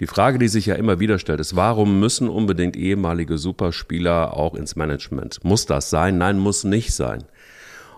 Die 0.00 0.06
Frage, 0.06 0.38
die 0.38 0.48
sich 0.48 0.66
ja 0.66 0.74
immer 0.74 1.00
wieder 1.00 1.18
stellt, 1.18 1.40
ist, 1.40 1.56
warum 1.56 2.00
müssen 2.00 2.28
unbedingt 2.28 2.76
ehemalige 2.76 3.38
Superspieler 3.38 4.36
auch 4.36 4.54
ins 4.54 4.76
Management? 4.76 5.44
Muss 5.44 5.66
das 5.66 5.90
sein? 5.90 6.18
Nein, 6.18 6.38
muss 6.38 6.64
nicht 6.64 6.94
sein. 6.94 7.24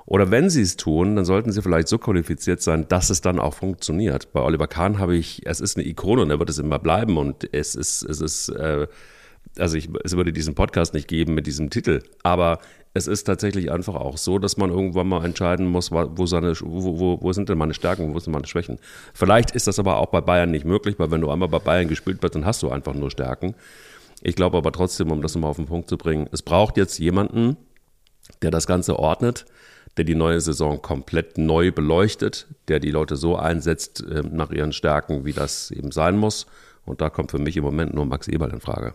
Oder 0.04 0.30
wenn 0.30 0.50
sie 0.50 0.62
es 0.62 0.76
tun, 0.76 1.16
dann 1.16 1.24
sollten 1.24 1.52
sie 1.52 1.62
vielleicht 1.62 1.88
so 1.88 1.98
qualifiziert 1.98 2.60
sein, 2.60 2.86
dass 2.88 3.10
es 3.10 3.20
dann 3.20 3.38
auch 3.38 3.54
funktioniert. 3.54 4.32
Bei 4.32 4.40
Oliver 4.40 4.66
Kahn 4.66 4.98
habe 4.98 5.16
ich, 5.16 5.46
es 5.46 5.60
ist 5.60 5.76
eine 5.76 5.86
Ikone 5.86 6.22
und 6.22 6.30
er 6.30 6.38
wird 6.38 6.50
es 6.50 6.58
immer 6.58 6.78
bleiben 6.78 7.16
und 7.16 7.48
es 7.54 7.74
ist, 7.74 8.02
es 8.02 8.20
ist, 8.20 8.48
äh, 8.50 8.88
also 9.58 9.76
ich, 9.76 9.88
es 10.04 10.16
würde 10.16 10.32
diesen 10.32 10.54
Podcast 10.54 10.94
nicht 10.94 11.08
geben 11.08 11.34
mit 11.34 11.46
diesem 11.46 11.70
Titel, 11.70 12.02
aber 12.22 12.58
es 12.94 13.06
ist 13.06 13.24
tatsächlich 13.24 13.70
einfach 13.72 13.94
auch 13.94 14.18
so, 14.18 14.38
dass 14.38 14.56
man 14.56 14.70
irgendwann 14.70 15.08
mal 15.08 15.24
entscheiden 15.24 15.66
muss, 15.66 15.90
wo, 15.90 16.26
seine, 16.26 16.54
wo, 16.60 16.98
wo, 16.98 17.22
wo 17.22 17.32
sind 17.32 17.48
denn 17.48 17.58
meine 17.58 17.74
Stärken, 17.74 18.14
wo 18.14 18.18
sind 18.18 18.32
meine 18.32 18.46
Schwächen. 18.46 18.78
Vielleicht 19.14 19.52
ist 19.52 19.66
das 19.66 19.78
aber 19.78 19.96
auch 19.96 20.06
bei 20.06 20.20
Bayern 20.20 20.50
nicht 20.50 20.66
möglich, 20.66 20.98
weil 20.98 21.10
wenn 21.10 21.22
du 21.22 21.30
einmal 21.30 21.48
bei 21.48 21.58
Bayern 21.58 21.88
gespielt 21.88 22.22
wirst, 22.22 22.34
dann 22.34 22.44
hast 22.44 22.62
du 22.62 22.70
einfach 22.70 22.94
nur 22.94 23.10
Stärken. 23.10 23.54
Ich 24.22 24.36
glaube 24.36 24.58
aber 24.58 24.72
trotzdem, 24.72 25.10
um 25.10 25.22
das 25.22 25.34
nochmal 25.34 25.50
auf 25.50 25.56
den 25.56 25.66
Punkt 25.66 25.88
zu 25.88 25.96
bringen, 25.96 26.28
es 26.32 26.42
braucht 26.42 26.76
jetzt 26.76 26.98
jemanden, 26.98 27.56
der 28.42 28.50
das 28.50 28.66
Ganze 28.66 28.98
ordnet, 28.98 29.46
der 29.96 30.04
die 30.04 30.14
neue 30.14 30.40
Saison 30.40 30.80
komplett 30.80 31.38
neu 31.38 31.72
beleuchtet, 31.72 32.46
der 32.68 32.78
die 32.78 32.90
Leute 32.90 33.16
so 33.16 33.36
einsetzt 33.36 34.02
äh, 34.02 34.22
nach 34.22 34.50
ihren 34.50 34.72
Stärken, 34.72 35.24
wie 35.24 35.32
das 35.32 35.70
eben 35.70 35.92
sein 35.92 36.16
muss. 36.16 36.46
Und 36.84 37.00
da 37.00 37.10
kommt 37.10 37.30
für 37.30 37.38
mich 37.38 37.56
im 37.56 37.64
Moment 37.64 37.94
nur 37.94 38.06
Max 38.06 38.28
Eberl 38.28 38.50
in 38.50 38.60
Frage. 38.60 38.94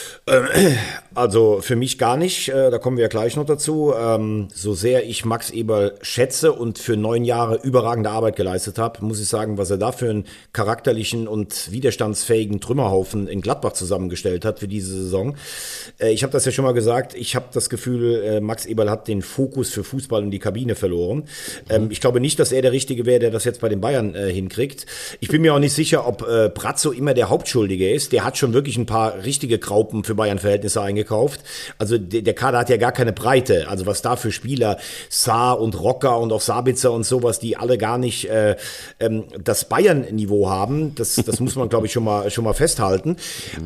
Also 1.13 1.59
für 1.61 1.75
mich 1.75 1.97
gar 1.97 2.15
nicht, 2.15 2.47
äh, 2.47 2.71
da 2.71 2.77
kommen 2.77 2.95
wir 2.95 3.01
ja 3.01 3.09
gleich 3.09 3.35
noch 3.35 3.45
dazu. 3.45 3.93
Ähm, 3.97 4.47
so 4.53 4.73
sehr 4.73 5.05
ich 5.05 5.25
Max 5.25 5.51
Eberl 5.51 5.95
schätze 6.01 6.53
und 6.53 6.79
für 6.79 6.95
neun 6.95 7.25
Jahre 7.25 7.59
überragende 7.63 8.11
Arbeit 8.11 8.37
geleistet 8.37 8.77
habe, 8.77 9.03
muss 9.03 9.19
ich 9.19 9.27
sagen, 9.27 9.57
was 9.57 9.69
er 9.71 9.77
da 9.77 9.91
für 9.91 10.09
einen 10.09 10.25
charakterlichen 10.53 11.27
und 11.27 11.69
widerstandsfähigen 11.71 12.61
Trümmerhaufen 12.61 13.27
in 13.27 13.41
Gladbach 13.41 13.73
zusammengestellt 13.73 14.45
hat 14.45 14.59
für 14.59 14.69
diese 14.69 14.93
Saison. 14.93 15.35
Äh, 15.99 16.11
ich 16.11 16.23
habe 16.23 16.31
das 16.31 16.45
ja 16.45 16.53
schon 16.53 16.63
mal 16.63 16.73
gesagt, 16.73 17.13
ich 17.13 17.35
habe 17.35 17.47
das 17.51 17.69
Gefühl, 17.69 18.23
äh, 18.23 18.39
Max 18.39 18.65
Eberl 18.65 18.89
hat 18.89 19.09
den 19.09 19.21
Fokus 19.21 19.69
für 19.69 19.83
Fußball 19.83 20.23
und 20.23 20.31
die 20.31 20.39
Kabine 20.39 20.75
verloren. 20.75 21.23
Ähm, 21.69 21.89
ich 21.91 21.99
glaube 21.99 22.21
nicht, 22.21 22.39
dass 22.39 22.53
er 22.53 22.61
der 22.61 22.71
Richtige 22.71 23.05
wäre, 23.05 23.19
der 23.19 23.31
das 23.31 23.43
jetzt 23.43 23.59
bei 23.59 23.67
den 23.67 23.81
Bayern 23.81 24.13
hinkriegt. 24.13 24.85
Ich 25.19 25.27
bin 25.27 25.41
mir 25.41 25.53
auch 25.53 25.59
nicht 25.59 25.73
sicher, 25.73 26.07
ob 26.07 26.19
Brazzo 26.53 26.91
immer 26.91 27.13
der 27.13 27.29
Hauptschuldige 27.29 27.89
ist. 27.89 28.11
Der 28.11 28.23
hat 28.23 28.37
schon 28.37 28.53
wirklich 28.53 28.77
ein 28.77 28.85
paar 28.85 29.23
richtige 29.23 29.59
Graupen 29.59 30.03
für 30.03 30.10
Bayern-Verhältnisse 30.15 30.81
eingegangen 30.81 31.01
gekauft. 31.01 31.41
Also 31.77 31.97
der, 31.97 32.21
der 32.21 32.33
Kader 32.33 32.59
hat 32.59 32.69
ja 32.69 32.77
gar 32.77 32.91
keine 32.91 33.11
Breite. 33.11 33.67
Also 33.67 33.85
was 33.85 34.01
da 34.01 34.15
für 34.15 34.31
Spieler, 34.31 34.77
Saar 35.09 35.59
und 35.59 35.79
Rocker 35.79 36.19
und 36.19 36.31
auch 36.31 36.41
Sabitzer 36.41 36.91
und 36.91 37.03
sowas, 37.03 37.39
die 37.39 37.57
alle 37.57 37.77
gar 37.77 37.97
nicht 37.97 38.29
äh, 38.29 38.55
ähm, 38.99 39.25
das 39.43 39.65
Bayern-Niveau 39.65 40.49
haben, 40.49 40.95
das, 40.95 41.15
das 41.15 41.39
muss 41.39 41.55
man, 41.55 41.69
glaube 41.69 41.87
ich, 41.87 41.93
schon 41.93 42.03
mal, 42.03 42.29
schon 42.29 42.43
mal 42.43 42.53
festhalten. 42.53 43.17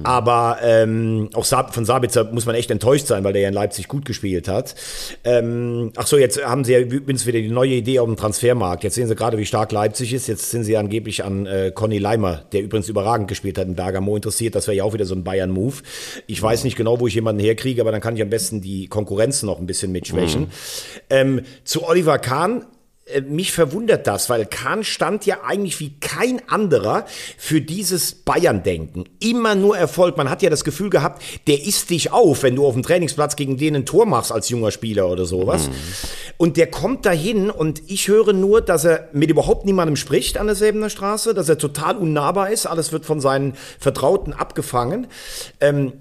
Aber 0.04 0.58
ähm, 0.62 1.30
auch 1.34 1.46
Sa 1.46 1.68
von 1.68 1.86
Sabitzer 1.86 2.32
muss 2.32 2.46
man 2.46 2.56
echt 2.56 2.72
enttäuscht 2.72 3.08
sein, 3.08 3.24
weil 3.24 3.34
der 3.34 3.44
ja 3.44 3.48
in 3.50 3.54
Leipzig 3.54 3.88
gut 3.88 4.06
gespielt 4.06 4.48
hat. 4.48 4.76
Ähm, 5.24 5.92
ach 5.96 6.08
so, 6.08 6.18
jetzt 6.18 6.44
haben 6.44 6.64
sie 6.64 6.74
ja 6.74 6.80
übrigens 6.80 7.26
wieder 7.26 7.40
die 7.40 7.50
neue 7.50 7.72
Idee 7.72 8.00
auf 8.00 8.08
dem 8.08 8.16
Transfermarkt. 8.16 8.84
Jetzt 8.84 8.96
sehen 8.96 9.08
sie 9.08 9.16
gerade, 9.16 9.38
wie 9.38 9.46
stark 9.46 9.72
Leipzig 9.72 10.14
ist. 10.14 10.28
Jetzt 10.28 10.52
sind 10.52 10.64
sie 10.64 10.78
angeblich 10.78 11.24
an 11.24 11.46
äh, 11.46 11.72
Conny 11.74 11.98
Leimer, 11.98 12.44
der 12.52 12.62
übrigens 12.62 12.90
überragend 12.90 13.28
gespielt 13.28 13.58
hat 13.58 13.68
in 13.68 13.76
Bergamo, 13.76 14.16
interessiert. 14.16 14.56
Das 14.56 14.68
wäre 14.68 14.78
ja 14.78 14.84
auch 14.84 14.94
wieder 14.94 15.06
so 15.06 15.16
ein 15.16 15.24
Bayern-Move. 15.24 15.76
Ich 16.36 16.42
weiß 16.42 16.66
nicht 16.66 16.76
genau, 16.76 17.00
wo 17.00 17.08
ich 17.08 17.14
jemanden 17.14 17.42
herkriege, 17.42 17.80
aber 17.80 17.94
dann 17.94 18.02
kann 18.02 18.18
ich 18.18 18.22
am 18.22 18.30
besten 18.30 18.60
die 18.60 18.88
Konkurrenz 18.88 19.42
noch 19.42 19.58
ein 19.58 19.66
bisschen 19.66 19.94
mitschwächen. 19.94 20.42
Mhm. 20.42 20.48
Ähm, 21.10 21.42
zu 21.64 21.88
Oliver 21.88 22.20
Kahn, 22.20 22.66
äh, 23.06 23.22
mich 23.22 23.54
verwundert 23.54 24.06
das, 24.06 24.30
weil 24.30 24.46
Kahn 24.46 24.84
stand 24.84 25.26
ja 25.26 25.44
eigentlich 25.46 25.80
wie 25.80 25.94
kein 26.02 26.42
anderer 26.50 27.06
für 27.38 27.62
dieses 27.62 28.16
Bayern-Denken. 28.16 29.06
Immer 29.22 29.56
nur 29.56 29.78
Erfolg. 29.78 30.18
Man 30.18 30.30
hat 30.30 30.42
ja 30.42 30.50
das 30.50 30.66
Gefühl 30.66 30.90
gehabt, 30.90 31.24
der 31.48 31.64
isst 31.64 31.90
dich 31.90 32.12
auf, 32.12 32.44
wenn 32.44 32.58
du 32.58 32.66
auf 32.66 32.74
dem 32.74 32.84
Trainingsplatz 32.84 33.38
gegen 33.38 33.56
den 33.56 33.78
ein 33.78 33.86
Tor 33.86 34.06
machst 34.06 34.34
als 34.34 34.50
junger 34.50 34.72
Spieler 34.72 35.08
oder 35.08 35.26
sowas. 35.26 35.70
Mhm. 35.70 35.74
Und 36.36 36.58
der 36.58 36.68
kommt 36.68 37.06
dahin 37.06 37.50
und 37.50 37.82
ich 37.88 38.10
höre 38.10 38.34
nur, 38.34 38.60
dass 38.60 38.84
er 38.84 39.08
mit 39.14 39.30
überhaupt 39.30 39.66
niemandem 39.66 39.96
spricht 39.96 40.38
an 40.38 40.48
der 40.48 40.56
Säbener 40.56 40.90
Straße, 40.90 41.34
dass 41.34 41.48
er 41.48 41.58
total 41.58 41.96
unnahbar 41.96 42.50
ist. 42.50 42.66
Alles 42.66 42.92
wird 42.92 43.06
von 43.06 43.22
seinen 43.22 43.54
Vertrauten 43.80 44.34
abgefangen. 44.34 45.08
Ähm, 45.62 45.94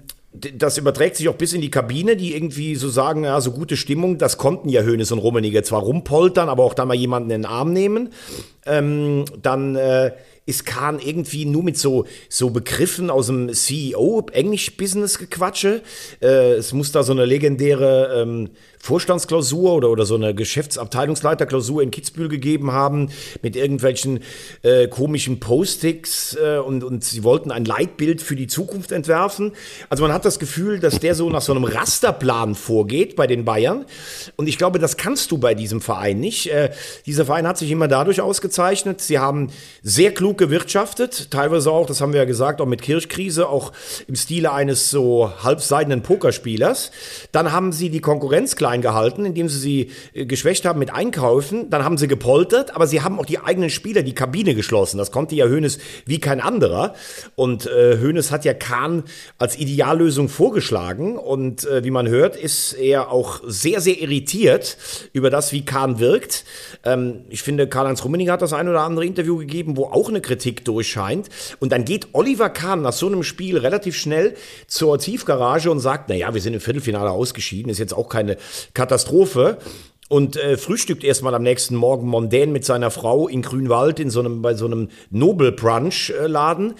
das 0.55 0.77
überträgt 0.77 1.15
sich 1.15 1.29
auch 1.29 1.35
bis 1.35 1.53
in 1.53 1.61
die 1.61 1.71
Kabine, 1.71 2.15
die 2.15 2.33
irgendwie 2.33 2.75
so 2.75 2.89
sagen, 2.89 3.23
ja, 3.23 3.39
so 3.41 3.51
gute 3.51 3.77
Stimmung, 3.77 4.17
das 4.17 4.37
konnten 4.37 4.69
ja 4.69 4.81
Hönes 4.81 5.11
und 5.11 5.19
Rummenigge 5.19 5.63
zwar 5.63 5.81
rumpoltern, 5.81 6.49
aber 6.49 6.63
auch 6.63 6.73
da 6.73 6.85
mal 6.85 6.95
jemanden 6.95 7.31
in 7.31 7.41
den 7.41 7.49
Arm 7.49 7.73
nehmen. 7.73 8.09
Ähm, 8.65 9.25
dann 9.41 9.75
äh, 9.75 10.11
ist 10.45 10.65
Kahn 10.65 10.99
irgendwie 10.99 11.45
nur 11.45 11.63
mit 11.63 11.77
so, 11.77 12.05
so 12.29 12.51
Begriffen 12.51 13.09
aus 13.09 13.27
dem 13.27 13.51
CEO, 13.51 14.27
Englisch-Business-Gequatsche. 14.31 15.81
Äh, 16.21 16.53
es 16.53 16.71
muss 16.71 16.91
da 16.91 17.03
so 17.03 17.13
eine 17.13 17.25
legendäre 17.25 18.21
ähm, 18.21 18.49
Vorstandsklausur 18.77 19.73
oder, 19.73 19.89
oder 19.89 20.05
so 20.05 20.13
eine 20.13 20.35
Geschäftsabteilungsleiterklausur 20.35 21.81
in 21.81 21.89
Kitzbühel 21.89 22.29
gegeben 22.29 22.71
haben 22.71 23.09
mit 23.41 23.55
irgendwelchen 23.55 24.19
äh, 24.61 24.87
komischen 24.87 25.39
Postings 25.39 26.37
äh, 26.39 26.59
und, 26.59 26.83
und 26.83 27.03
sie 27.03 27.23
wollten 27.23 27.49
ein 27.49 27.65
Leitbild 27.65 28.21
für 28.21 28.35
die 28.35 28.45
Zukunft 28.45 28.91
entwerfen. 28.91 29.53
Also 29.89 30.03
man 30.03 30.13
hat 30.13 30.23
das 30.23 30.37
Gefühl, 30.37 30.79
dass 30.79 30.99
der 30.99 31.15
so 31.15 31.31
nach 31.31 31.41
so 31.41 31.51
einem 31.51 31.63
Rasterplan 31.63 32.53
vorgeht 32.53 33.15
bei 33.15 33.25
den 33.25 33.43
Bayern 33.43 33.85
und 34.35 34.47
ich 34.47 34.59
glaube, 34.59 34.77
das 34.77 34.97
kannst 34.97 35.31
du 35.31 35.39
bei 35.39 35.55
diesem 35.55 35.81
Verein 35.81 36.19
nicht. 36.19 36.51
Äh, 36.51 36.69
dieser 37.07 37.25
Verein 37.25 37.47
hat 37.47 37.57
sich 37.57 37.71
immer 37.71 37.87
dadurch 37.87 38.21
ausgezeichnet, 38.21 38.54
sie 38.55 39.19
haben 39.19 39.49
sehr 39.83 40.13
klug 40.13 40.37
gewirtschaftet, 40.37 41.31
teilweise 41.31 41.71
auch, 41.71 41.85
das 41.85 42.01
haben 42.01 42.13
wir 42.13 42.19
ja 42.19 42.25
gesagt, 42.25 42.61
auch 42.61 42.65
mit 42.65 42.81
Kirchkrise, 42.81 43.49
auch 43.49 43.71
im 44.07 44.15
Stile 44.15 44.51
eines 44.51 44.89
so 44.89 45.31
halbseidenen 45.43 46.01
Pokerspielers. 46.01 46.91
Dann 47.31 47.51
haben 47.51 47.71
sie 47.71 47.89
die 47.89 48.01
Konkurrenz 48.01 48.55
klein 48.55 48.81
gehalten, 48.81 49.25
indem 49.25 49.49
sie 49.49 49.59
sie 49.59 49.91
äh, 50.13 50.25
geschwächt 50.25 50.65
haben 50.65 50.79
mit 50.79 50.93
Einkaufen. 50.93 51.69
Dann 51.69 51.83
haben 51.83 51.97
sie 51.97 52.07
gepoltert, 52.07 52.75
aber 52.75 52.87
sie 52.87 53.01
haben 53.01 53.19
auch 53.19 53.25
die 53.25 53.39
eigenen 53.39 53.69
Spieler 53.69 54.03
die 54.03 54.15
Kabine 54.15 54.55
geschlossen. 54.55 54.97
Das 54.97 55.11
konnte 55.11 55.35
ja 55.35 55.45
Hoeneß 55.45 55.77
wie 56.05 56.19
kein 56.19 56.39
anderer. 56.39 56.93
Und 57.35 57.67
äh, 57.67 57.97
Hoeneß 58.01 58.31
hat 58.31 58.45
ja 58.45 58.53
Kahn 58.53 59.03
als 59.37 59.57
Ideallösung 59.57 60.29
vorgeschlagen. 60.29 61.17
Und 61.17 61.65
äh, 61.65 61.83
wie 61.83 61.91
man 61.91 62.07
hört, 62.07 62.35
ist 62.35 62.73
er 62.73 63.11
auch 63.11 63.41
sehr, 63.45 63.81
sehr 63.81 63.99
irritiert 64.01 64.77
über 65.13 65.29
das, 65.29 65.51
wie 65.51 65.65
Kahn 65.65 65.99
wirkt. 65.99 66.45
Ähm, 66.83 67.25
ich 67.29 67.43
finde, 67.43 67.67
Karl-Heinz 67.67 68.03
Rummenigge 68.03 68.31
hat 68.31 68.41
das 68.41 68.44
ein 68.53 68.67
oder 68.67 68.81
andere 68.81 69.05
Interview 69.05 69.37
gegeben, 69.37 69.77
wo 69.77 69.85
auch 69.85 70.09
eine 70.09 70.21
Kritik 70.21 70.65
durchscheint. 70.65 71.29
Und 71.59 71.71
dann 71.71 71.85
geht 71.85 72.09
Oliver 72.13 72.49
Kahn 72.49 72.81
nach 72.81 72.93
so 72.93 73.07
einem 73.07 73.23
Spiel 73.23 73.57
relativ 73.57 73.95
schnell 73.95 74.35
zur 74.67 74.99
Tiefgarage 74.99 75.71
und 75.71 75.79
sagt, 75.79 76.09
naja, 76.09 76.33
wir 76.33 76.41
sind 76.41 76.53
im 76.53 76.61
Viertelfinale 76.61 77.09
ausgeschieden, 77.09 77.71
ist 77.71 77.79
jetzt 77.79 77.93
auch 77.93 78.09
keine 78.09 78.37
Katastrophe 78.73 79.57
und 80.07 80.37
äh, 80.37 80.55
frühstückt 80.55 81.03
erstmal 81.03 81.33
am 81.33 81.41
nächsten 81.41 81.75
Morgen 81.75 82.07
mondän 82.07 82.51
mit 82.51 82.63
seiner 82.63 82.91
Frau 82.91 83.27
in 83.27 83.41
Grünwald 83.41 83.99
in 83.99 84.11
so 84.11 84.19
einem 84.19 84.43
bei 84.43 84.53
so 84.53 84.67
einem 84.67 84.89
Nobel 85.09 85.51
Brunch 85.51 86.11
äh, 86.11 86.27
Laden. 86.27 86.75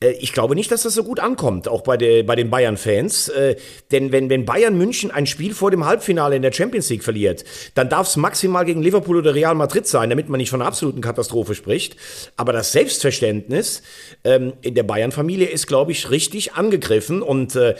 Äh, 0.00 0.12
ich 0.12 0.32
glaube 0.32 0.54
nicht, 0.54 0.70
dass 0.70 0.84
das 0.84 0.94
so 0.94 1.04
gut 1.04 1.20
ankommt, 1.20 1.68
auch 1.68 1.82
bei, 1.82 1.98
der, 1.98 2.22
bei 2.22 2.34
den 2.34 2.48
Bayern-Fans. 2.48 3.28
Äh, 3.28 3.56
denn 3.90 4.10
wenn, 4.10 4.30
wenn 4.30 4.46
Bayern 4.46 4.78
München 4.78 5.10
ein 5.10 5.26
Spiel 5.26 5.52
vor 5.52 5.70
dem 5.70 5.84
Halbfinale 5.84 6.34
in 6.34 6.40
der 6.40 6.52
Champions 6.52 6.88
League 6.88 7.04
verliert, 7.04 7.44
dann 7.74 7.90
darf 7.90 8.08
es 8.08 8.16
maximal 8.16 8.64
gegen 8.64 8.80
Liverpool 8.80 9.18
oder 9.18 9.34
Real 9.34 9.54
Madrid 9.54 9.86
sein, 9.86 10.08
damit 10.08 10.30
man 10.30 10.38
nicht 10.38 10.50
von 10.50 10.62
einer 10.62 10.68
absoluten 10.68 11.02
Katastrophe 11.02 11.54
spricht. 11.54 11.96
Aber 12.38 12.54
das 12.54 12.72
Selbstverständnis 12.72 13.82
ähm, 14.24 14.54
in 14.62 14.74
der 14.74 14.84
Bayern-Familie 14.84 15.48
ist, 15.48 15.66
glaube 15.66 15.92
ich, 15.92 16.10
richtig 16.10 16.54
angegriffen. 16.54 17.20
Und 17.20 17.54
äh, 17.54 17.74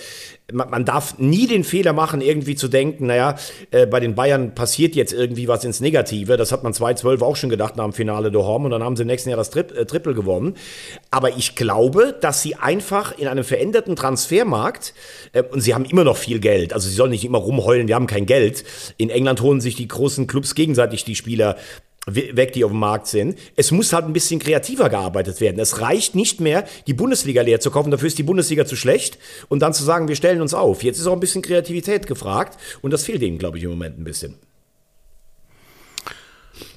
man, 0.53 0.71
man, 0.71 0.85
darf 0.85 1.19
nie 1.19 1.47
den 1.47 1.65
Fehler 1.65 1.93
machen, 1.93 2.21
irgendwie 2.21 2.55
zu 2.55 2.69
denken, 2.69 3.07
naja, 3.07 3.37
äh, 3.71 3.87
bei 3.87 4.01
den 4.01 4.15
Bayern 4.15 4.55
passiert 4.55 4.95
jetzt 4.95 5.13
irgendwie 5.13 5.49
was 5.49 5.65
ins 5.65 5.81
Negative. 5.81 6.37
Das 6.37 6.53
hat 6.53 6.63
man 6.63 6.75
2012 6.75 7.23
auch 7.23 7.37
schon 7.37 7.51
gedacht 7.51 7.77
nach 7.77 7.85
dem 7.85 7.93
Finale 7.93 8.31
de 8.31 8.41
Horm 8.41 8.65
und 8.65 8.71
dann 8.71 8.83
haben 8.83 8.97
sie 8.97 9.03
im 9.03 9.09
nächsten 9.09 9.31
Jahr 9.31 9.39
das 9.39 9.51
Tri 9.51 9.61
äh, 9.61 9.85
Triple 9.87 10.15
gewonnen. 10.15 10.55
Aber 11.11 11.37
ich 11.37 11.55
glaube, 11.55 12.15
dass 12.21 12.43
sie 12.43 12.57
einfach 12.57 13.17
in 13.19 13.29
einem 13.29 13.45
veränderten 13.45 13.97
Transfermarkt, 13.97 14.95
äh, 15.33 15.43
und 15.43 15.61
sie 15.61 15.75
haben 15.75 15.85
immer 15.85 16.05
noch 16.05 16.17
viel 16.17 16.41
Geld, 16.41 16.73
also 16.73 16.89
sie 16.89 16.95
sollen 16.95 17.11
nicht 17.11 17.25
immer 17.25 17.39
rumheulen, 17.39 17.89
wir 17.89 17.95
haben 17.95 18.07
kein 18.07 18.27
Geld. 18.27 18.65
In 18.97 19.11
England 19.11 19.41
holen 19.43 19.61
sich 19.61 19.75
die 19.75 19.89
großen 19.89 20.27
Clubs 20.27 20.55
gegenseitig 20.55 21.05
die 21.05 21.15
Spieler 21.15 21.57
weg, 22.07 22.53
die 22.53 22.65
auf 22.65 22.71
dem 22.71 22.81
Markt 22.81 23.07
sind. 23.07 23.39
Es 23.57 23.71
muss 23.71 23.93
halt 23.93 24.07
ein 24.07 24.13
bisschen 24.13 24.41
kreativer 24.41 24.89
gearbeitet 24.89 25.41
werden. 25.41 25.61
Es 25.61 25.81
reicht 25.81 26.15
nicht 26.15 26.41
mehr, 26.41 26.65
die 26.87 26.95
Bundesliga 26.95 27.43
leer 27.43 27.61
zu 27.61 27.71
kaufen, 27.71 27.91
dafür 27.91 28.09
ist 28.09 28.19
die 28.19 28.25
Bundesliga 28.25 28.67
zu 28.67 28.77
schlecht 28.77 29.19
und 29.49 29.61
dann 29.61 29.73
zu 29.73 29.85
sagen, 29.85 30.09
wir 30.09 30.17
stellen 30.17 30.41
uns 30.41 30.55
auf. 30.55 30.83
Jetzt 30.83 30.99
ist 30.99 31.07
auch 31.07 31.13
ein 31.13 31.21
bisschen 31.21 31.43
Kreativität 31.43 32.07
gefragt 32.07 32.59
und 32.81 32.93
das 32.93 33.05
fehlt 33.05 33.23
ihnen, 33.23 33.39
glaube 33.39 33.59
ich, 33.59 33.65
im 33.65 33.71
Moment 33.71 33.99
ein 33.99 34.05
bisschen. 34.05 34.37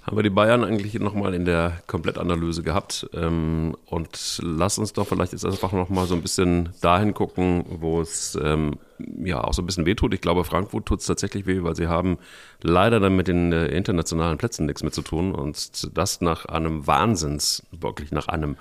Haben 0.06 0.18
wir 0.18 0.24
die 0.24 0.30
Bayern 0.30 0.64
eigentlich 0.64 0.94
nochmal 1.00 1.34
in 1.34 1.46
der 1.46 1.82
Komplettanalyse 1.88 2.62
gehabt. 2.62 3.10
Ähm, 3.14 3.76
und 3.88 4.40
lass 4.44 4.78
uns 4.78 4.94
doch 4.94 5.08
vielleicht 5.08 5.32
jetzt 5.32 5.46
einfach 5.46 5.72
nochmal 5.72 6.06
so 6.06 6.14
ein 6.14 6.22
bisschen 6.22 6.70
dahin 6.80 7.16
gucken, 7.16 7.66
wo 7.68 8.02
es 8.02 8.38
ähm, 8.40 8.78
ja 9.00 9.44
auch 9.44 9.54
so 9.54 9.64
ein 9.64 9.66
bisschen 9.66 9.88
wehtut. 9.88 10.14
Ich 10.14 10.22
glaube, 10.22 10.44
Frankfurt 10.44 10.86
tut 10.86 11.00
es 11.00 11.08
tatsächlich 11.08 11.48
weh, 11.48 11.64
weil 11.64 11.76
sie 11.76 11.88
haben 11.88 12.20
leider 12.62 13.00
dann 13.00 13.16
mit 13.16 13.28
den 13.28 13.52
äh, 13.52 13.66
internationalen 13.66 14.38
Plätzen 14.38 14.68
nichts 14.68 14.84
mehr 14.84 14.92
zu 14.92 15.02
tun. 15.02 15.34
Und 15.34 15.98
das 15.98 16.22
nach 16.22 16.46
einem 16.46 16.86
Wahnsinns, 16.86 17.64
wirklich 17.72 18.12
nach 18.12 18.28
einem 18.28 18.58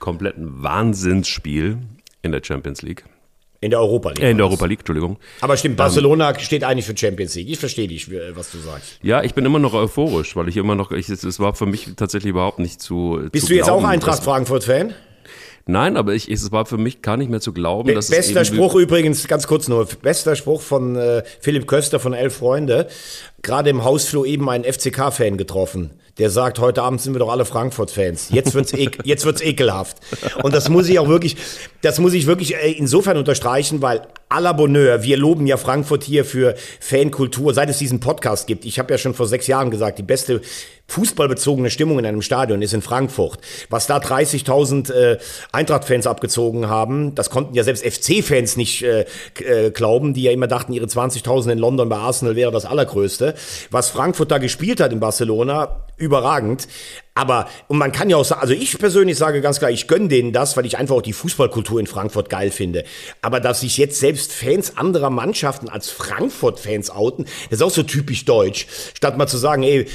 kompletten 0.00 0.62
Wahnsinnsspiel 0.62 1.78
in 2.20 2.32
der 2.32 2.44
Champions 2.44 2.82
League. 2.82 3.04
In 3.60 3.70
der 3.70 3.80
Europa 3.80 4.10
League. 4.10 4.22
Äh, 4.22 4.30
in 4.30 4.36
der 4.36 4.46
Europa 4.46 4.66
League, 4.66 4.80
Entschuldigung. 4.80 5.18
Aber 5.40 5.56
stimmt, 5.56 5.76
Barcelona 5.76 6.30
ähm, 6.30 6.38
steht 6.38 6.62
eigentlich 6.62 6.86
für 6.86 6.96
Champions 6.96 7.34
League. 7.34 7.48
Ich 7.48 7.58
verstehe 7.58 7.88
dich, 7.88 8.08
was 8.34 8.52
du 8.52 8.58
sagst. 8.58 8.98
Ja, 9.02 9.22
ich 9.22 9.34
bin 9.34 9.44
immer 9.44 9.58
noch 9.58 9.74
euphorisch, 9.74 10.36
weil 10.36 10.48
ich 10.48 10.56
immer 10.56 10.76
noch, 10.76 10.92
ich, 10.92 11.08
es 11.08 11.40
war 11.40 11.54
für 11.54 11.66
mich 11.66 11.88
tatsächlich 11.96 12.30
überhaupt 12.30 12.60
nicht 12.60 12.80
zu. 12.80 13.20
Bist 13.32 13.46
zu 13.46 13.52
du 13.52 13.56
jetzt 13.56 13.66
glauben, 13.66 13.84
auch 13.84 13.88
Eintracht 13.88 14.22
Frankfurt-Fan? 14.22 14.94
Nein, 15.66 15.98
aber 15.98 16.14
ich, 16.14 16.30
es 16.30 16.50
war 16.50 16.64
für 16.64 16.78
mich 16.78 17.02
gar 17.02 17.18
nicht 17.18 17.30
mehr 17.30 17.40
zu 17.40 17.52
glauben, 17.52 17.88
Be 17.88 17.94
dass 17.94 18.08
Bester 18.08 18.44
Spruch 18.44 18.74
übrigens, 18.76 19.28
ganz 19.28 19.46
kurz 19.46 19.68
nur, 19.68 19.84
bester 19.84 20.34
Spruch 20.34 20.62
von 20.62 20.96
äh, 20.96 21.24
Philipp 21.40 21.66
Köster 21.66 22.00
von 22.00 22.14
Elf 22.14 22.36
Freunde. 22.36 22.88
Gerade 23.42 23.68
im 23.68 23.84
Hausflur 23.84 24.24
eben 24.24 24.48
einen 24.48 24.64
FCK-Fan 24.64 25.36
getroffen 25.36 25.90
der 26.18 26.30
sagt, 26.30 26.58
heute 26.58 26.82
Abend 26.82 27.00
sind 27.00 27.14
wir 27.14 27.20
doch 27.20 27.30
alle 27.30 27.44
Frankfurt-Fans. 27.44 28.28
Jetzt 28.30 28.54
wird's, 28.54 28.72
ek 28.72 28.98
jetzt 29.04 29.24
wird's 29.24 29.40
ekelhaft. 29.40 29.98
Und 30.42 30.54
das 30.54 30.68
muss 30.68 30.88
ich 30.88 30.98
auch 30.98 31.08
wirklich, 31.08 31.36
das 31.82 31.98
muss 31.98 32.12
ich 32.12 32.26
wirklich 32.26 32.56
äh, 32.56 32.72
insofern 32.72 33.16
unterstreichen, 33.16 33.82
weil 33.82 34.02
à 34.28 34.40
la 34.40 34.52
Bonheur, 34.52 35.02
wir 35.02 35.16
loben 35.16 35.46
ja 35.46 35.56
Frankfurt 35.56 36.04
hier 36.04 36.24
für 36.24 36.54
Fankultur, 36.80 37.54
seit 37.54 37.70
es 37.70 37.78
diesen 37.78 38.00
Podcast 38.00 38.46
gibt. 38.46 38.64
Ich 38.64 38.78
habe 38.78 38.92
ja 38.92 38.98
schon 38.98 39.14
vor 39.14 39.26
sechs 39.26 39.46
Jahren 39.46 39.70
gesagt, 39.70 39.98
die 39.98 40.02
beste 40.02 40.42
fußballbezogene 40.88 41.70
Stimmung 41.70 41.98
in 41.98 42.06
einem 42.06 42.22
Stadion 42.22 42.62
ist 42.62 42.74
in 42.74 42.82
Frankfurt. 42.82 43.38
Was 43.70 43.86
da 43.86 43.98
30.000 43.98 44.92
äh, 44.92 45.18
Eintracht-Fans 45.52 46.06
abgezogen 46.06 46.68
haben, 46.68 47.14
das 47.14 47.30
konnten 47.30 47.54
ja 47.54 47.62
selbst 47.62 47.84
FC-Fans 47.84 48.56
nicht 48.56 48.82
äh, 48.82 49.04
äh, 49.38 49.70
glauben, 49.70 50.14
die 50.14 50.22
ja 50.22 50.32
immer 50.32 50.46
dachten, 50.46 50.72
ihre 50.72 50.86
20.000 50.86 51.52
in 51.52 51.58
London 51.58 51.88
bei 51.88 51.96
Arsenal 51.96 52.36
wäre 52.36 52.50
das 52.50 52.64
Allergrößte. 52.64 53.34
Was 53.70 53.90
Frankfurt 53.90 54.30
da 54.30 54.38
gespielt 54.38 54.80
hat 54.80 54.92
in 54.92 55.00
Barcelona, 55.00 55.84
überragend. 55.98 56.68
Aber, 57.18 57.48
und 57.66 57.78
man 57.78 57.90
kann 57.90 58.08
ja 58.08 58.16
auch 58.16 58.24
sagen, 58.24 58.42
also 58.42 58.54
ich 58.54 58.78
persönlich 58.78 59.18
sage 59.18 59.40
ganz 59.40 59.58
klar, 59.58 59.72
ich 59.72 59.88
gönne 59.88 60.06
denen 60.06 60.32
das, 60.32 60.56
weil 60.56 60.64
ich 60.66 60.78
einfach 60.78 60.94
auch 60.94 61.02
die 61.02 61.12
Fußballkultur 61.12 61.80
in 61.80 61.88
Frankfurt 61.88 62.30
geil 62.30 62.52
finde. 62.52 62.84
Aber 63.22 63.40
dass 63.40 63.62
sich 63.62 63.76
jetzt 63.76 63.98
selbst 63.98 64.32
Fans 64.32 64.76
anderer 64.76 65.10
Mannschaften 65.10 65.68
als 65.68 65.90
Frankfurt-Fans 65.90 66.90
outen, 66.90 67.24
das 67.50 67.58
ist 67.58 67.62
auch 67.62 67.72
so 67.72 67.82
typisch 67.82 68.24
deutsch. 68.24 68.68
Statt 68.94 69.18
mal 69.18 69.26
zu 69.26 69.36
sagen, 69.36 69.64
ey, 69.64 69.86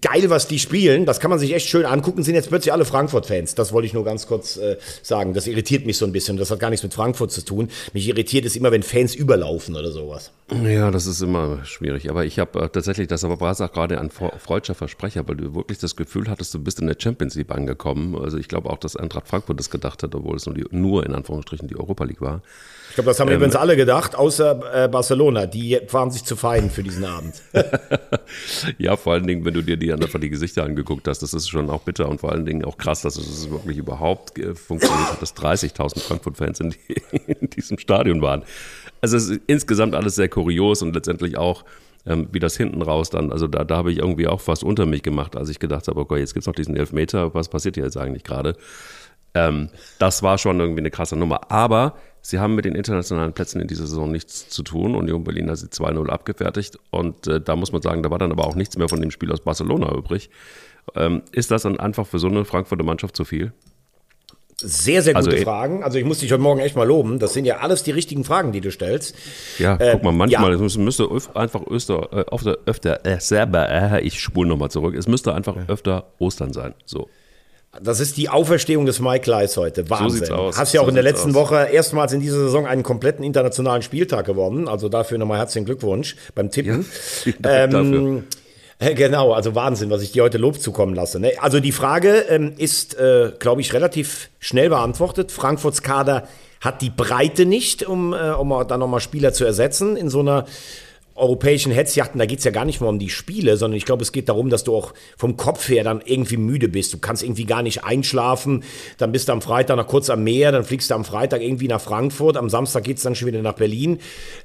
geil, 0.00 0.28
was 0.28 0.48
die 0.48 0.58
spielen, 0.58 1.06
das 1.06 1.20
kann 1.20 1.30
man 1.30 1.38
sich 1.38 1.54
echt 1.54 1.68
schön 1.68 1.86
angucken, 1.86 2.24
sind 2.24 2.34
jetzt 2.34 2.48
plötzlich 2.48 2.72
alle 2.72 2.84
Frankfurt-Fans. 2.84 3.54
Das 3.54 3.72
wollte 3.72 3.86
ich 3.86 3.92
nur 3.92 4.04
ganz 4.04 4.26
kurz 4.26 4.56
äh, 4.56 4.76
sagen. 5.04 5.34
Das 5.34 5.46
irritiert 5.46 5.86
mich 5.86 5.98
so 5.98 6.04
ein 6.04 6.10
bisschen. 6.10 6.36
Das 6.36 6.50
hat 6.50 6.58
gar 6.58 6.70
nichts 6.70 6.82
mit 6.82 6.94
Frankfurt 6.94 7.30
zu 7.30 7.44
tun. 7.44 7.68
Mich 7.92 8.08
irritiert 8.08 8.44
es 8.44 8.56
immer, 8.56 8.72
wenn 8.72 8.82
Fans 8.82 9.14
überlaufen 9.14 9.76
oder 9.76 9.92
sowas. 9.92 10.32
Ja, 10.64 10.90
das 10.90 11.06
ist 11.06 11.22
immer 11.22 11.64
schwierig. 11.64 12.10
Aber 12.10 12.24
ich 12.24 12.40
habe 12.40 12.58
äh, 12.58 12.68
tatsächlich, 12.68 13.06
das 13.06 13.22
aber 13.22 13.34
auch 13.34 13.72
gerade 13.72 14.00
ein 14.00 14.10
freudscher 14.10 14.74
Versprecher, 14.74 15.28
weil 15.28 15.36
du 15.36 15.54
wirklich 15.54 15.78
das 15.78 15.94
Gefühl 15.94 16.28
hattest, 16.28 16.54
du 16.54 16.71
bist 16.72 16.80
in 16.80 16.86
der 16.86 16.96
Champions 16.98 17.34
League 17.34 17.50
angekommen. 17.50 18.16
Also 18.16 18.38
ich 18.38 18.48
glaube 18.48 18.70
auch, 18.70 18.78
dass 18.78 18.96
Eintracht 18.96 19.28
Frankfurt 19.28 19.58
das 19.58 19.68
gedacht 19.68 20.02
hat, 20.02 20.14
obwohl 20.14 20.36
es 20.36 20.46
nur, 20.46 20.54
die, 20.54 20.64
nur 20.70 21.04
in 21.04 21.14
Anführungsstrichen 21.14 21.68
die 21.68 21.76
Europa 21.76 22.04
League 22.04 22.22
war. 22.22 22.40
Ich 22.88 22.94
glaube, 22.94 23.10
das 23.10 23.20
haben 23.20 23.28
ähm, 23.28 23.36
übrigens 23.36 23.56
alle 23.56 23.76
gedacht, 23.76 24.14
außer 24.14 24.84
äh, 24.84 24.88
Barcelona. 24.88 25.46
Die 25.46 25.78
waren 25.90 26.10
sich 26.10 26.24
zu 26.24 26.34
fein 26.34 26.70
für 26.70 26.82
diesen 26.82 27.04
Abend. 27.04 27.34
ja, 28.78 28.96
vor 28.96 29.12
allen 29.12 29.26
Dingen, 29.26 29.44
wenn 29.44 29.54
du 29.54 29.62
dir 29.62 29.76
die 29.76 29.92
einfach 29.92 30.18
die 30.18 30.30
Gesichter 30.30 30.64
angeguckt 30.64 31.06
hast, 31.08 31.22
das 31.22 31.34
ist 31.34 31.48
schon 31.48 31.68
auch 31.68 31.82
bitter 31.82 32.08
und 32.08 32.20
vor 32.20 32.32
allen 32.32 32.46
Dingen 32.46 32.64
auch 32.64 32.78
krass, 32.78 33.02
dass 33.02 33.16
es 33.16 33.50
wirklich 33.50 33.76
überhaupt 33.76 34.38
äh, 34.38 34.54
funktioniert 34.54 35.12
hat, 35.12 35.20
dass 35.20 35.36
30.000 35.36 36.00
Frankfurt-Fans 36.00 36.60
in, 36.60 36.70
die, 36.70 37.18
in 37.40 37.50
diesem 37.50 37.78
Stadion 37.78 38.22
waren. 38.22 38.44
Also 39.02 39.16
es 39.16 39.28
ist 39.28 39.40
insgesamt 39.46 39.94
alles 39.94 40.14
sehr 40.14 40.28
kurios 40.28 40.80
und 40.80 40.94
letztendlich 40.94 41.36
auch 41.36 41.64
ähm, 42.06 42.28
wie 42.32 42.40
das 42.40 42.56
hinten 42.56 42.82
raus 42.82 43.10
dann, 43.10 43.32
also 43.32 43.46
da, 43.46 43.64
da 43.64 43.76
habe 43.76 43.92
ich 43.92 43.98
irgendwie 43.98 44.26
auch 44.26 44.40
fast 44.40 44.64
unter 44.64 44.86
mich 44.86 45.02
gemacht, 45.02 45.36
als 45.36 45.48
ich 45.48 45.58
gedacht 45.58 45.88
habe, 45.88 46.00
okay, 46.00 46.18
jetzt 46.18 46.34
gibt 46.34 46.42
es 46.42 46.46
noch 46.46 46.54
diesen 46.54 46.76
Elfmeter, 46.76 47.34
was 47.34 47.48
passiert 47.48 47.76
hier 47.76 47.84
jetzt 47.84 47.96
eigentlich 47.96 48.24
gerade? 48.24 48.56
Ähm, 49.34 49.68
das 49.98 50.22
war 50.22 50.38
schon 50.38 50.60
irgendwie 50.60 50.80
eine 50.80 50.90
krasse 50.90 51.16
Nummer. 51.16 51.50
Aber 51.50 51.94
sie 52.20 52.38
haben 52.38 52.54
mit 52.54 52.64
den 52.64 52.74
internationalen 52.74 53.32
Plätzen 53.32 53.60
in 53.60 53.68
dieser 53.68 53.86
Saison 53.86 54.10
nichts 54.10 54.48
zu 54.48 54.62
tun. 54.62 54.94
Union 54.94 55.24
Berlin 55.24 55.50
hat 55.50 55.58
sie 55.58 55.68
2-0 55.68 56.08
abgefertigt. 56.08 56.78
Und 56.90 57.26
äh, 57.26 57.40
da 57.40 57.56
muss 57.56 57.72
man 57.72 57.82
sagen, 57.82 58.02
da 58.02 58.10
war 58.10 58.18
dann 58.18 58.32
aber 58.32 58.46
auch 58.46 58.54
nichts 58.54 58.76
mehr 58.76 58.88
von 58.88 59.00
dem 59.00 59.10
Spiel 59.10 59.32
aus 59.32 59.40
Barcelona 59.40 59.92
übrig. 59.94 60.30
Ähm, 60.94 61.22
ist 61.32 61.50
das 61.50 61.62
dann 61.62 61.78
einfach 61.78 62.06
für 62.06 62.18
so 62.18 62.28
eine 62.28 62.44
Frankfurter 62.44 62.84
Mannschaft 62.84 63.16
zu 63.16 63.24
viel? 63.24 63.52
Sehr, 64.62 65.02
sehr 65.02 65.14
gute 65.14 65.30
also, 65.30 65.42
Fragen. 65.42 65.82
Also 65.82 65.98
ich 65.98 66.04
muss 66.04 66.18
dich 66.18 66.30
heute 66.32 66.42
Morgen 66.42 66.60
echt 66.60 66.76
mal 66.76 66.86
loben. 66.86 67.18
Das 67.18 67.34
sind 67.34 67.44
ja 67.44 67.58
alles 67.58 67.82
die 67.82 67.90
richtigen 67.90 68.24
Fragen, 68.24 68.52
die 68.52 68.60
du 68.60 68.70
stellst. 68.70 69.14
Ja, 69.58 69.76
äh, 69.76 69.92
guck 69.92 70.04
mal, 70.04 70.12
manchmal, 70.12 70.52
ja. 70.52 70.64
es 70.64 70.76
müsste 70.76 71.08
einfach 71.34 71.66
Öster, 71.68 72.08
äh, 72.12 72.34
öfter, 72.34 72.58
öfter 72.66 73.06
äh, 73.06 73.20
selber, 73.20 73.68
äh, 73.68 74.00
ich 74.00 74.20
spule 74.20 74.48
nochmal 74.48 74.70
zurück, 74.70 74.94
es 74.94 75.06
müsste 75.06 75.34
einfach 75.34 75.56
öfter 75.68 76.12
Ostern 76.18 76.52
sein. 76.52 76.74
So. 76.84 77.08
Das 77.80 78.00
ist 78.00 78.18
die 78.18 78.28
Auferstehung 78.28 78.84
des 78.84 79.00
Mike 79.00 79.30
Leis 79.30 79.56
heute. 79.56 79.88
Wahnsinn. 79.88 80.08
So 80.10 80.16
sieht's 80.16 80.30
aus. 80.30 80.58
Hast 80.58 80.74
ja 80.74 80.82
auch 80.82 80.84
so 80.84 80.90
in 80.90 80.94
der 80.94 81.04
letzten 81.04 81.30
aus. 81.30 81.36
Woche 81.36 81.68
erstmals 81.72 82.12
in 82.12 82.20
dieser 82.20 82.38
Saison 82.38 82.66
einen 82.66 82.82
kompletten 82.82 83.24
internationalen 83.24 83.80
Spieltag 83.80 84.26
gewonnen. 84.26 84.68
Also 84.68 84.90
dafür 84.90 85.16
nochmal 85.16 85.38
herzlichen 85.38 85.64
Glückwunsch 85.64 86.16
beim 86.34 86.50
Tippen. 86.50 86.84
Ja, 87.24 87.64
ähm, 87.64 87.70
dafür. 87.70 88.22
Genau, 88.82 89.32
also 89.32 89.54
Wahnsinn, 89.54 89.90
was 89.90 90.02
ich 90.02 90.10
dir 90.10 90.24
heute 90.24 90.38
Lob 90.38 90.60
zukommen 90.60 90.94
lasse. 90.94 91.20
Ne? 91.20 91.34
Also 91.40 91.60
die 91.60 91.70
Frage 91.70 92.24
ähm, 92.28 92.54
ist, 92.56 92.98
äh, 92.98 93.32
glaube 93.38 93.60
ich, 93.60 93.72
relativ 93.74 94.30
schnell 94.40 94.70
beantwortet. 94.70 95.30
Frankfurts 95.30 95.82
Kader 95.82 96.26
hat 96.60 96.82
die 96.82 96.90
Breite 96.90 97.46
nicht, 97.46 97.84
um, 97.84 98.12
äh, 98.12 98.30
um 98.30 98.50
dann 98.66 98.80
nochmal 98.80 99.00
Spieler 99.00 99.32
zu 99.32 99.44
ersetzen 99.44 99.96
in 99.96 100.08
so 100.08 100.20
einer 100.20 100.46
europäischen 101.14 101.72
Hetzjachten, 101.72 102.18
da 102.18 102.26
geht's 102.26 102.44
ja 102.44 102.50
gar 102.50 102.64
nicht 102.64 102.80
mehr 102.80 102.88
um 102.88 102.98
die 102.98 103.10
Spiele, 103.10 103.56
sondern 103.56 103.76
ich 103.76 103.84
glaube, 103.84 104.02
es 104.02 104.12
geht 104.12 104.28
darum, 104.28 104.48
dass 104.48 104.64
du 104.64 104.74
auch 104.74 104.94
vom 105.16 105.36
Kopf 105.36 105.68
her 105.68 105.84
dann 105.84 106.00
irgendwie 106.04 106.36
müde 106.36 106.68
bist. 106.68 106.92
Du 106.94 106.98
kannst 106.98 107.22
irgendwie 107.22 107.44
gar 107.44 107.62
nicht 107.62 107.84
einschlafen, 107.84 108.64
dann 108.98 109.12
bist 109.12 109.28
du 109.28 109.32
am 109.32 109.42
Freitag 109.42 109.76
noch 109.76 109.86
kurz 109.86 110.08
am 110.10 110.24
Meer, 110.24 110.52
dann 110.52 110.64
fliegst 110.64 110.90
du 110.90 110.94
am 110.94 111.04
Freitag 111.04 111.42
irgendwie 111.42 111.68
nach 111.68 111.80
Frankfurt, 111.80 112.36
am 112.36 112.48
Samstag 112.48 112.84
geht's 112.84 113.02
dann 113.02 113.14
schon 113.14 113.28
wieder 113.28 113.42
nach 113.42 113.54
Berlin 113.54 113.98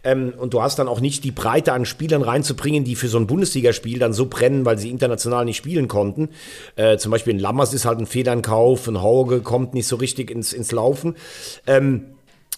ähm, 0.04 0.34
und 0.38 0.54
du 0.54 0.62
hast 0.62 0.78
dann 0.80 0.88
auch 0.88 1.00
nicht 1.00 1.24
die 1.24 1.32
Breite 1.32 1.74
an 1.74 1.86
Spielern 1.86 2.22
reinzubringen, 2.22 2.84
die 2.84 2.96
für 2.96 3.08
so 3.08 3.18
ein 3.18 3.28
Bundesligaspiel 3.28 4.00
dann 4.00 4.14
so 4.14 4.26
brennen, 4.26 4.66
weil 4.66 4.78
sie 4.78 4.90
international 4.90 5.46
nicht 5.46 5.58
spielen 5.58 5.88
konnten. 5.88 6.30
Äh, 6.76 6.98
zum 6.98 7.12
Beispiel 7.12 7.34
in 7.34 7.40
Lammers 7.40 7.74
ist 7.74 7.86
halt 7.86 8.00
ein 8.00 8.08
Federnkauf, 8.08 8.88
ein 8.88 9.02
Hauge 9.02 9.42
kommt 9.42 9.74
nicht 9.74 9.88
so 9.88 9.96
richtig 9.96 10.32
ins, 10.32 10.52
ins 10.52 10.72
Laufen. 10.72 11.16
Ähm, 11.66 12.08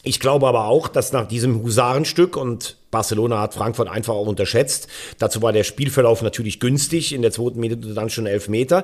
ich 0.02 0.20
glaube 0.20 0.48
aber 0.48 0.66
auch, 0.66 0.88
dass 0.88 1.12
nach 1.12 1.28
diesem 1.28 1.62
Husarenstück 1.62 2.38
und 2.38 2.79
Barcelona 2.92 3.40
hat 3.40 3.54
Frankfurt 3.54 3.88
einfach 3.88 4.14
auch 4.14 4.28
unterschätzt. 4.28 4.88
Dazu 5.20 5.42
war 5.42 5.54
der 5.54 5.64
Spielverlauf 5.64 6.22
natürlich 6.22 6.60
günstig, 6.60 7.14
in 7.14 7.22
der 7.22 7.32
zweiten 7.32 7.60
Minute 7.60 7.94
dann 7.94 8.10
schon 8.10 8.26
elf 8.26 8.48
Meter. 8.48 8.84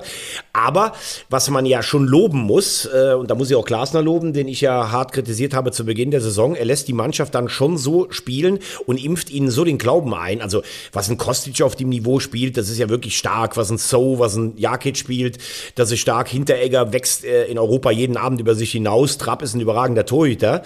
Aber 0.52 0.92
was 1.28 1.50
man 1.50 1.66
ja 1.66 1.82
schon 1.82 2.06
loben 2.06 2.38
muss, 2.38 2.86
äh, 2.86 3.14
und 3.14 3.30
da 3.30 3.34
muss 3.34 3.50
ich 3.50 3.56
auch 3.56 3.64
Glasner 3.64 4.02
loben, 4.02 4.32
den 4.32 4.48
ich 4.48 4.60
ja 4.60 4.90
hart 4.92 5.12
kritisiert 5.12 5.54
habe 5.54 5.72
zu 5.72 5.84
Beginn 5.84 6.10
der 6.10 6.20
Saison, 6.20 6.54
er 6.54 6.64
lässt 6.64 6.88
die 6.88 6.92
Mannschaft 6.92 7.34
dann 7.34 7.48
schon 7.48 7.76
so 7.78 8.06
spielen 8.10 8.60
und 8.86 9.02
impft 9.02 9.30
ihnen 9.30 9.50
so 9.50 9.64
den 9.64 9.78
Glauben 9.78 10.14
ein. 10.14 10.40
Also 10.40 10.62
was 10.92 11.10
ein 11.10 11.18
Kostic 11.18 11.62
auf 11.62 11.74
dem 11.74 11.88
Niveau 11.88 12.20
spielt, 12.20 12.56
das 12.56 12.68
ist 12.68 12.78
ja 12.78 12.88
wirklich 12.88 13.16
stark. 13.18 13.56
Was 13.56 13.70
ein 13.70 13.78
So, 13.78 14.18
was 14.18 14.36
ein 14.36 14.56
Jakic 14.56 14.96
spielt, 14.96 15.38
das 15.74 15.90
ist 15.90 16.00
stark. 16.00 16.28
Hinteregger 16.28 16.92
wächst 16.92 17.24
äh, 17.24 17.46
in 17.46 17.58
Europa 17.58 17.90
jeden 17.90 18.16
Abend 18.16 18.40
über 18.40 18.54
sich 18.54 18.70
hinaus. 18.72 19.18
Trapp 19.18 19.42
ist 19.42 19.54
ein 19.54 19.60
überragender 19.60 20.06
Torhüter. 20.06 20.62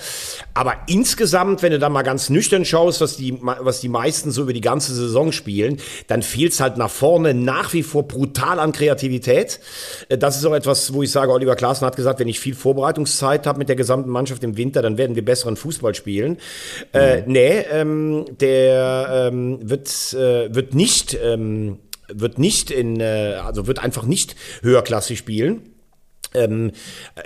Aber 0.52 0.74
insgesamt, 0.86 1.62
wenn 1.62 1.72
du 1.72 1.78
da 1.78 1.88
mal 1.88 2.02
ganz 2.02 2.28
nüchtern 2.28 2.64
schaust, 2.64 3.00
was 3.00 3.16
die 3.16 3.29
die, 3.30 3.38
was 3.42 3.80
die 3.80 3.88
meisten 3.88 4.30
so 4.30 4.42
über 4.42 4.52
die 4.52 4.60
ganze 4.60 4.94
Saison 4.94 5.32
spielen, 5.32 5.78
dann 6.06 6.22
fehlt 6.22 6.52
es 6.52 6.60
halt 6.60 6.76
nach 6.76 6.90
vorne 6.90 7.34
nach 7.34 7.72
wie 7.72 7.82
vor 7.82 8.06
brutal 8.06 8.58
an 8.58 8.72
Kreativität. 8.72 9.60
Äh, 10.08 10.18
das 10.18 10.36
ist 10.36 10.44
auch 10.44 10.54
etwas, 10.54 10.92
wo 10.92 11.02
ich 11.02 11.10
sage, 11.10 11.32
Oliver 11.32 11.56
Klaassen 11.56 11.86
hat 11.86 11.96
gesagt, 11.96 12.20
wenn 12.20 12.28
ich 12.28 12.40
viel 12.40 12.54
Vorbereitungszeit 12.54 13.46
habe 13.46 13.58
mit 13.58 13.68
der 13.68 13.76
gesamten 13.76 14.10
Mannschaft 14.10 14.42
im 14.44 14.56
Winter, 14.56 14.82
dann 14.82 14.98
werden 14.98 15.16
wir 15.16 15.24
besseren 15.24 15.56
Fußball 15.56 15.94
spielen. 15.94 16.38
Äh, 16.92 17.22
mhm. 17.22 17.22
Äh, 17.22 17.22
nee, 17.26 17.64
ähm, 17.72 18.24
der 18.40 19.30
ähm, 19.30 19.58
wird, 19.62 19.88
äh, 20.14 20.54
wird 20.54 20.74
nicht, 20.74 21.16
ähm, 21.22 21.78
wird 22.12 22.38
nicht 22.38 22.70
in, 22.70 23.00
äh, 23.00 23.38
also 23.44 23.66
wird 23.66 23.78
einfach 23.78 24.04
nicht 24.04 24.36
höherklassig 24.62 25.18
spielen. 25.18 25.62
Ähm, 26.34 26.72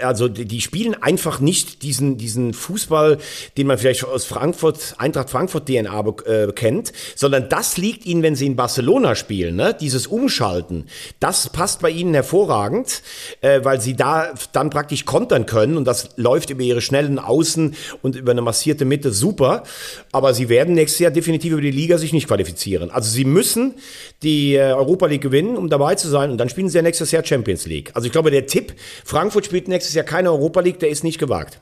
also 0.02 0.28
die, 0.28 0.44
die, 0.44 0.60
spielen 0.60 0.94
einfach 0.94 1.40
nicht 1.40 1.82
diesen, 1.82 2.16
diesen 2.16 2.54
Fußball, 2.54 3.18
den 3.56 3.66
man 3.66 3.78
vielleicht 3.78 4.04
aus 4.04 4.24
Frankfurt, 4.24 4.94
Eintracht 4.98 5.30
Frankfurt 5.30 5.66
DNA 5.66 6.04
äh, 6.26 6.52
kennt, 6.52 6.92
sondern 7.14 7.48
das 7.48 7.76
liegt 7.76 8.06
ihnen, 8.06 8.22
wenn 8.22 8.34
sie 8.34 8.46
in 8.46 8.56
Barcelona 8.56 9.14
spielen, 9.14 9.56
ne? 9.56 9.76
dieses 9.78 10.06
Umschalten. 10.06 10.86
Das 11.20 11.50
passt 11.50 11.80
bei 11.80 11.90
ihnen 11.90 12.14
hervorragend, 12.14 13.02
äh, 13.40 13.60
weil 13.62 13.80
sie 13.80 13.94
da 13.94 14.32
dann 14.52 14.70
praktisch 14.70 15.04
kontern 15.04 15.46
können 15.46 15.76
und 15.76 15.84
das 15.84 16.10
läuft 16.16 16.50
über 16.50 16.62
ihre 16.62 16.80
schnellen 16.80 17.18
Außen 17.18 17.74
und 18.02 18.16
über 18.16 18.32
eine 18.32 18.42
massierte 18.42 18.84
Mitte 18.84 19.12
super. 19.12 19.64
Aber 20.12 20.32
sie 20.32 20.48
werden 20.48 20.74
nächstes 20.74 21.00
Jahr 21.00 21.10
definitiv 21.10 21.52
über 21.52 21.60
die 21.60 21.70
Liga 21.70 21.98
sich 21.98 22.12
nicht 22.12 22.28
qualifizieren. 22.28 22.90
Also 22.90 23.10
sie 23.10 23.24
müssen 23.24 23.74
die 24.22 24.54
äh, 24.54 24.72
Europa 24.72 25.06
League 25.06 25.22
gewinnen, 25.22 25.56
um 25.56 25.68
dabei 25.68 25.94
zu 25.94 26.08
sein 26.08 26.30
und 26.30 26.38
dann 26.38 26.48
spielen 26.48 26.68
sie 26.68 26.76
ja 26.76 26.82
nächstes 26.82 27.10
Jahr 27.10 27.24
Champions 27.24 27.66
League. 27.66 27.90
Also 27.94 28.06
ich 28.06 28.12
glaube, 28.12 28.30
der 28.30 28.46
Tipp, 28.46 28.74
Frankfurt 29.04 29.46
spielt 29.46 29.68
nächstes 29.68 29.94
Jahr 29.94 30.04
keine 30.04 30.30
Europa 30.30 30.60
League, 30.60 30.78
der 30.78 30.90
ist 30.90 31.04
nicht 31.04 31.18
gewagt. 31.18 31.60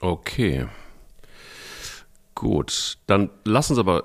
Okay. 0.00 0.66
Gut, 2.34 2.98
dann 3.06 3.30
lassen 3.44 3.74
Sie 3.74 3.80
aber 3.80 4.04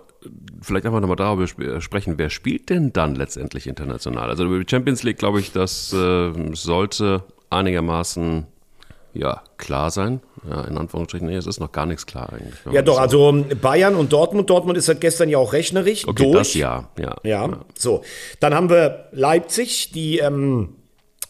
vielleicht 0.61 0.85
einfach 0.85 1.01
nochmal 1.01 1.17
darüber 1.17 1.47
sprechen, 1.81 2.17
wer 2.17 2.29
spielt 2.29 2.69
denn 2.69 2.93
dann 2.93 3.15
letztendlich 3.15 3.67
international? 3.67 4.29
Also 4.29 4.45
über 4.45 4.59
die 4.59 4.69
Champions 4.69 5.03
League, 5.03 5.17
glaube 5.17 5.39
ich, 5.39 5.51
das 5.51 5.91
äh, 5.91 6.31
sollte 6.53 7.23
einigermaßen 7.49 8.47
ja, 9.13 9.41
klar 9.57 9.91
sein. 9.91 10.21
Ja, 10.49 10.61
in 10.63 10.77
Anführungsstrichen, 10.77 11.27
nee, 11.27 11.35
es 11.35 11.45
ist 11.45 11.59
noch 11.59 11.71
gar 11.71 11.85
nichts 11.85 12.05
klar 12.05 12.31
eigentlich. 12.31 12.55
Ja, 12.71 12.81
doch, 12.81 12.97
also 12.97 13.45
Bayern 13.61 13.95
und 13.95 14.13
Dortmund. 14.13 14.49
Dortmund 14.49 14.77
ist 14.77 14.85
seit 14.85 15.01
gestern 15.01 15.29
ja 15.29 15.37
auch 15.37 15.53
rechnerisch 15.53 16.07
okay, 16.07 16.23
durch. 16.23 16.37
Das 16.37 16.53
ja, 16.53 16.89
ja, 16.97 17.15
ja. 17.23 17.47
Ja, 17.47 17.59
so. 17.77 18.03
Dann 18.39 18.53
haben 18.53 18.69
wir 18.69 19.09
Leipzig, 19.11 19.91
die 19.91 20.19
ähm, 20.19 20.75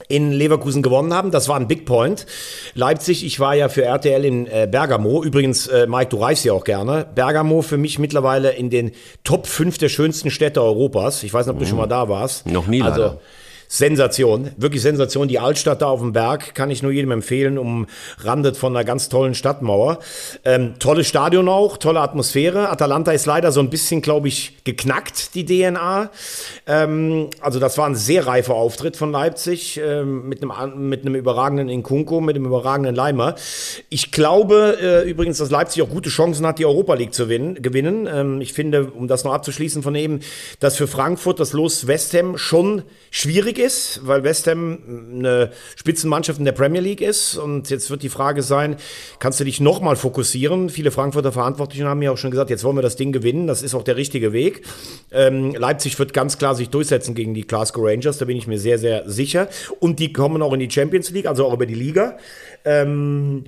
in 0.08 0.32
Leverkusen 0.32 0.82
gewonnen 0.82 1.14
haben. 1.14 1.32
Das 1.32 1.48
war 1.48 1.56
ein 1.58 1.68
Big 1.68 1.86
Point. 1.86 2.26
Leipzig, 2.74 3.26
ich 3.26 3.40
war 3.40 3.56
ja 3.56 3.70
für 3.70 3.84
RTL 3.84 4.26
in 4.26 4.48
äh, 4.48 4.68
Bergamo. 4.70 5.24
Übrigens, 5.24 5.68
äh, 5.68 5.88
Mike, 5.88 6.10
du 6.10 6.18
reist 6.18 6.46
ja 6.46 6.54
auch 6.54 6.64
gerne. 6.64 7.08
Bergamo 7.14 7.62
für 7.62 7.78
mich 7.78 8.00
mittlerweile 8.00 8.52
in 8.52 8.70
den 8.70 8.92
Top 9.24 9.48
5 9.48 9.78
der 9.78 9.90
schönsten 9.90 10.32
Städte 10.32 10.62
Europas. 10.62 11.24
Ich 11.24 11.34
weiß 11.34 11.46
nicht, 11.46 11.54
ob 11.54 11.60
du 11.60 11.66
schon 11.66 11.78
mal 11.78 11.88
da 11.88 12.10
warst. 12.10 12.46
Noch 12.48 12.68
nie 12.68 12.82
also, 12.82 13.02
leider 13.02 13.20
Sensation, 13.72 14.52
wirklich 14.58 14.82
Sensation. 14.82 15.30
Die 15.30 15.40
Altstadt 15.40 15.82
da 15.82 15.86
auf 15.86 16.02
dem 16.02 16.12
Berg 16.12 16.56
kann 16.56 16.70
ich 16.70 16.84
nur 16.84 16.92
jedem 16.92 17.12
empfehlen, 17.12 17.58
umrandet 17.58 18.58
von 18.58 18.76
einer 18.76 18.84
ganz 18.84 19.08
tollen 19.08 19.34
Stadtmauer. 19.34 20.00
Ähm, 20.44 20.74
tolles 20.78 21.08
Stadion 21.08 21.48
auch, 21.48 21.78
tolle 21.78 22.02
Atmosphäre. 22.02 22.70
Atalanta 22.70 23.14
ist 23.14 23.26
leider 23.26 23.54
so 23.54 23.62
ein 23.62 23.70
bisschen, 23.70 24.02
glaube 24.02 24.28
ich, 24.28 24.62
geknackt, 24.66 25.36
die 25.36 25.46
DNA. 25.46 26.12
Ähm, 26.68 27.30
also 27.40 27.60
das 27.60 27.78
war 27.78 27.88
ein 27.88 27.96
sehr 27.96 28.28
reifer 28.28 28.56
Auftritt 28.56 28.98
von 28.98 29.14
Leipzig 29.14 29.80
ähm, 29.82 30.28
mit, 30.28 30.44
einem, 30.44 30.90
mit 30.90 31.06
einem 31.06 31.16
überragenden 31.16 31.70
Inkunko, 31.70 32.20
mit 32.20 32.36
einem 32.36 32.48
überragenden 32.48 32.94
Leimer. 32.94 33.36
Ich 33.90 34.12
glaube 34.12 34.78
äh, 34.82 35.10
übrigens, 35.10 35.38
dass 35.38 35.50
Leipzig 35.50 35.82
auch 35.82 35.90
gute 35.90 36.10
Chancen 36.10 36.46
hat, 36.46 36.60
die 36.60 36.66
Europa 36.66 36.96
League 36.96 37.14
zu 37.14 37.24
gewinnen. 37.24 37.62
gewinnen. 37.62 38.10
Ähm, 38.12 38.42
ich 38.42 38.52
finde, 38.52 38.92
um 38.92 39.08
das 39.08 39.24
noch 39.24 39.32
abzuschließen 39.32 39.82
von 39.82 39.96
eben, 39.96 40.20
dass 40.60 40.76
für 40.76 40.88
Frankfurt 40.88 41.40
das 41.40 41.54
Los 41.54 41.88
West 41.88 42.14
Ham 42.14 42.38
schon 42.38 42.84
schwierig 43.12 43.58
ist, 43.58 43.61
weil 44.04 44.24
West 44.24 44.47
Ham 44.47 44.80
eine 45.13 45.52
Spitzenmannschaft 45.76 46.39
in 46.39 46.45
der 46.45 46.52
Premier 46.52 46.82
League 46.82 47.02
ist. 47.02 47.38
Und 47.38 47.69
jetzt 47.69 47.89
wird 47.89 48.04
die 48.04 48.10
Frage 48.10 48.43
sein, 48.43 48.76
kannst 49.19 49.39
du 49.39 49.43
dich 49.43 49.60
nochmal 49.60 49.95
fokussieren? 49.95 50.69
Viele 50.69 50.91
Frankfurter 50.91 51.32
Verantwortlichen 51.32 51.86
haben 51.86 52.02
ja 52.02 52.12
auch 52.12 52.17
schon 52.17 52.32
gesagt, 52.32 52.50
jetzt 52.50 52.63
wollen 52.63 52.78
wir 52.78 52.82
das 52.82 52.95
Ding 52.95 53.12
gewinnen. 53.12 53.47
Das 53.47 53.62
ist 53.62 53.76
auch 53.76 53.84
der 53.84 53.97
richtige 53.97 54.34
Weg. 54.34 54.63
Ähm, 55.12 55.54
Leipzig 55.54 55.97
wird 56.00 56.13
ganz 56.13 56.38
klar 56.38 56.56
sich 56.56 56.69
durchsetzen 56.69 57.15
gegen 57.15 57.34
die 57.34 57.45
Glasgow 57.45 57.84
Rangers. 57.86 58.17
Da 58.17 58.26
bin 58.26 58.38
ich 58.38 58.47
mir 58.47 58.60
sehr, 58.60 58.78
sehr 58.78 59.10
sicher. 59.10 59.47
Und 59.80 60.00
die 60.00 60.13
kommen 60.13 60.41
auch 60.41 60.54
in 60.54 60.60
die 60.60 60.69
Champions 60.71 61.12
League, 61.12 61.26
also 61.26 61.45
auch 61.45 61.54
über 61.54 61.65
die 61.65 61.76
Liga. 61.76 62.17
Ähm, 62.65 63.45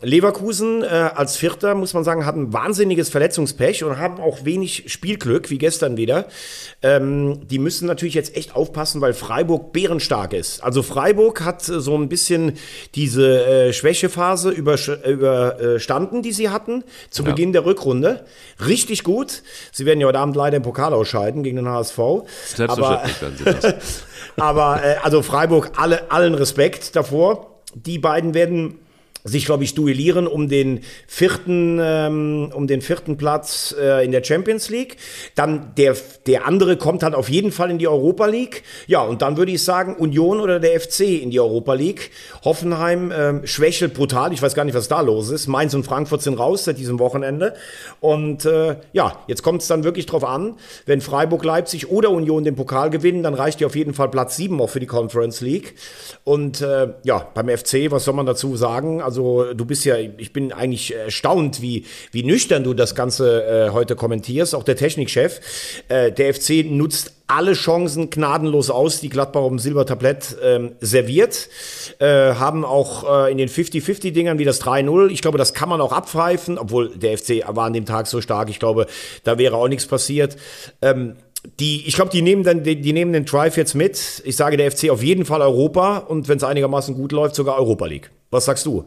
Leverkusen 0.00 0.84
äh, 0.84 0.86
als 0.86 1.36
Vierter, 1.36 1.74
muss 1.74 1.92
man 1.92 2.04
sagen, 2.04 2.24
hatten 2.24 2.52
wahnsinniges 2.52 3.08
Verletzungspech 3.08 3.82
und 3.82 3.98
haben 3.98 4.20
auch 4.20 4.44
wenig 4.44 4.84
Spielglück, 4.86 5.50
wie 5.50 5.58
gestern 5.58 5.96
wieder. 5.96 6.28
Ähm, 6.82 7.48
die 7.48 7.58
müssen 7.58 7.86
natürlich 7.86 8.14
jetzt 8.14 8.36
echt 8.36 8.54
aufpassen, 8.54 9.00
weil 9.00 9.12
Freiburg 9.12 9.72
bärenstark 9.72 10.34
ist. 10.34 10.62
Also 10.62 10.84
Freiburg 10.84 11.40
hat 11.44 11.68
äh, 11.68 11.80
so 11.80 11.96
ein 11.96 12.08
bisschen 12.08 12.52
diese 12.94 13.44
äh, 13.44 13.72
Schwächephase 13.72 14.50
überstanden, 14.50 16.22
die 16.22 16.32
sie 16.32 16.48
hatten 16.48 16.84
zu 17.10 17.24
ja. 17.24 17.30
Beginn 17.30 17.52
der 17.52 17.64
Rückrunde. 17.64 18.24
Richtig 18.64 19.02
gut. 19.02 19.42
Sie 19.72 19.84
werden 19.84 20.00
ja 20.00 20.06
heute 20.06 20.20
Abend 20.20 20.36
leider 20.36 20.58
im 20.58 20.62
Pokal 20.62 20.94
ausscheiden 20.94 21.42
gegen 21.42 21.56
den 21.56 21.68
HSV. 21.68 21.96
Selbstverständlich 22.54 22.68
aber, 22.86 23.02
werden 23.20 23.36
sie 23.36 23.44
das. 23.44 24.04
aber 24.36 24.80
äh, 24.84 24.96
also 25.02 25.22
Freiburg, 25.22 25.72
alle, 25.76 26.12
allen 26.12 26.34
Respekt 26.34 26.94
davor. 26.94 27.62
Die 27.74 27.98
beiden 27.98 28.32
werden 28.32 28.78
sich, 29.28 29.46
glaube 29.46 29.64
ich, 29.64 29.74
duellieren 29.74 30.26
um 30.26 30.48
den 30.48 30.80
vierten, 31.06 31.78
ähm, 31.80 32.50
um 32.54 32.66
den 32.66 32.80
vierten 32.80 33.16
Platz 33.16 33.74
äh, 33.78 34.04
in 34.04 34.12
der 34.12 34.24
Champions 34.24 34.70
League. 34.70 34.96
Dann 35.34 35.72
der, 35.76 35.96
der 36.26 36.46
andere 36.46 36.76
kommt 36.76 37.02
halt 37.02 37.14
auf 37.14 37.28
jeden 37.28 37.52
Fall 37.52 37.70
in 37.70 37.78
die 37.78 37.88
Europa 37.88 38.26
League. 38.26 38.62
Ja, 38.86 39.02
und 39.02 39.22
dann 39.22 39.36
würde 39.36 39.52
ich 39.52 39.62
sagen, 39.62 39.94
Union 39.96 40.40
oder 40.40 40.60
der 40.60 40.80
FC 40.80 41.00
in 41.22 41.30
die 41.30 41.40
Europa 41.40 41.74
League. 41.74 42.10
Hoffenheim 42.44 43.12
ähm, 43.14 43.46
schwächelt 43.46 43.94
brutal. 43.94 44.32
Ich 44.32 44.42
weiß 44.42 44.54
gar 44.54 44.64
nicht, 44.64 44.74
was 44.74 44.88
da 44.88 45.00
los 45.00 45.30
ist. 45.30 45.46
Mainz 45.46 45.74
und 45.74 45.84
Frankfurt 45.84 46.22
sind 46.22 46.34
raus 46.34 46.64
seit 46.64 46.78
diesem 46.78 46.98
Wochenende. 46.98 47.54
Und 48.00 48.44
äh, 48.44 48.76
ja, 48.92 49.18
jetzt 49.26 49.42
kommt 49.42 49.62
es 49.62 49.68
dann 49.68 49.84
wirklich 49.84 50.06
drauf 50.06 50.24
an, 50.24 50.54
wenn 50.86 51.00
Freiburg, 51.00 51.44
Leipzig 51.44 51.90
oder 51.90 52.10
Union 52.10 52.44
den 52.44 52.56
Pokal 52.56 52.90
gewinnen, 52.90 53.22
dann 53.22 53.34
reicht 53.34 53.60
ja 53.60 53.66
auf 53.66 53.76
jeden 53.76 53.94
Fall 53.94 54.08
Platz 54.08 54.36
7 54.36 54.60
auch 54.60 54.70
für 54.70 54.80
die 54.80 54.86
Conference 54.86 55.40
League. 55.40 55.74
Und 56.24 56.60
äh, 56.60 56.94
ja, 57.04 57.26
beim 57.34 57.48
FC, 57.48 57.90
was 57.90 58.04
soll 58.04 58.14
man 58.14 58.26
dazu 58.26 58.56
sagen? 58.56 59.02
Also 59.02 59.17
du 59.18 59.64
bist 59.64 59.84
ja, 59.84 59.96
ich 59.96 60.32
bin 60.32 60.52
eigentlich 60.52 60.94
erstaunt, 60.94 61.62
wie, 61.62 61.84
wie 62.12 62.22
nüchtern 62.22 62.64
du 62.64 62.74
das 62.74 62.94
Ganze 62.94 63.44
äh, 63.44 63.70
heute 63.70 63.96
kommentierst. 63.96 64.54
Auch 64.54 64.64
der 64.64 64.76
Technikchef. 64.76 65.40
Äh, 65.88 66.12
der 66.12 66.34
FC 66.34 66.64
nutzt 66.64 67.14
alle 67.26 67.52
Chancen 67.52 68.08
gnadenlos 68.08 68.70
aus, 68.70 69.00
die 69.00 69.10
Gladbach 69.10 69.46
dem 69.46 69.58
Silbertablett 69.58 70.36
ähm, 70.42 70.72
serviert. 70.80 71.48
Äh, 71.98 72.34
haben 72.34 72.64
auch 72.64 73.26
äh, 73.26 73.30
in 73.30 73.36
den 73.38 73.50
50-50-Dingern 73.50 74.38
wie 74.38 74.44
das 74.44 74.62
3-0. 74.62 75.10
Ich 75.10 75.20
glaube, 75.20 75.36
das 75.36 75.52
kann 75.52 75.68
man 75.68 75.80
auch 75.80 75.92
abpfeifen, 75.92 76.58
obwohl 76.58 76.96
der 76.96 77.18
FC 77.18 77.42
war 77.46 77.66
an 77.66 77.74
dem 77.74 77.84
Tag 77.84 78.06
so 78.06 78.20
stark. 78.22 78.48
Ich 78.48 78.58
glaube, 78.58 78.86
da 79.24 79.36
wäre 79.36 79.56
auch 79.56 79.68
nichts 79.68 79.86
passiert. 79.86 80.36
Ähm, 80.80 81.16
die, 81.60 81.86
ich 81.86 81.94
glaube, 81.94 82.10
die 82.10 82.22
nehmen 82.22 82.42
dann, 82.42 82.62
die, 82.62 82.80
die, 82.80 82.92
nehmen 82.92 83.12
den 83.12 83.24
Drive 83.24 83.56
jetzt 83.56 83.74
mit. 83.74 84.22
Ich 84.24 84.36
sage 84.36 84.56
der 84.56 84.70
FC 84.70 84.90
auf 84.90 85.02
jeden 85.02 85.24
Fall 85.24 85.42
Europa 85.42 85.98
und 85.98 86.28
wenn 86.28 86.38
es 86.38 86.44
einigermaßen 86.44 86.94
gut 86.94 87.12
läuft, 87.12 87.34
sogar 87.34 87.58
Europa 87.58 87.86
League. 87.86 88.10
Was 88.30 88.46
sagst 88.46 88.66
du? 88.66 88.84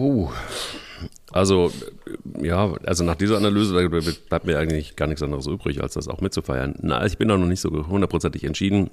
Puh. 0.00 0.30
Also, 1.30 1.70
ja, 2.40 2.72
also 2.86 3.04
nach 3.04 3.16
dieser 3.16 3.36
Analyse 3.36 3.74
bleibt 4.30 4.46
mir 4.46 4.58
eigentlich 4.58 4.96
gar 4.96 5.06
nichts 5.06 5.22
anderes 5.22 5.46
übrig, 5.46 5.82
als 5.82 5.92
das 5.92 6.08
auch 6.08 6.22
mitzufeiern. 6.22 6.74
Na, 6.80 7.04
ich 7.04 7.18
bin 7.18 7.28
da 7.28 7.36
noch 7.36 7.46
nicht 7.46 7.60
so 7.60 7.68
hundertprozentig 7.86 8.44
entschieden. 8.44 8.88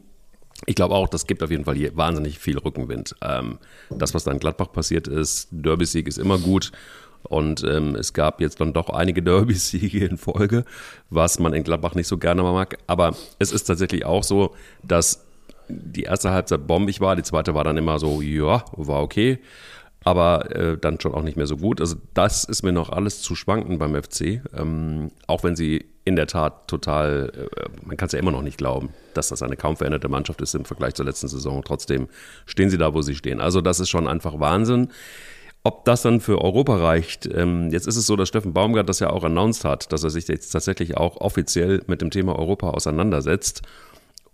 Ich 0.66 0.76
glaube 0.76 0.96
auch, 0.96 1.08
das 1.08 1.26
gibt 1.26 1.42
auf 1.44 1.50
jeden 1.50 1.64
Fall 1.64 1.76
hier 1.76 1.96
wahnsinnig 1.96 2.40
viel 2.40 2.58
Rückenwind. 2.58 3.16
Ähm, 3.22 3.58
das, 3.90 4.14
was 4.14 4.26
da 4.26 4.32
in 4.32 4.40
Gladbach 4.40 4.74
passiert 4.74 5.08
ist, 5.08 5.48
Derby-Sieg 5.52 6.10
ist 6.10 6.18
immer 6.18 6.38
gut. 6.40 6.74
Und 7.24 7.64
ähm, 7.64 7.96
es 7.96 8.12
gab 8.12 8.42
jetzt 8.42 8.60
dann 8.60 8.74
doch 8.74 8.90
einige 8.90 9.24
Derby-Siege 9.24 10.06
in 10.06 10.18
Folge, 10.18 10.66
was 11.10 11.40
man 11.40 11.54
in 11.54 11.64
Gladbach 11.64 11.96
nicht 11.96 12.08
so 12.08 12.18
gerne 12.18 12.44
mag. 12.44 12.78
Aber 12.88 13.16
es 13.40 13.54
ist 13.54 13.64
tatsächlich 13.64 14.04
auch 14.04 14.26
so, 14.26 14.54
dass 14.84 15.24
die 15.70 16.04
erste 16.04 16.32
Halbzeit 16.32 16.68
bombig 16.68 17.00
war, 17.00 17.16
die 17.16 17.24
zweite 17.24 17.54
war 17.54 17.64
dann 17.64 17.78
immer 17.78 17.98
so, 17.98 18.22
ja, 18.22 18.66
war 18.76 19.02
okay 19.02 19.40
aber 20.04 20.56
äh, 20.56 20.78
dann 20.78 21.00
schon 21.00 21.14
auch 21.14 21.24
nicht 21.24 21.38
mehr 21.38 21.48
so 21.48 21.58
gut. 21.58 21.82
Also 21.82 21.96
das 22.14 22.44
ist 22.44 22.64
mir 22.64 22.72
noch 22.72 22.90
alles 22.90 23.22
zu 23.22 23.36
schwanken 23.36 23.78
beim 23.78 24.02
FC, 24.02 24.42
ähm, 24.56 25.12
auch 25.28 25.44
wenn 25.44 25.56
sie 25.56 25.86
in 26.06 26.16
der 26.16 26.28
Tat 26.28 26.70
total, 26.70 27.32
äh, 27.36 27.70
man 27.86 27.98
kann 27.98 28.08
es 28.08 28.14
ja 28.14 28.20
immer 28.20 28.32
noch 28.32 28.42
nicht 28.42 28.58
glauben, 28.58 28.90
dass 29.14 29.28
das 29.28 29.44
eine 29.44 29.58
kaum 29.58 29.76
veränderte 29.76 30.08
Mannschaft 30.08 30.40
ist 30.42 30.56
im 30.56 30.64
Vergleich 30.64 30.94
zur 30.94 31.06
letzten 31.06 31.28
Saison. 31.28 31.62
Trotzdem 31.66 32.08
stehen 32.46 32.70
sie 32.70 32.78
da, 32.78 32.94
wo 32.94 33.02
sie 33.02 33.16
stehen. 33.16 33.42
Also 33.42 33.60
das 33.60 33.82
ist 33.82 33.90
schon 33.90 34.08
einfach 34.08 34.40
Wahnsinn. 34.40 34.90
Ob 35.64 35.84
das 35.84 36.04
dann 36.04 36.22
für 36.22 36.42
Europa 36.42 36.78
reicht, 36.78 37.26
ähm, 37.26 37.72
jetzt 37.72 37.88
ist 37.88 37.98
es 37.98 38.08
so, 38.08 38.16
dass 38.16 38.30
Steffen 38.30 38.54
Baumgart 38.54 38.88
das 38.88 39.00
ja 39.00 39.10
auch 39.10 39.26
announced 39.26 39.66
hat, 39.66 39.92
dass 39.92 40.02
er 40.02 40.10
sich 40.10 40.30
jetzt 40.30 40.52
tatsächlich 40.52 40.96
auch 40.96 41.18
offiziell 41.18 41.84
mit 41.88 42.02
dem 42.02 42.10
Thema 42.10 42.40
Europa 42.40 42.70
auseinandersetzt. 42.70 43.64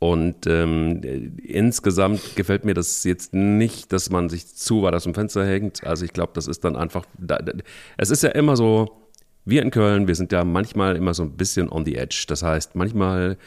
Und 0.04 0.48
ähm, 0.48 1.00
insgesamt 1.42 2.36
gefällt 2.36 2.66
mir 2.66 2.74
das 2.74 3.06
jetzt 3.06 3.34
nicht, 3.34 3.94
dass 3.94 4.10
man 4.10 4.28
sich 4.28 4.54
zu 4.54 4.84
weit 4.84 4.96
aus 4.96 5.06
dem 5.06 5.14
Fenster 5.14 5.46
hängt. 5.46 5.88
Also 5.88 6.04
ich 6.04 6.12
glaube, 6.12 6.34
das 6.36 6.48
ist 6.48 6.66
dann 6.66 6.76
einfach. 6.76 7.06
Da, 7.18 7.38
da, 7.38 7.54
es 7.96 8.10
ist 8.10 8.22
ja 8.22 8.32
immer 8.32 8.58
so, 8.58 9.08
wir 9.46 9.62
in 9.62 9.72
Köln, 9.72 10.10
wir 10.10 10.16
sind 10.16 10.34
ja 10.34 10.44
manchmal 10.44 10.98
immer 10.98 11.14
so 11.14 11.24
ein 11.24 11.38
bisschen 11.38 11.70
on 11.70 11.86
the 11.86 11.96
edge. 11.96 12.26
Das 12.28 12.44
heißt, 12.44 12.76
manchmal 12.76 13.38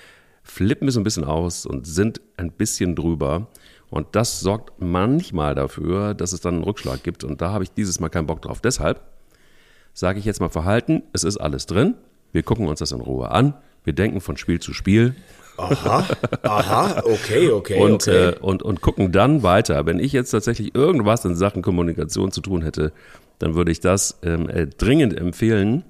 flippen 0.44 0.88
wir 0.88 0.92
so 0.92 1.00
ein 1.00 1.04
bisschen 1.04 1.24
aus 1.24 1.66
und 1.66 1.86
sind 1.86 2.22
ein 2.38 2.52
bisschen 2.52 2.96
drüber. 2.96 3.48
Und 3.90 4.16
das 4.16 4.40
sorgt 4.40 4.80
manchmal 4.80 5.54
dafür, 5.54 6.14
dass 6.14 6.32
es 6.32 6.40
dann 6.40 6.54
einen 6.54 6.64
Rückschlag 6.64 7.02
gibt. 7.02 7.22
Und 7.22 7.42
da 7.42 7.50
habe 7.50 7.64
ich 7.64 7.72
dieses 7.72 8.00
Mal 8.00 8.08
keinen 8.08 8.28
Bock 8.28 8.40
drauf. 8.40 8.62
Deshalb 8.62 9.02
sage 9.92 10.20
ich 10.20 10.24
jetzt 10.24 10.40
mal 10.40 10.48
Verhalten, 10.48 11.02
es 11.12 11.22
ist 11.22 11.36
alles 11.36 11.66
drin. 11.66 11.96
Wir 12.32 12.42
gucken 12.42 12.66
uns 12.66 12.78
das 12.78 12.92
in 12.92 13.02
Ruhe 13.02 13.30
an. 13.30 13.52
Wir 13.84 13.92
denken 13.92 14.22
von 14.22 14.38
Spiel 14.38 14.58
zu 14.58 14.72
Spiel. 14.72 15.14
Aha, 15.56 16.06
aha, 16.42 17.02
okay, 17.04 17.50
okay. 17.50 17.80
Und, 17.80 18.08
okay. 18.08 18.30
Äh, 18.30 18.38
und, 18.40 18.62
und 18.62 18.80
gucken 18.80 19.12
dann 19.12 19.42
weiter. 19.42 19.86
Wenn 19.86 19.98
ich 19.98 20.12
jetzt 20.12 20.30
tatsächlich 20.30 20.74
irgendwas 20.74 21.24
in 21.24 21.34
Sachen 21.34 21.62
Kommunikation 21.62 22.32
zu 22.32 22.40
tun 22.40 22.62
hätte, 22.62 22.92
dann 23.38 23.54
würde 23.54 23.70
ich 23.70 23.80
das 23.80 24.18
ähm, 24.22 24.48
äh, 24.48 24.66
dringend 24.66 25.18
empfehlen, 25.18 25.84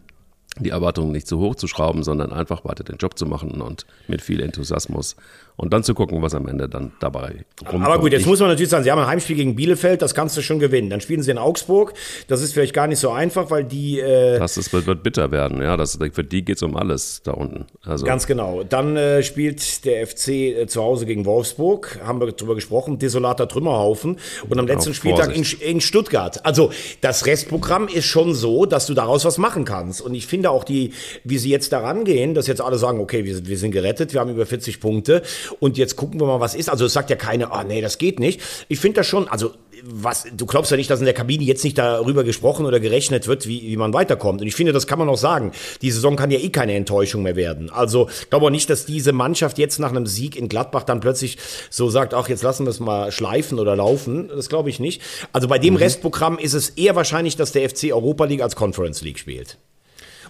die 0.59 0.71
Erwartungen 0.71 1.12
nicht 1.12 1.27
zu 1.27 1.38
hoch 1.38 1.55
zu 1.55 1.66
schrauben, 1.66 2.03
sondern 2.03 2.33
einfach 2.33 2.64
weiter 2.64 2.85
den 2.85 2.97
Job 2.97 3.19
zu 3.19 3.27
machen 3.27 3.61
und 3.61 3.87
mit 4.09 4.23
viel 4.23 4.40
Enthusiasmus 4.40 5.16
und 5.57 5.73
dann 5.73 5.83
zu 5.83 5.95
gucken, 5.95 6.21
was 6.21 6.35
am 6.35 6.49
Ende 6.49 6.69
dann 6.69 6.92
dabei 7.01 7.45
rumkommt. 7.62 7.85
Aber 7.85 7.99
gut, 7.99 8.12
jetzt 8.12 8.23
ich 8.23 8.27
muss 8.27 8.40
man 8.40 8.51
natürlich 8.51 8.69
sagen, 8.69 8.85
Sie 8.85 8.90
haben 8.90 8.99
ein 8.99 9.07
Heimspiel 9.07 9.37
gegen 9.37 9.57
Bielefeld, 9.57 10.03
das 10.03 10.14
kannst 10.14 10.37
du 10.37 10.42
schon 10.42 10.59
gewinnen. 10.59 10.90
Dann 10.90 11.01
spielen 11.01 11.23
Sie 11.23 11.31
in 11.31 11.38
Augsburg, 11.38 11.95
das 12.29 12.42
ist 12.42 12.53
vielleicht 12.53 12.75
gar 12.75 12.87
nicht 12.87 12.99
so 12.99 13.11
einfach, 13.11 13.51
weil 13.51 13.64
die... 13.64 13.99
Äh, 13.99 14.38
das 14.38 14.59
ist, 14.59 14.73
wird, 14.73 14.87
wird 14.87 15.03
bitter 15.03 15.31
werden, 15.31 15.62
ja, 15.62 15.77
das, 15.77 15.99
für 16.12 16.25
die 16.25 16.45
geht 16.45 16.57
es 16.57 16.62
um 16.62 16.77
alles 16.77 17.23
da 17.25 17.33
unten. 17.33 17.66
Also. 17.85 18.05
Ganz 18.05 18.27
genau. 18.27 18.64
Dann 18.64 18.97
äh, 18.97 19.23
spielt 19.23 19.85
der 19.87 20.07
FC 20.07 20.29
äh, 20.29 20.66
zu 20.66 20.83
Hause 20.83 21.07
gegen 21.07 21.25
Wolfsburg, 21.25 22.01
haben 22.05 22.21
wir 22.21 22.31
darüber 22.33 22.55
gesprochen, 22.55 22.99
desolater 22.99 23.49
Trümmerhaufen 23.49 24.19
und 24.49 24.59
am 24.59 24.66
letzten 24.66 24.92
Spieltag 24.92 25.35
in, 25.35 25.45
in 25.61 25.81
Stuttgart. 25.81 26.45
Also 26.45 26.71
das 27.01 27.25
Restprogramm 27.25 27.88
ist 27.88 28.05
schon 28.05 28.35
so, 28.35 28.66
dass 28.66 28.87
du 28.87 28.95
daraus 28.95 29.25
was 29.25 29.38
machen 29.38 29.64
kannst 29.64 30.03
und 30.03 30.14
ich 30.14 30.27
finde 30.27 30.45
auch 30.50 30.64
die, 30.64 30.92
wie 31.24 31.38
sie 31.38 31.50
jetzt 31.50 31.72
daran 31.72 32.04
gehen, 32.04 32.35
dass 32.35 32.46
jetzt 32.46 32.61
alle 32.61 32.78
sagen, 32.78 33.00
okay, 33.00 33.24
wir, 33.24 33.46
wir 33.46 33.59
sind 33.59 33.72
gerettet, 33.72 34.12
wir 34.12 34.20
haben 34.20 34.30
über 34.30 34.46
40 34.46 34.80
Punkte 34.80 35.22
und 35.61 35.78
jetzt 35.78 35.96
gucken 35.96 36.20
wir 36.20 36.26
mal, 36.26 36.40
was 36.40 36.54
ist. 36.54 36.68
Also 36.68 36.87
es 36.87 36.92
sagt 36.92 37.11
ja 37.11 37.16
keine, 37.16 37.52
ah 37.52 37.62
oh, 37.62 37.66
nee, 37.66 37.80
das 37.80 37.98
geht 37.98 38.20
nicht. 38.20 38.40
Ich 38.68 38.78
finde 38.78 39.00
das 39.00 39.06
schon, 39.06 39.28
also 39.28 39.52
was, 39.85 40.26
du 40.35 40.46
glaubst 40.46 40.70
ja 40.70 40.76
nicht, 40.76 40.90
dass 40.90 41.00
in 41.00 41.04
der 41.04 41.14
Kabine 41.14 41.44
jetzt 41.44 41.64
nicht 41.64 41.78
darüber 41.78 42.24
gesprochen 42.24 42.66
oder 42.66 42.80
gerechnet 42.80 43.26
wird, 43.26 43.46
wie, 43.46 43.62
wie 43.62 43.76
man 43.76 43.92
weiterkommt. 43.92 44.40
Und 44.40 44.46
ich 44.46 44.54
finde, 44.54 44.72
das 44.72 44.87
kann 44.87 44.98
man 44.98 45.09
auch 45.09 45.16
sagen. 45.16 45.52
Die 45.82 45.90
Saison 45.90 46.16
kann 46.16 46.30
ja 46.30 46.38
eh 46.38 46.48
keine 46.48 46.74
Enttäuschung 46.74 47.22
mehr 47.22 47.37
werden. 47.37 47.70
Also 47.70 48.09
ich 48.09 48.30
glaube 48.30 48.46
auch 48.46 48.50
nicht, 48.50 48.70
dass 48.70 48.87
diese 48.87 49.12
Mannschaft 49.12 49.59
jetzt 49.59 49.78
nach 49.78 49.90
einem 49.90 50.06
Sieg 50.06 50.37
in 50.37 50.48
Gladbach 50.48 50.85
dann 50.85 51.00
plötzlich 51.00 51.38
so 51.70 51.90
sagt, 51.90 52.14
ach, 52.14 52.28
jetzt 52.28 52.42
lassen 52.42 52.66
wir 52.66 52.70
es 52.70 52.80
mal 52.80 53.12
schleifen 53.12 53.59
oder 53.59 53.76
laufen. 53.76 54.28
Das 54.28 54.48
glaube 54.48 54.70
ich 54.70 54.80
nicht. 54.80 55.02
Also 55.32 55.48
bei 55.48 55.59
dem 55.59 55.74
mhm. 55.74 55.78
Restprogramm 55.78 56.38
ist 56.38 56.54
es 56.54 56.70
eher 56.70 56.96
wahrscheinlich, 56.96 57.37
dass 57.37 57.52
der 57.52 57.68
FC 57.68 57.92
Europa 57.92 58.24
League 58.24 58.42
als 58.42 58.56
Conference 58.56 59.02
League 59.02 59.18
spielt. 59.18 59.59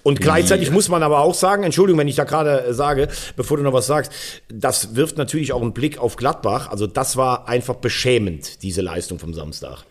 Und 0.07 0.21
gleichzeitig 0.21 0.71
muss 0.71 0.88
man 0.88 1.03
aber 1.03 1.19
auch 1.19 1.35
sagen, 1.35 1.64
Entschuldigung, 1.64 1.99
wenn 1.99 2.07
ich 2.07 2.14
da 2.14 2.23
gerade 2.23 2.73
sage, 2.73 3.09
bevor 3.35 3.57
du 3.57 3.64
noch 3.64 3.73
was 3.73 3.88
sagst, 3.88 4.12
das 4.49 4.95
wirft 4.95 5.19
natürlich 5.19 5.53
auch 5.53 5.61
einen 5.61 5.73
Blick 5.73 5.99
auf 5.99 6.14
Gladbach. 6.14 6.71
Also 6.71 6.87
das 6.87 7.16
war 7.16 7.49
einfach 7.49 7.75
beschämend, 7.75 8.62
diese 8.62 8.83
Leistung 8.83 9.19
vom 9.19 9.35
Samstag. 9.35 9.83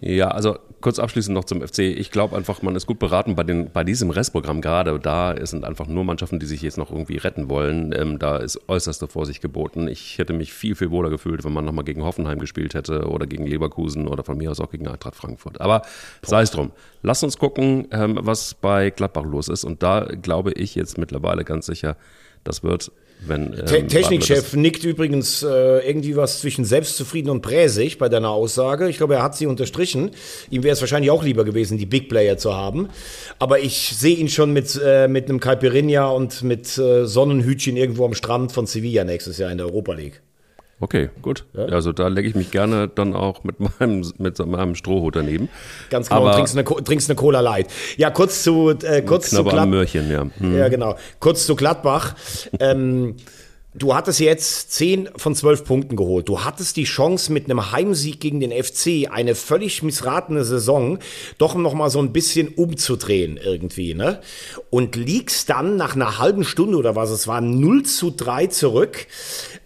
Ja, 0.00 0.32
also 0.32 0.58
kurz 0.82 0.98
abschließend 0.98 1.34
noch 1.34 1.44
zum 1.44 1.66
FC. 1.66 1.78
Ich 1.78 2.10
glaube 2.10 2.36
einfach, 2.36 2.60
man 2.62 2.76
ist 2.76 2.86
gut 2.86 2.98
beraten 2.98 3.34
bei, 3.34 3.42
den, 3.42 3.70
bei 3.70 3.84
diesem 3.84 4.10
Restprogramm 4.10 4.60
gerade. 4.60 4.98
Da 4.98 5.34
sind 5.46 5.64
einfach 5.64 5.86
nur 5.86 6.04
Mannschaften, 6.04 6.38
die 6.38 6.46
sich 6.46 6.60
jetzt 6.60 6.76
noch 6.76 6.90
irgendwie 6.90 7.16
retten 7.16 7.48
wollen. 7.48 7.94
Ähm, 7.96 8.18
da 8.18 8.36
ist 8.36 8.60
äußerste 8.68 9.08
Vorsicht 9.08 9.40
geboten. 9.40 9.88
Ich 9.88 10.18
hätte 10.18 10.32
mich 10.32 10.52
viel, 10.52 10.74
viel 10.74 10.90
wohler 10.90 11.08
gefühlt, 11.08 11.44
wenn 11.44 11.52
man 11.52 11.64
nochmal 11.64 11.84
gegen 11.84 12.02
Hoffenheim 12.02 12.38
gespielt 12.38 12.74
hätte 12.74 13.08
oder 13.08 13.26
gegen 13.26 13.46
Leverkusen 13.46 14.06
oder 14.06 14.24
von 14.24 14.36
mir 14.36 14.50
aus 14.50 14.60
auch 14.60 14.70
gegen 14.70 14.86
Eintracht 14.88 15.14
Frankfurt. 15.14 15.60
Aber 15.60 15.82
sei 16.22 16.42
es 16.42 16.50
drum. 16.50 16.72
Lass 17.02 17.22
uns 17.22 17.38
gucken, 17.38 17.88
ähm, 17.90 18.18
was 18.20 18.54
bei 18.54 18.90
Gladbach 18.90 19.24
los 19.24 19.48
ist. 19.48 19.64
Und 19.64 19.82
da 19.82 20.00
glaube 20.00 20.52
ich 20.52 20.74
jetzt 20.74 20.98
mittlerweile 20.98 21.44
ganz 21.44 21.66
sicher, 21.66 21.96
das 22.44 22.62
wird 22.62 22.92
wenn, 23.26 23.54
ähm, 23.54 23.88
Technikchef 23.88 24.54
nickt 24.54 24.84
übrigens 24.84 25.42
äh, 25.42 25.86
irgendwie 25.88 26.16
was 26.16 26.40
zwischen 26.40 26.64
selbstzufrieden 26.64 27.30
und 27.30 27.42
präsig 27.42 27.98
bei 27.98 28.08
deiner 28.08 28.30
Aussage. 28.30 28.88
Ich 28.88 28.96
glaube, 28.96 29.14
er 29.14 29.22
hat 29.22 29.36
sie 29.36 29.46
unterstrichen. 29.46 30.10
Ihm 30.50 30.62
wäre 30.62 30.72
es 30.72 30.80
wahrscheinlich 30.80 31.10
auch 31.10 31.22
lieber 31.22 31.44
gewesen, 31.44 31.78
die 31.78 31.86
Big 31.86 32.08
Player 32.08 32.36
zu 32.36 32.54
haben. 32.54 32.88
Aber 33.38 33.60
ich 33.60 33.94
sehe 33.96 34.16
ihn 34.16 34.28
schon 34.28 34.52
mit, 34.52 34.80
äh, 34.84 35.08
mit 35.08 35.28
einem 35.28 35.40
Caipirinha 35.40 36.06
und 36.06 36.42
mit 36.42 36.76
äh, 36.78 37.06
Sonnenhütchen 37.06 37.76
irgendwo 37.76 38.04
am 38.04 38.14
Strand 38.14 38.52
von 38.52 38.66
Sevilla 38.66 39.04
nächstes 39.04 39.38
Jahr 39.38 39.50
in 39.50 39.58
der 39.58 39.66
Europa 39.66 39.92
League. 39.92 40.20
Okay, 40.82 41.10
gut. 41.22 41.44
Ja? 41.54 41.66
Also 41.66 41.92
da 41.92 42.08
lege 42.08 42.28
ich 42.28 42.34
mich 42.34 42.50
gerne 42.50 42.88
dann 42.88 43.14
auch 43.14 43.44
mit 43.44 43.60
meinem, 43.60 44.04
mit 44.18 44.44
meinem 44.44 44.74
Strohhut 44.74 45.14
daneben. 45.14 45.48
Ganz 45.90 46.08
genau, 46.08 46.22
Aber 46.22 46.32
trinkst, 46.32 46.58
eine, 46.58 46.64
trinkst 46.64 47.08
eine 47.08 47.14
Cola 47.14 47.38
Light. 47.38 47.68
Ja, 47.96 48.10
kurz 48.10 48.42
zu, 48.42 48.70
äh, 48.70 49.00
kurz 49.02 49.30
zu 49.30 49.44
Gladbach. 49.44 49.66
Möhrchen, 49.66 50.10
ja. 50.10 50.26
Hm. 50.38 50.58
Ja, 50.58 50.68
genau. 50.68 50.96
Kurz 51.20 51.46
zu 51.46 51.54
Gladbach. 51.54 52.16
ähm, 52.58 53.14
Du 53.74 53.94
hattest 53.94 54.20
jetzt 54.20 54.72
10 54.72 55.08
von 55.16 55.34
12 55.34 55.64
Punkten 55.64 55.96
geholt. 55.96 56.28
Du 56.28 56.44
hattest 56.44 56.76
die 56.76 56.84
Chance 56.84 57.32
mit 57.32 57.46
einem 57.46 57.72
Heimsieg 57.72 58.20
gegen 58.20 58.38
den 58.38 58.52
FC 58.52 59.10
eine 59.10 59.34
völlig 59.34 59.82
missratene 59.82 60.44
Saison 60.44 60.98
doch 61.38 61.54
noch 61.54 61.72
mal 61.72 61.88
so 61.88 61.98
ein 61.98 62.12
bisschen 62.12 62.48
umzudrehen 62.48 63.38
irgendwie, 63.42 63.94
ne? 63.94 64.20
Und 64.68 64.94
liegst 64.94 65.48
dann 65.48 65.76
nach 65.76 65.94
einer 65.94 66.18
halben 66.18 66.44
Stunde 66.44 66.76
oder 66.76 66.96
was 66.96 67.08
es 67.08 67.26
war 67.26 67.40
0 67.40 67.84
zu 67.84 68.10
3 68.10 68.48
zurück. 68.48 69.06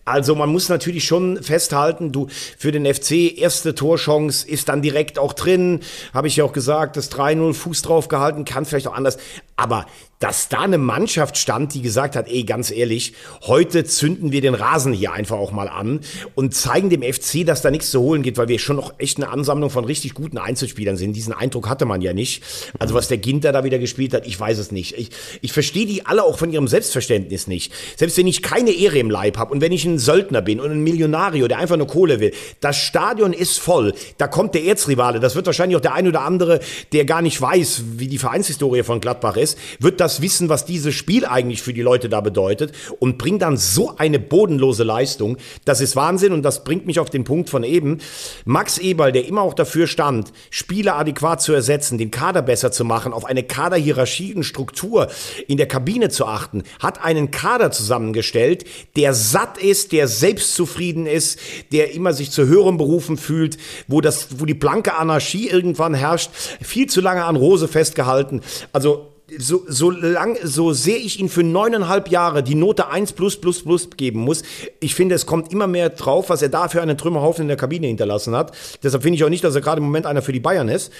Also 0.07 0.37
man 0.37 0.51
muss 0.51 0.69
natürlich 0.69 1.05
schon 1.05 1.43
festhalten, 1.43 2.13
du 2.13 2.29
für 2.57 2.71
den 2.71 2.87
FC 2.87 3.37
erste 3.37 3.75
Torchance 3.75 4.49
ist 4.49 4.69
dann 4.69 4.81
direkt 4.81 5.19
auch 5.19 5.33
drin. 5.33 5.81
Habe 6.15 6.29
ich 6.29 6.37
ja 6.37 6.45
auch 6.45 6.53
gesagt, 6.53 6.97
das 6.97 7.11
3-0 7.11 7.53
Fuß 7.53 7.83
drauf 7.83 8.07
gehalten, 8.07 8.45
kann 8.45 8.65
vielleicht 8.65 8.87
auch 8.87 8.95
anders. 8.95 9.19
Aber 9.57 9.85
dass 10.19 10.49
da 10.49 10.61
eine 10.61 10.79
Mannschaft 10.79 11.37
stand, 11.37 11.75
die 11.75 11.83
gesagt 11.83 12.17
hat, 12.17 12.29
ey, 12.29 12.45
ganz 12.45 12.71
ehrlich, 12.71 13.13
heute 13.43 13.85
zünden 13.85 14.33
wir 14.33 14.41
den 14.41 14.55
Rasen 14.55 14.93
hier 14.93 15.13
einfach 15.13 15.37
auch 15.37 15.53
mal 15.53 15.69
an 15.69 16.01
und 16.35 16.55
zeigen 16.55 16.89
dem 16.89 17.03
FC, 17.03 17.45
dass 17.45 17.61
da 17.61 17.71
nichts 17.71 17.91
zu 17.91 18.01
holen 18.01 18.23
geht, 18.23 18.39
weil 18.39 18.49
wir 18.49 18.59
schon 18.59 18.77
noch 18.77 18.95
echt 18.99 19.19
eine 19.19 19.29
Ansammlung 19.29 19.69
von 19.69 19.85
richtig 19.85 20.15
guten 20.15 20.39
Einzelspielern 20.39 20.97
sind. 20.97 21.15
Diesen 21.15 21.35
Eindruck 21.35 21.69
hatte 21.69 21.85
man 21.85 22.01
ja 22.01 22.15
nicht. 22.15 22.43
Also 22.79 22.95
was 22.95 23.09
der 23.09 23.19
Ginter 23.19 23.53
da 23.53 23.65
wieder 23.65 23.79
gespielt 23.79 24.15
hat, 24.15 24.27
ich 24.27 24.39
weiß 24.39 24.59
es 24.59 24.73
nicht. 24.73 24.97
Ich, 24.97 25.11
ich 25.43 25.53
verstehe 25.53 25.87
die 25.87 26.07
alle 26.07 26.25
auch 26.25 26.39
von 26.39 26.51
ihrem 26.51 26.69
Selbstverständnis 26.69 27.47
nicht. 27.47 27.73
Selbst 27.97 28.17
wenn 28.17 28.27
ich 28.27 28.43
keine 28.43 28.71
Ehre 28.71 28.99
im 28.99 29.11
Leib 29.11 29.37
habe 29.37 29.53
und 29.53 29.61
wenn 29.61 29.73
ich 29.73 29.85
ein 29.85 29.96
Söldner 29.99 30.43
bin 30.43 30.61
und 30.61 30.71
ein 30.71 30.83
Millionario, 30.83 31.49
der 31.49 31.59
einfach 31.59 31.77
nur 31.77 31.87
Kohle 31.87 32.21
will, 32.21 32.33
das 32.61 32.77
Stadion 32.77 33.33
ist 33.33 33.59
voll. 33.59 33.95
Da 34.19 34.29
kommt 34.29 34.55
der 34.55 34.65
Erzrivale. 34.65 35.21
Das 35.21 35.35
wird 35.35 35.47
wahrscheinlich 35.47 35.77
auch 35.77 35.83
der 35.83 35.95
ein 35.95 36.07
oder 36.07 36.23
andere, 36.23 36.61
der 36.93 37.05
gar 37.05 37.23
nicht 37.23 37.41
weiß, 37.41 37.85
wie 37.97 38.09
die 38.09 38.19
Vereinshistorie 38.19 38.83
von 38.83 39.01
Gladbach 39.01 39.37
ist, 39.37 39.59
wird 39.79 40.01
das 40.01 40.21
wissen, 40.21 40.49
was 40.49 40.65
dieses 40.65 40.95
Spiel 40.95 41.27
eigentlich 41.27 41.63
für 41.63 41.73
die 41.73 41.83
Leute 41.83 42.09
da 42.09 42.21
bedeutet 42.21 42.73
und 42.99 43.19
bringt 43.19 43.43
dann 43.43 43.57
so 43.57 43.97
eine 43.97 44.19
bodenlose 44.19 44.85
Leistung. 44.85 45.37
Das 45.65 45.81
ist 45.81 45.97
Wahnsinn 45.97 46.33
und 46.33 46.43
das 46.43 46.65
bringt 46.65 46.87
mich 46.87 47.01
auf 47.01 47.11
den 47.11 47.25
Punkt 47.25 47.51
von 47.51 47.65
eben. 47.65 47.99
Max 48.45 48.79
Eberl, 48.79 49.13
der 49.13 49.27
immer 49.27 49.43
auch 49.43 49.55
dafür 49.55 49.87
stand, 49.87 50.33
Spieler 50.51 50.97
adäquat 50.97 51.43
zu 51.43 51.53
ersetzen, 51.53 51.99
den 51.99 52.11
Kader 52.11 52.43
besser 52.43 52.73
zu 52.73 52.85
machen, 52.85 53.13
auf 53.13 53.25
eine 53.25 53.43
Kaderhierarchie 53.43 54.35
und 54.35 54.45
Struktur 54.45 55.09
in 55.47 55.57
der 55.57 55.69
Kabine 55.69 56.09
zu 56.09 56.27
achten, 56.27 56.63
hat 56.81 57.03
einen 57.03 57.31
Kader 57.31 57.71
zusammengestellt, 57.71 58.65
der 58.97 59.15
satt 59.15 59.59
ist, 59.59 59.86
der 59.89 60.09
selbstzufrieden 60.09 61.07
ist, 61.07 61.39
der 61.73 61.93
immer 61.93 62.13
sich 62.13 62.31
zu 62.31 62.47
höheren 62.47 62.77
Berufen 62.77 63.17
fühlt, 63.17 63.59
wo 63.89 64.01
das, 64.01 64.29
wo 64.39 64.45
die 64.45 64.55
blanke 64.55 64.95
Anarchie 64.95 65.49
irgendwann 65.49 65.95
herrscht, 65.95 66.31
viel 66.61 66.89
zu 66.89 67.01
lange 67.01 67.25
an 67.25 67.37
Rose 67.37 67.69
festgehalten. 67.69 68.41
Also 68.73 69.13
so, 69.39 69.65
so 69.67 69.91
lang, 69.91 70.39
so 70.43 70.73
sehr 70.73 70.99
ich 70.99 71.19
ihn 71.19 71.29
für 71.29 71.43
neuneinhalb 71.43 72.09
Jahre 72.09 72.43
die 72.43 72.55
Note 72.55 72.89
1 72.89 73.13
plus 73.13 73.41
plus 73.41 73.63
plus 73.63 73.91
geben 73.97 74.21
muss, 74.21 74.43
ich 74.81 74.95
finde, 74.95 75.15
es 75.15 75.27
kommt 75.27 75.53
immer 75.53 75.67
mehr 75.67 75.91
drauf, 75.91 76.31
was 76.31 76.43
er 76.43 76.49
dafür 76.49 76.83
einen 76.83 76.97
Trümmerhaufen 76.97 77.43
in 77.43 77.49
der 77.49 77.57
Kabine 77.57 77.89
hinterlassen 77.89 78.37
hat. 78.37 78.53
Deshalb 78.83 79.03
finde 79.03 79.17
ich 79.17 79.25
auch 79.25 79.29
nicht, 79.29 79.43
dass 79.43 79.55
er 79.55 79.61
gerade 79.61 79.79
im 79.79 79.85
Moment 79.85 80.07
einer 80.07 80.23
für 80.23 80.33
die 80.33 80.41
Bayern 80.41 80.69
ist. 80.69 80.93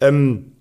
Ähm, 0.00 0.53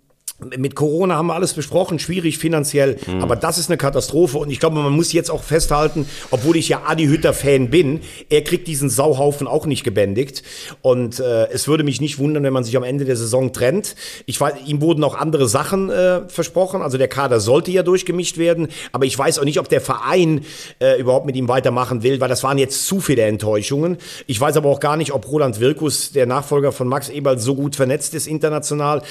mit 0.57 0.75
Corona 0.75 1.15
haben 1.15 1.27
wir 1.27 1.35
alles 1.35 1.53
besprochen, 1.53 1.99
schwierig 1.99 2.37
finanziell, 2.37 2.97
mhm. 3.07 3.21
aber 3.21 3.35
das 3.35 3.57
ist 3.57 3.69
eine 3.69 3.77
Katastrophe 3.77 4.37
und 4.37 4.49
ich 4.49 4.59
glaube, 4.59 4.77
man 4.77 4.93
muss 4.93 5.13
jetzt 5.13 5.29
auch 5.29 5.43
festhalten, 5.43 6.07
obwohl 6.31 6.57
ich 6.57 6.69
ja 6.69 6.83
Adi 6.85 7.05
Hütter 7.05 7.33
Fan 7.33 7.69
bin, 7.69 8.01
er 8.29 8.43
kriegt 8.43 8.67
diesen 8.67 8.89
Sauhaufen 8.89 9.47
auch 9.47 9.65
nicht 9.65 9.83
gebändigt 9.83 10.43
und 10.81 11.19
äh, 11.19 11.47
es 11.49 11.67
würde 11.67 11.83
mich 11.83 12.01
nicht 12.01 12.19
wundern, 12.19 12.43
wenn 12.43 12.53
man 12.53 12.63
sich 12.63 12.75
am 12.77 12.83
Ende 12.83 13.05
der 13.05 13.15
Saison 13.15 13.53
trennt. 13.53 13.95
Ich 14.25 14.39
weiß, 14.39 14.53
ihm 14.65 14.81
wurden 14.81 15.03
auch 15.03 15.15
andere 15.15 15.47
Sachen 15.47 15.89
äh, 15.89 16.27
versprochen, 16.27 16.81
also 16.81 16.97
der 16.97 17.07
Kader 17.07 17.39
sollte 17.39 17.71
ja 17.71 17.83
durchgemischt 17.83 18.37
werden, 18.37 18.67
aber 18.91 19.05
ich 19.05 19.17
weiß 19.17 19.39
auch 19.39 19.45
nicht, 19.45 19.59
ob 19.59 19.69
der 19.69 19.81
Verein 19.81 20.41
äh, 20.79 20.99
überhaupt 20.99 21.25
mit 21.25 21.35
ihm 21.35 21.47
weitermachen 21.47 22.03
will, 22.03 22.19
weil 22.19 22.29
das 22.29 22.43
waren 22.43 22.57
jetzt 22.57 22.85
zu 22.85 22.99
viele 22.99 23.23
Enttäuschungen. 23.23 23.97
Ich 24.27 24.39
weiß 24.39 24.57
aber 24.57 24.69
auch 24.69 24.79
gar 24.79 24.97
nicht, 24.97 25.13
ob 25.13 25.29
Roland 25.29 25.59
Wirkus, 25.59 26.11
der 26.11 26.25
Nachfolger 26.25 26.71
von 26.71 26.87
Max 26.87 27.09
Eberl, 27.09 27.39
so 27.39 27.55
gut 27.55 27.75
vernetzt 27.75 28.13
ist 28.13 28.27
international. 28.27 29.01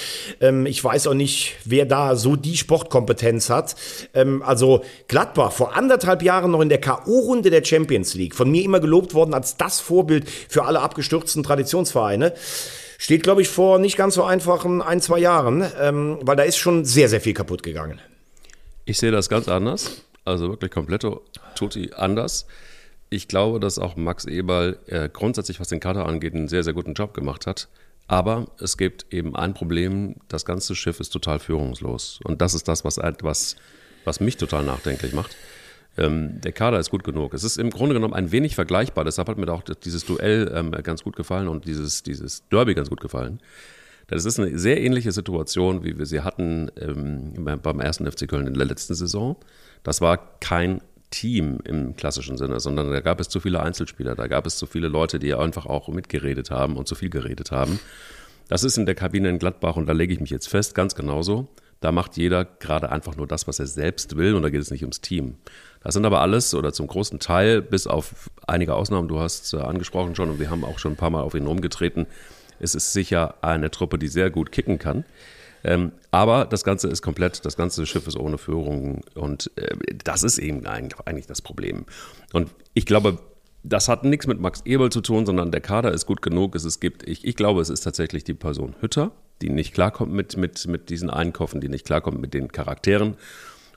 Ähm, 0.41 0.67
ich 0.67 0.83
weiß 0.83 1.07
auch 1.07 1.15
nicht, 1.15 1.22
nicht, 1.23 1.57
wer 1.65 1.87
da 1.87 2.17
so 2.17 2.35
die 2.35 2.57
Sportkompetenz 2.57 3.49
hat. 3.49 3.77
Ähm, 4.13 4.43
also 4.43 4.85
Gladbach 5.09 5.53
vor 5.53 5.77
anderthalb 5.77 6.23
Jahren 6.23 6.51
noch 6.51 6.61
in 6.61 6.69
der 6.69 6.81
K.O.-Runde 6.81 7.51
der 7.51 7.65
Champions 7.65 8.15
League, 8.15 8.35
von 8.35 8.51
mir 8.51 8.65
immer 8.65 8.81
gelobt 8.81 9.15
worden 9.15 9.35
als 9.35 9.57
das 9.57 9.81
Vorbild 9.81 10.29
für 10.29 10.65
alle 10.65 10.81
abgestürzten 10.81 11.43
Traditionsvereine. 11.43 12.35
Steht, 12.99 13.23
glaube 13.23 13.43
ich, 13.43 13.49
vor 13.49 13.79
nicht 13.79 13.97
ganz 13.97 14.15
so 14.15 14.25
einfachen 14.25 14.83
ein, 14.83 15.01
zwei 15.01 15.19
Jahren, 15.19 15.65
ähm, 15.81 16.19
weil 16.23 16.37
da 16.37 16.43
ist 16.43 16.57
schon 16.57 16.85
sehr, 16.85 17.09
sehr 17.09 17.21
viel 17.21 17.35
kaputt 17.35 17.63
gegangen. 17.63 18.01
Ich 18.85 18.99
sehe 18.99 19.11
das 19.11 19.29
ganz 19.29 19.49
anders. 19.49 20.03
Also 20.25 20.51
wirklich 20.51 20.71
komplett 20.71 21.07
tutti 21.55 21.91
anders. 21.97 22.47
Ich 23.11 23.29
glaube, 23.29 23.61
dass 23.61 23.79
auch 23.79 23.97
Max 23.97 24.25
Eberl 24.25 24.79
äh, 24.87 25.09
grundsätzlich, 25.13 25.61
was 25.61 25.69
den 25.69 25.81
Kader 25.81 26.07
angeht, 26.07 26.35
einen 26.35 26.49
sehr, 26.49 26.65
sehr 26.65 26.73
guten 26.73 26.95
Job 26.95 27.13
gemacht 27.15 27.47
hat. 27.47 27.69
Aber 28.13 28.49
es 28.59 28.77
gibt 28.77 29.07
eben 29.11 29.35
ein 29.35 29.55
Problem, 29.55 30.17
das 30.29 30.45
ganze 30.45 30.75
Schiff 30.75 31.01
ist 31.01 31.15
total 31.15 31.39
führungslos. 31.39 32.21
Und 32.25 32.43
das 32.43 32.53
ist 32.53 32.69
das, 32.69 32.85
was, 32.85 32.99
was, 32.99 33.57
was 34.05 34.21
mich 34.21 34.37
total 34.37 34.65
nachdenklich 34.65 35.15
macht. 35.15 35.35
Ähm, 35.97 36.39
der 36.43 36.53
Kader 36.53 36.79
ist 36.79 36.91
gut 36.91 37.05
genug. 37.05 37.33
Es 37.33 37.43
ist 37.43 37.57
im 37.57 37.71
Grunde 37.71 37.95
genommen 37.95 38.13
ein 38.13 38.31
wenig 38.31 38.55
vergleichbar. 38.55 39.07
Deshalb 39.07 39.31
hat 39.31 39.39
mir 39.39 39.51
auch 39.51 39.63
dieses 39.63 40.05
Duell 40.05 40.53
ähm, 40.55 40.73
ganz 40.83 41.03
gut 41.03 41.17
gefallen 41.17 41.49
und 41.49 41.65
dieses, 41.65 42.03
dieses 42.03 42.47
Derby 42.51 42.75
ganz 42.75 42.91
gut 42.91 43.01
gefallen. 43.01 43.41
Das 44.09 44.27
ist 44.27 44.39
eine 44.39 44.59
sehr 44.59 44.79
ähnliche 44.83 45.11
Situation, 45.11 45.83
wie 45.83 45.97
wir 45.97 46.05
sie 46.05 46.21
hatten 46.21 46.71
ähm, 46.79 47.33
beim 47.63 47.81
ersten 47.81 48.05
FC 48.13 48.29
Köln 48.29 48.47
in 48.47 48.53
der 48.53 48.67
letzten 48.67 48.95
Saison. 48.95 49.37
Das 49.85 50.03
war 50.03 50.39
kein 50.39 50.83
Team 51.13 51.61
im 51.65 51.95
klassischen 51.95 52.37
Sinne, 52.37 52.59
sondern 52.59 52.91
da 52.91 53.01
gab 53.01 53.21
es 53.21 53.29
zu 53.29 53.39
viele 53.39 53.63
Einzelspieler, 53.63 54.17
da 54.17 54.27
gab 54.27 54.47
es 54.47 54.57
zu 54.57 54.67
viele 54.67 54.89
Leute, 54.89 55.21
die 55.21 55.33
einfach 55.35 55.67
auch 55.67 55.87
mitgeredet 55.89 56.51
haben 56.51 56.77
und 56.77 56.89
zu 56.89 56.97
viel 56.97 57.11
geredet 57.11 57.53
haben. 57.53 57.79
Das 58.49 58.65
ist 58.65 58.77
in 58.77 58.87
der 58.87 58.97
Kabine 58.97 59.29
in 59.29 59.39
Gladbach 59.39 59.77
und 59.77 59.87
da 59.87 59.93
lege 59.93 60.13
ich 60.13 60.21
mich 60.21 60.31
jetzt 60.31 60.49
fest, 60.49 60.75
ganz 60.75 60.97
genauso. 60.97 61.49
Da 61.81 61.93
macht 61.93 62.17
jeder 62.17 62.45
gerade 62.45 62.91
einfach 62.91 63.17
nur 63.17 63.27
das, 63.27 63.47
was 63.47 63.59
er 63.59 63.67
selbst 63.67 64.17
will 64.17 64.35
und 64.35 64.43
da 64.43 64.51
geht 64.51 64.61
es 64.61 64.71
nicht 64.71 64.83
ums 64.83 65.01
Team. 65.01 65.37
Das 65.83 65.95
sind 65.95 66.05
aber 66.05 66.21
alles 66.21 66.55
oder 66.55 66.73
zum 66.73 66.87
großen 66.87 67.19
Teil, 67.19 67.63
bis 67.63 67.87
auf 67.87 68.31
einige 68.47 68.75
Ausnahmen, 68.75 69.09
du 69.09 69.21
hast 69.21 69.45
es 69.45 69.55
angesprochen 69.55 70.15
schon 70.15 70.31
und 70.31 70.41
wir 70.41 70.51
haben 70.51 70.65
auch 70.65 70.79
schon 70.79 70.93
ein 70.93 70.97
paar 70.97 71.11
Mal 71.11 71.23
auf 71.23 71.35
ihn 71.35 71.47
rumgetreten, 71.47 72.07
es 72.61 72.77
ist 72.77 72.93
sicher 72.93 73.35
eine 73.43 73.71
Truppe, 73.71 73.99
die 73.99 74.07
sehr 74.07 74.31
gut 74.31 74.53
kicken 74.53 74.79
kann. 74.79 75.05
Ähm, 75.65 75.93
aber 76.11 76.45
das 76.45 76.65
Ganze 76.65 76.89
ist 76.89 77.03
komplett, 77.03 77.45
das 77.45 77.57
ganze 77.57 77.87
Schiff 77.87 78.07
ist 78.07 78.17
ohne 78.17 78.39
Führung 78.39 79.03
und 79.15 79.51
äh, 79.57 79.77
das 80.05 80.23
ist 80.23 80.39
eben 80.39 80.67
eigentlich, 80.67 81.27
das 81.27 81.43
Problem. 81.43 81.87
Und 82.33 82.51
ich 82.75 82.87
glaube, 82.87 83.19
das 83.63 83.89
hat 83.89 84.05
nichts 84.05 84.27
mit 84.27 84.41
Max 84.41 84.63
Eberl 84.65 84.91
zu 84.91 85.01
tun, 85.01 85.25
sondern 85.25 85.53
der 85.53 85.61
Kader 85.61 85.93
ist 85.93 86.07
gut 86.07 86.21
genug. 86.21 86.57
Es, 86.57 86.65
es 86.65 86.81
gibt, 86.81 87.09
ich, 87.09 87.25
ich 87.25 87.37
glaube, 87.37 87.61
es 87.61 87.71
ist 87.71 87.83
tatsächlich 87.83 88.25
die 88.25 88.35
Person 88.35 88.75
Hütter, 88.81 89.13
die 89.41 89.51
nicht 89.51 89.73
klarkommt 89.73 90.13
mit, 90.13 90.37
mit, 90.37 90.67
mit 90.67 90.91
diesen 90.91 91.11
Einkaufen, 91.11 91.61
die 91.61 91.69
nicht 91.69 91.87
klarkommt 91.87 92.21
mit 92.21 92.35
den 92.35 92.51
Charakteren 92.51 93.17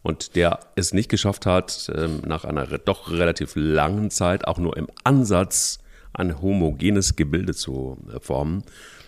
und 0.02 0.36
der 0.36 0.60
es 0.76 0.94
nicht 0.94 1.10
geschafft 1.10 1.46
hat, 1.46 1.92
ähm, 1.96 2.22
nach 2.26 2.46
einer 2.46 2.66
doch 2.80 3.12
relativ 3.12 3.54
langen 3.56 4.10
Zeit 4.10 4.48
auch 4.48 4.58
nur 4.58 4.76
im 4.78 4.88
Ansatz 5.04 5.80
ein 6.14 6.42
homogenes 6.42 7.16
Gebilde 7.16 7.54
zu 7.54 7.98
äh, 8.14 8.20
formen. 8.20 8.64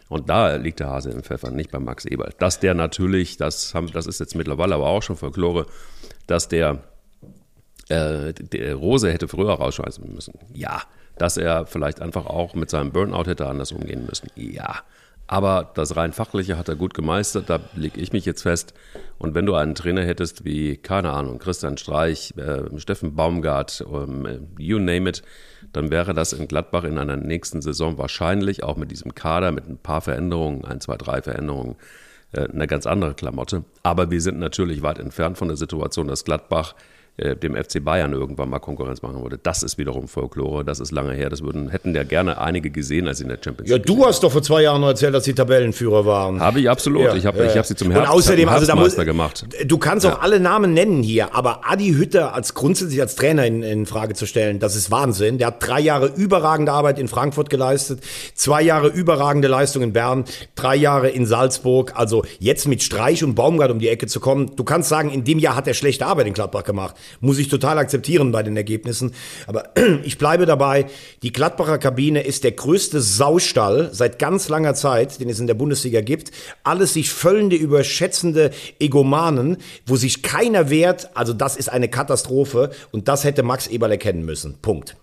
Und 0.10 0.30
da 0.30 0.56
liegt 0.56 0.80
der 0.80 0.90
Hase 0.90 1.12
im 1.12 1.24
Pfeffer, 1.24 1.52
nicht 1.52 1.72
bei 1.72 1.80
Max 1.80 2.06
Eberl. 2.06 2.34
Dass 2.40 2.60
der 2.60 2.74
natürlich, 2.74 3.38
das, 3.38 3.74
haben, 3.74 3.92
das 3.92 4.08
ist 4.08 4.20
jetzt 4.20 4.36
mittlerweile 4.36 4.76
aber 4.76 4.88
auch 4.88 5.04
schon 5.04 5.18
Folklore, 5.18 5.66
dass 6.28 6.48
der, 6.48 6.84
äh, 7.90 8.34
der 8.34 8.76
Rose 8.76 9.12
hätte 9.12 9.28
früher 9.28 9.54
rausschmeißen 9.54 10.14
müssen. 10.14 10.34
Ja. 10.54 10.82
Dass 11.18 11.36
er 11.36 11.66
vielleicht 11.66 12.00
einfach 12.00 12.28
auch 12.28 12.54
mit 12.54 12.70
seinem 12.70 12.92
Burnout 12.92 13.26
hätte 13.26 13.48
anders 13.48 13.72
umgehen 13.72 14.06
müssen. 14.06 14.30
Ja. 14.36 14.84
Aber 15.28 15.72
das 15.76 15.98
rein 15.98 16.14
fachliche 16.14 16.58
hat 16.58 16.70
er 16.70 16.76
gut 16.76 16.94
gemeistert, 16.94 17.50
da 17.50 17.60
lege 17.76 18.00
ich 18.00 18.14
mich 18.14 18.24
jetzt 18.24 18.44
fest. 18.44 18.74
Und 19.18 19.36
wenn 19.36 19.46
du 19.46 19.56
einen 19.56 19.76
Trainer 19.76 20.04
hättest 20.06 20.46
wie, 20.46 20.78
keine 20.78 21.12
Ahnung, 21.12 21.38
Christian 21.38 21.78
Streich, 21.78 22.34
äh, 22.38 22.80
Steffen 22.80 23.14
Baumgart, 23.16 23.86
ähm, 23.92 24.48
you 24.58 24.80
name 24.80 25.10
it, 25.10 25.24
dann 25.78 25.92
wäre 25.92 26.16
das 26.16 26.34
in 26.34 26.48
Gladbach 26.48 26.86
in 26.86 26.98
einer 26.98 27.18
nächsten 27.18 27.62
Saison 27.62 28.00
wahrscheinlich 28.00 28.64
auch 28.64 28.78
mit 28.78 28.90
diesem 28.90 29.14
Kader, 29.14 29.52
mit 29.52 29.70
ein 29.70 29.78
paar 29.78 30.02
Veränderungen, 30.02 30.66
ein, 30.66 30.82
zwei, 30.82 30.98
drei 30.98 31.22
Veränderungen, 31.22 31.76
äh, 32.32 32.50
eine 32.50 32.66
ganz 32.66 32.88
andere 32.88 33.14
Klamotte. 33.14 33.64
Aber 33.84 34.10
wir 34.10 34.20
sind 34.20 34.40
natürlich 34.40 34.82
weit 34.82 34.98
entfernt 34.98 35.38
von 35.38 35.50
der 35.50 35.58
Situation, 35.58 36.08
dass 36.08 36.26
Gladbach 36.26 36.74
äh, 37.18 37.36
dem 37.36 37.56
FC 37.56 37.84
Bayern 37.84 38.14
irgendwann 38.14 38.48
mal 38.50 38.60
Konkurrenz 38.60 39.02
machen 39.02 39.24
würde. 39.24 39.40
Das 39.42 39.64
ist 39.64 39.80
wiederum 39.80 40.08
Folklore, 40.08 40.64
das 40.64 40.80
ist 40.80 40.92
lange 40.92 41.14
her. 41.14 41.30
Das 41.30 41.42
würden, 41.42 41.70
hätten 41.70 41.96
ja 41.96 42.04
gerne 42.04 42.40
einige 42.40 42.70
gesehen, 42.70 43.08
als 43.08 43.18
sie 43.18 43.24
in 43.24 43.30
der 43.30 43.40
Champions 43.44 43.70
League. 43.70 43.88
Ja, 43.88 43.96
du 43.96 44.06
hast 44.06 44.24
doch 44.24 44.32
vor 44.32 44.44
zwei 44.44 44.62
Jahren 44.62 44.84
erzählt, 44.84 45.16
dass 45.16 45.24
sie 45.24 45.34
Tabellenführer 45.34 46.06
waren. 46.06 46.40
Habe 46.40 46.60
ich 46.60 46.70
absolut. 46.70 47.02
Ja, 47.02 47.16
ich 47.16 47.26
habe 47.26 47.44
ja. 47.44 47.56
hab 47.56 47.66
sie 47.66 47.76
zum 47.76 47.90
Herbst, 47.90 48.12
Und 48.12 48.16
außerdem, 48.16 48.48
also 48.48 48.68
da 48.68 48.76
muss, 48.76 48.96
gemacht. 48.96 49.48
Du 49.66 49.80
kannst 49.80 50.06
auch 50.06 50.22
alle 50.22 50.40
Namen 50.40 50.76
nennen 50.76 51.02
hier, 51.02 51.34
aber 51.34 51.62
Adi 51.68 51.94
Hütter 51.94 52.36
als 52.36 52.54
grundsätzlich 52.54 53.02
als 53.02 53.16
Trainer 53.16 53.48
in, 53.48 53.64
in 53.64 53.88
Frage 53.88 54.14
zu 54.14 54.28
stellen, 54.28 54.60
das 54.60 54.76
ist 54.76 54.92
Wahnsinn. 54.92 55.40
Der 55.40 55.48
hat 55.48 55.68
drei 55.68 55.80
Jahre 55.80 56.12
überragende 56.16 56.72
Arbeit 56.72 57.00
in 57.00 57.08
Frankfurt 57.08 57.50
geleistet, 57.50 58.02
zwei 58.36 58.62
Jahre 58.62 58.90
überragende 58.90 59.48
Leistung 59.48 59.82
in 59.82 59.92
Bern, 59.92 60.26
drei 60.54 60.76
Jahre 60.76 61.10
in 61.10 61.26
Salzburg. 61.26 61.94
Also 61.96 62.24
jetzt 62.38 62.68
mit 62.68 62.84
Streich 62.84 63.24
und 63.24 63.34
Baumgart 63.34 63.72
um 63.72 63.80
die 63.80 63.90
Ecke 63.90 64.06
zu 64.06 64.20
kommen, 64.20 64.56
du 64.56 64.64
kannst 64.64 64.90
sagen, 64.90 65.10
in 65.10 65.24
dem 65.24 65.40
Jahr 65.40 65.56
hat 65.56 65.68
er 65.68 65.74
schlechte 65.74 66.06
Arbeit 66.06 66.28
in 66.28 66.34
Gladbach 66.34 66.64
gemacht. 66.64 66.96
Muss 67.20 67.38
ich 67.38 67.48
total 67.48 67.78
akzeptieren 67.78 68.32
bei 68.32 68.44
den 68.44 68.58
Ergebnissen. 68.58 69.14
Aber 69.48 69.72
ich 70.04 70.18
bleibe 70.18 70.46
dabei, 70.46 70.86
die 71.24 71.32
Gladbacher 71.32 71.78
Kabine 71.78 72.22
ist 72.22 72.44
der 72.44 72.52
größte 72.52 73.02
Saustall 73.02 73.90
seit 73.94 74.20
ganz 74.20 74.50
langer 74.50 74.74
Zeit, 74.74 75.20
den 75.20 75.30
es 75.30 75.40
in 75.40 75.48
der 75.48 75.54
Bundesliga 75.54 76.02
gibt. 76.02 76.32
Alles 76.64 76.94
sich 76.94 77.10
völlende, 77.10 77.56
überschätzende 77.56 78.52
Egomanen, 78.80 79.58
wo 79.86 79.96
sich 79.96 80.22
keiner 80.22 80.70
wehrt. 80.70 81.10
Also 81.16 81.34
das 81.34 81.56
ist 81.56 81.70
eine 81.70 81.90
Katastrophe 81.90 82.72
und 82.92 83.08
das 83.08 83.24
hätte 83.24 83.44
Max 83.44 83.68
Eberl 83.68 83.92
erkennen 83.92 84.26
müssen. 84.26 84.58
Punkt. 84.62 84.96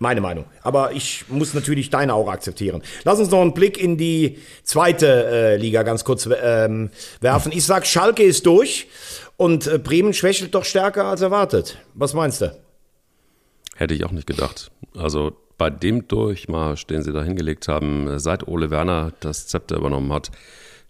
Meine 0.00 0.20
Meinung. 0.20 0.44
Aber 0.62 0.90
ich 0.90 1.24
muss 1.28 1.54
natürlich 1.54 1.88
deine 1.88 2.14
auch 2.14 2.28
akzeptieren. 2.28 2.82
Lass 3.04 3.20
uns 3.20 3.30
noch 3.30 3.40
einen 3.40 3.54
Blick 3.54 3.80
in 3.80 3.96
die 3.96 4.38
zweite 4.64 5.06
äh, 5.06 5.56
Liga 5.56 5.84
ganz 5.84 6.02
kurz 6.02 6.28
ähm, 6.42 6.90
werfen. 7.20 7.52
Ich 7.54 7.64
sag, 7.64 7.86
Schalke 7.86 8.24
ist 8.24 8.44
durch 8.44 8.88
und 9.36 9.66
äh, 9.66 9.78
Bremen 9.78 10.12
schwächelt 10.12 10.54
doch 10.54 10.64
stärker 10.64 11.06
als 11.06 11.20
erwartet. 11.20 11.78
Was 11.94 12.14
meinst 12.14 12.40
du? 12.40 12.56
Hätte 13.76 13.94
ich 13.94 14.04
auch 14.04 14.12
nicht 14.12 14.26
gedacht. 14.26 14.70
Also 14.96 15.36
bei 15.58 15.70
dem 15.70 16.06
Durchmarsch, 16.08 16.86
den 16.86 17.02
sie 17.02 17.12
da 17.12 17.22
hingelegt 17.22 17.68
haben, 17.68 18.18
seit 18.18 18.46
Ole 18.46 18.70
Werner 18.70 19.12
das 19.20 19.46
Zepter 19.46 19.76
übernommen 19.76 20.12
hat, 20.12 20.30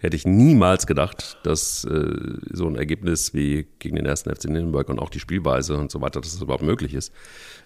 hätte 0.04 0.16
ich 0.16 0.26
niemals 0.26 0.86
gedacht, 0.86 1.38
dass 1.44 1.84
äh, 1.84 2.36
so 2.52 2.66
ein 2.66 2.76
Ergebnis 2.76 3.32
wie 3.32 3.66
gegen 3.78 3.96
den 3.96 4.04
ersten 4.04 4.34
FC 4.34 4.44
Nürnberg 4.50 4.88
und 4.90 4.98
auch 4.98 5.08
die 5.08 5.18
Spielweise 5.18 5.78
und 5.78 5.90
so 5.90 6.00
weiter, 6.02 6.20
dass 6.20 6.32
das 6.32 6.42
überhaupt 6.42 6.62
möglich 6.62 6.92
ist. 6.92 7.12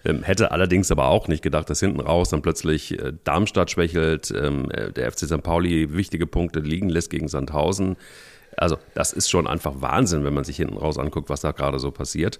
Ähm, 0.05 0.23
hätte 0.23 0.51
allerdings 0.51 0.89
aber 0.89 1.09
auch 1.09 1.27
nicht 1.27 1.43
gedacht, 1.43 1.69
dass 1.69 1.81
hinten 1.81 1.99
raus 1.99 2.29
dann 2.29 2.41
plötzlich 2.41 2.97
äh, 2.97 3.11
Darmstadt 3.25 3.71
schwächelt, 3.71 4.31
ähm, 4.31 4.71
äh, 4.71 4.91
der 4.93 5.11
FC 5.11 5.25
St. 5.25 5.43
Pauli 5.43 5.93
wichtige 5.93 6.27
Punkte 6.27 6.61
liegen 6.61 6.87
lässt 6.87 7.09
gegen 7.09 7.27
Sandhausen. 7.27 7.97
Also 8.57 8.77
das 8.93 9.13
ist 9.13 9.29
schon 9.29 9.47
einfach 9.47 9.73
Wahnsinn, 9.79 10.25
wenn 10.25 10.33
man 10.33 10.43
sich 10.43 10.57
hinten 10.57 10.77
raus 10.77 10.97
anguckt, 10.97 11.29
was 11.29 11.41
da 11.41 11.51
gerade 11.51 11.79
so 11.79 11.91
passiert. 11.91 12.39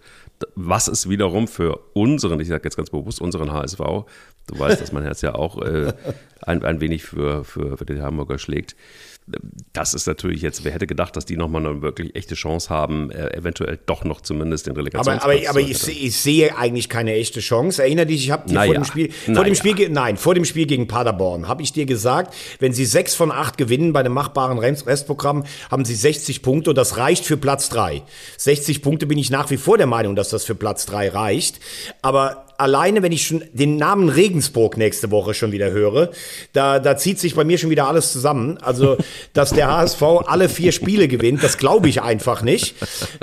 Was 0.56 0.88
es 0.88 1.10
wiederum 1.10 1.48
für 1.48 1.80
unseren, 1.94 2.40
ich 2.40 2.48
sage 2.48 2.64
jetzt 2.66 2.76
ganz 2.76 2.90
bewusst 2.90 3.22
unseren 3.22 3.52
HSV, 3.52 3.80
du 3.80 4.60
weißt, 4.60 4.82
dass 4.82 4.92
mein 4.92 5.04
Herz 5.04 5.22
ja 5.22 5.36
auch 5.36 5.62
äh, 5.62 5.94
ein, 6.42 6.64
ein 6.64 6.82
wenig 6.82 7.04
für, 7.04 7.44
für, 7.44 7.78
für 7.78 7.86
den 7.86 8.02
Hamburger 8.02 8.38
schlägt, 8.38 8.76
das 9.74 9.94
ist 9.94 10.08
natürlich 10.08 10.42
jetzt, 10.42 10.64
wer 10.64 10.72
hätte 10.72 10.88
gedacht, 10.88 11.16
dass 11.16 11.26
die 11.26 11.38
nochmal 11.38 11.66
eine 11.66 11.82
wirklich 11.82 12.16
echte 12.16 12.36
Chance 12.36 12.70
haben, 12.70 13.12
äh, 13.12 13.36
eventuell 13.36 13.80
doch 13.86 14.04
noch 14.04 14.22
zumindest 14.22 14.68
den 14.68 14.76
Relegationsplatz 14.76 15.24
Aber, 15.24 15.34
aber, 15.34 15.50
aber 15.50 15.60
ich, 15.60 15.88
ich, 15.88 16.18
sehe 16.18 16.58
eigentlich 16.58 16.90
keine 16.90 17.14
echte 17.14 17.40
Chance. 17.40 17.84
Erinner 17.84 18.06
dich, 18.06 18.24
ich 18.24 18.32
habe 18.32 18.48
dir 18.48 18.56
naja. 18.56 18.66
vor 18.68 18.74
dem 18.76 18.86
Spiel, 18.86 19.12
vor 19.12 19.34
naja. 19.34 19.44
dem 19.46 19.56
Spiel, 19.56 19.90
nein, 19.90 20.18
vor 20.18 20.36
dem 20.36 20.46
Spiel 20.46 20.66
gegen 20.66 20.88
Paderborn 20.88 21.48
habe 21.48 21.62
ich 21.62 21.72
dir 21.72 21.86
gesagt, 21.86 22.34
wenn 22.60 22.74
sie 22.74 22.86
sechs 22.86 23.16
von 23.16 23.32
acht 23.32 23.58
gewinnen 23.58 23.94
bei 23.94 24.00
einem 24.00 24.14
machbaren 24.14 24.58
Restprogramm, 24.58 25.46
haben 25.70 25.86
sie 25.86 25.96
60 25.96 26.42
Punkte 26.42 26.72
und 26.72 26.76
das 26.76 26.98
reicht 26.98 27.26
für 27.26 27.38
Platz 27.38 27.70
drei. 27.70 28.02
60 28.38 28.82
Punkte 28.82 29.06
bin 29.06 29.18
ich 29.18 29.30
nach 29.30 29.50
wie 29.52 29.58
vor 29.58 29.78
der 29.78 29.88
Meinung, 29.88 30.16
dass 30.16 30.30
das 30.30 30.44
für 30.44 30.56
Platz 30.56 30.86
drei 30.86 31.10
reicht. 31.10 31.60
Aber 32.02 32.49
alleine, 32.60 33.02
wenn 33.02 33.12
ich 33.12 33.26
schon 33.26 33.44
den 33.54 33.78
Namen 33.78 34.10
Regensburg 34.10 34.78
nächste 34.78 35.12
Woche 35.12 35.34
schon 35.34 35.52
wieder 35.52 35.72
höre, 35.72 36.12
da, 36.54 36.80
da 36.80 36.98
zieht 36.98 37.20
sich 37.20 37.36
bei 37.36 37.44
mir 37.44 37.58
schon 37.58 37.70
wieder 37.70 37.88
alles 37.88 38.12
zusammen. 38.12 38.58
Also, 38.62 38.98
dass 39.34 39.52
der 39.52 39.72
HSV 39.72 40.02
alle 40.26 40.50
vier 40.50 40.72
Spiele 40.72 41.08
gewinnt, 41.08 41.44
das 41.44 41.58
glaube 41.58 41.90
ich 41.90 42.02
einfach 42.02 42.42
nicht. 42.42 42.76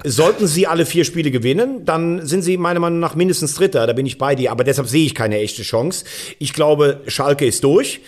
Sollten 0.05 0.47
sie 0.47 0.67
alle 0.67 0.87
vier 0.87 1.05
Spiele 1.05 1.31
gewinnen, 1.31 1.85
dann 1.85 2.27
sind 2.27 2.43
sie 2.43 2.57
meiner 2.57 2.81
Meinung 2.81 3.01
nach 3.01 3.15
mindestens 3.15 3.55
Dritter, 3.55 3.87
da 3.87 3.93
bin 3.93 4.07
ich 4.07 4.19
bei 4.19 4.35
dir. 4.35 4.51
Aber 4.51 4.65
deshalb 4.65 4.89
sehe 4.89 5.05
ich 5.05 5.15
keine 5.15 5.39
echte 5.39 5.63
Chance. 5.63 6.05
Ich 6.39 6.53
glaube, 6.53 7.01
Schalke 7.07 7.47
ist 7.47 7.63
durch. 7.65 8.01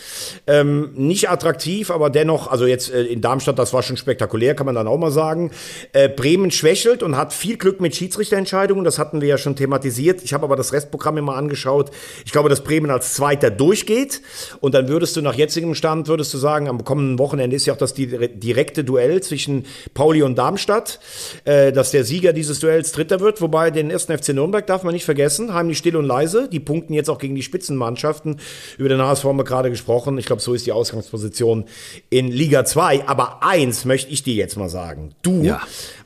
Ähm, 0.46 0.90
nicht 0.94 1.30
attraktiv, 1.30 1.90
aber 1.90 2.10
dennoch, 2.10 2.50
also 2.50 2.66
jetzt 2.66 2.90
äh, 2.92 3.04
in 3.04 3.20
Darmstadt, 3.20 3.58
das 3.58 3.72
war 3.72 3.82
schon 3.82 3.96
spektakulär, 3.96 4.54
kann 4.54 4.66
man 4.66 4.74
dann 4.74 4.88
auch 4.88 4.98
mal 4.98 5.10
sagen. 5.10 5.50
Äh, 5.92 6.08
Bremen 6.08 6.50
schwächelt 6.50 7.02
und 7.02 7.16
hat 7.16 7.32
viel 7.32 7.58
Glück 7.58 7.80
mit 7.80 7.94
Schiedsrichterentscheidungen, 7.94 8.84
das 8.84 8.98
hatten 8.98 9.20
wir 9.20 9.28
ja 9.28 9.38
schon 9.38 9.56
thematisiert. 9.56 10.22
Ich 10.22 10.32
habe 10.32 10.44
aber 10.44 10.56
das 10.56 10.72
Restprogramm 10.72 11.17
mir 11.18 11.22
mal 11.22 11.36
angeschaut. 11.36 11.90
Ich 12.24 12.32
glaube, 12.32 12.48
dass 12.48 12.62
Bremen 12.62 12.90
als 12.90 13.14
Zweiter 13.14 13.50
durchgeht. 13.50 14.22
Und 14.60 14.74
dann 14.74 14.88
würdest 14.88 15.16
du 15.16 15.22
nach 15.22 15.34
jetzigem 15.34 15.74
Stand, 15.74 16.08
würdest 16.08 16.32
du 16.34 16.38
sagen, 16.38 16.68
am 16.68 16.84
kommenden 16.84 17.18
Wochenende 17.18 17.56
ist 17.56 17.66
ja 17.66 17.74
auch 17.74 17.78
das 17.78 17.94
direkte 17.94 18.84
Duell 18.84 19.22
zwischen 19.22 19.66
Pauli 19.94 20.22
und 20.22 20.36
Darmstadt, 20.36 21.00
äh, 21.44 21.72
dass 21.72 21.90
der 21.90 22.04
Sieger 22.04 22.32
dieses 22.32 22.60
Duells 22.60 22.92
Dritter 22.92 23.20
wird. 23.20 23.40
Wobei 23.40 23.70
den 23.70 23.90
ersten 23.90 24.16
FC 24.16 24.30
Nürnberg 24.30 24.66
darf 24.66 24.82
man 24.82 24.94
nicht 24.94 25.04
vergessen, 25.04 25.54
heimlich 25.54 25.78
still 25.78 25.96
und 25.96 26.04
leise. 26.04 26.48
Die 26.48 26.60
punkten 26.60 26.94
jetzt 26.94 27.10
auch 27.10 27.18
gegen 27.18 27.34
die 27.34 27.42
Spitzenmannschaften. 27.42 28.40
Über 28.78 28.88
den 28.88 29.00
HSV 29.00 29.24
haben 29.24 29.38
wir 29.38 29.44
gerade 29.44 29.70
gesprochen. 29.70 30.18
Ich 30.18 30.26
glaube, 30.26 30.42
so 30.42 30.54
ist 30.54 30.66
die 30.66 30.72
Ausgangsposition 30.72 31.64
in 32.10 32.28
Liga 32.28 32.64
2. 32.64 33.08
Aber 33.08 33.42
eins 33.42 33.84
möchte 33.84 34.12
ich 34.12 34.22
dir 34.22 34.34
jetzt 34.34 34.56
mal 34.56 34.68
sagen. 34.68 35.14
Du 35.22 35.42
ja. 35.42 35.60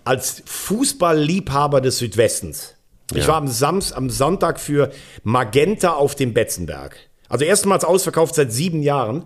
als 0.04 0.42
Fußballliebhaber 0.46 1.80
des 1.80 1.98
Südwestens, 1.98 2.74
ich 3.14 3.28
war 3.28 3.36
am, 3.36 3.48
Sams 3.48 3.92
am 3.92 4.10
Sonntag 4.10 4.60
für 4.60 4.90
Magenta 5.22 5.92
auf 5.92 6.14
dem 6.14 6.34
Betzenberg. 6.34 6.96
Also 7.32 7.46
erstmals 7.46 7.82
ausverkauft 7.82 8.34
seit 8.34 8.52
sieben 8.52 8.82
Jahren. 8.82 9.24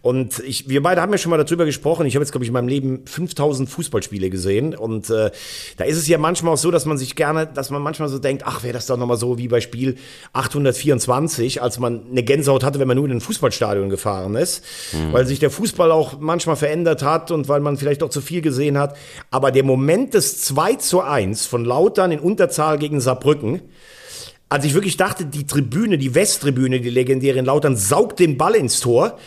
Und 0.00 0.38
ich, 0.38 0.66
wir 0.66 0.82
beide 0.82 1.02
haben 1.02 1.12
ja 1.12 1.18
schon 1.18 1.28
mal 1.28 1.36
darüber 1.36 1.66
gesprochen. 1.66 2.06
Ich 2.06 2.14
habe 2.14 2.24
jetzt, 2.24 2.32
glaube 2.32 2.42
ich, 2.42 2.48
in 2.48 2.54
meinem 2.54 2.68
Leben 2.68 3.02
5000 3.04 3.68
Fußballspiele 3.68 4.30
gesehen. 4.30 4.74
Und 4.74 5.10
äh, 5.10 5.30
da 5.76 5.84
ist 5.84 5.98
es 5.98 6.08
ja 6.08 6.16
manchmal 6.16 6.54
auch 6.54 6.58
so, 6.58 6.70
dass 6.70 6.86
man 6.86 6.96
sich 6.96 7.16
gerne, 7.16 7.46
dass 7.46 7.68
man 7.68 7.82
manchmal 7.82 8.08
so 8.08 8.18
denkt, 8.18 8.44
ach, 8.46 8.62
wäre 8.62 8.72
das 8.72 8.86
doch 8.86 8.96
nochmal 8.96 9.18
so 9.18 9.36
wie 9.36 9.48
bei 9.48 9.60
Spiel 9.60 9.96
824, 10.32 11.60
als 11.60 11.78
man 11.78 12.06
eine 12.10 12.22
Gänsehaut 12.22 12.64
hatte, 12.64 12.80
wenn 12.80 12.88
man 12.88 12.96
nur 12.96 13.04
in 13.04 13.12
ein 13.12 13.20
Fußballstadion 13.20 13.90
gefahren 13.90 14.36
ist. 14.36 14.64
Mhm. 14.94 15.12
Weil 15.12 15.26
sich 15.26 15.38
der 15.38 15.50
Fußball 15.50 15.92
auch 15.92 16.18
manchmal 16.20 16.56
verändert 16.56 17.02
hat 17.02 17.30
und 17.30 17.48
weil 17.48 17.60
man 17.60 17.76
vielleicht 17.76 18.02
auch 18.02 18.10
zu 18.10 18.22
viel 18.22 18.40
gesehen 18.40 18.78
hat. 18.78 18.96
Aber 19.30 19.50
der 19.50 19.64
Moment 19.64 20.14
des 20.14 20.40
2 20.40 20.76
zu 20.76 21.02
1 21.02 21.44
von 21.44 21.66
Lautern 21.66 22.10
in 22.10 22.20
Unterzahl 22.20 22.78
gegen 22.78 23.02
Saarbrücken, 23.02 23.60
als 24.48 24.64
ich 24.64 24.74
wirklich 24.74 24.96
dachte, 24.96 25.26
die 25.26 25.46
Tribüne, 25.46 25.98
die 25.98 26.14
Westtribüne, 26.14 26.80
die 26.80 26.90
legendäre 26.90 27.38
in 27.38 27.44
Lautern, 27.44 27.76
saugt 27.76 28.20
den 28.20 28.36
Ball 28.36 28.54
ins 28.54 28.80
Tor 28.80 29.18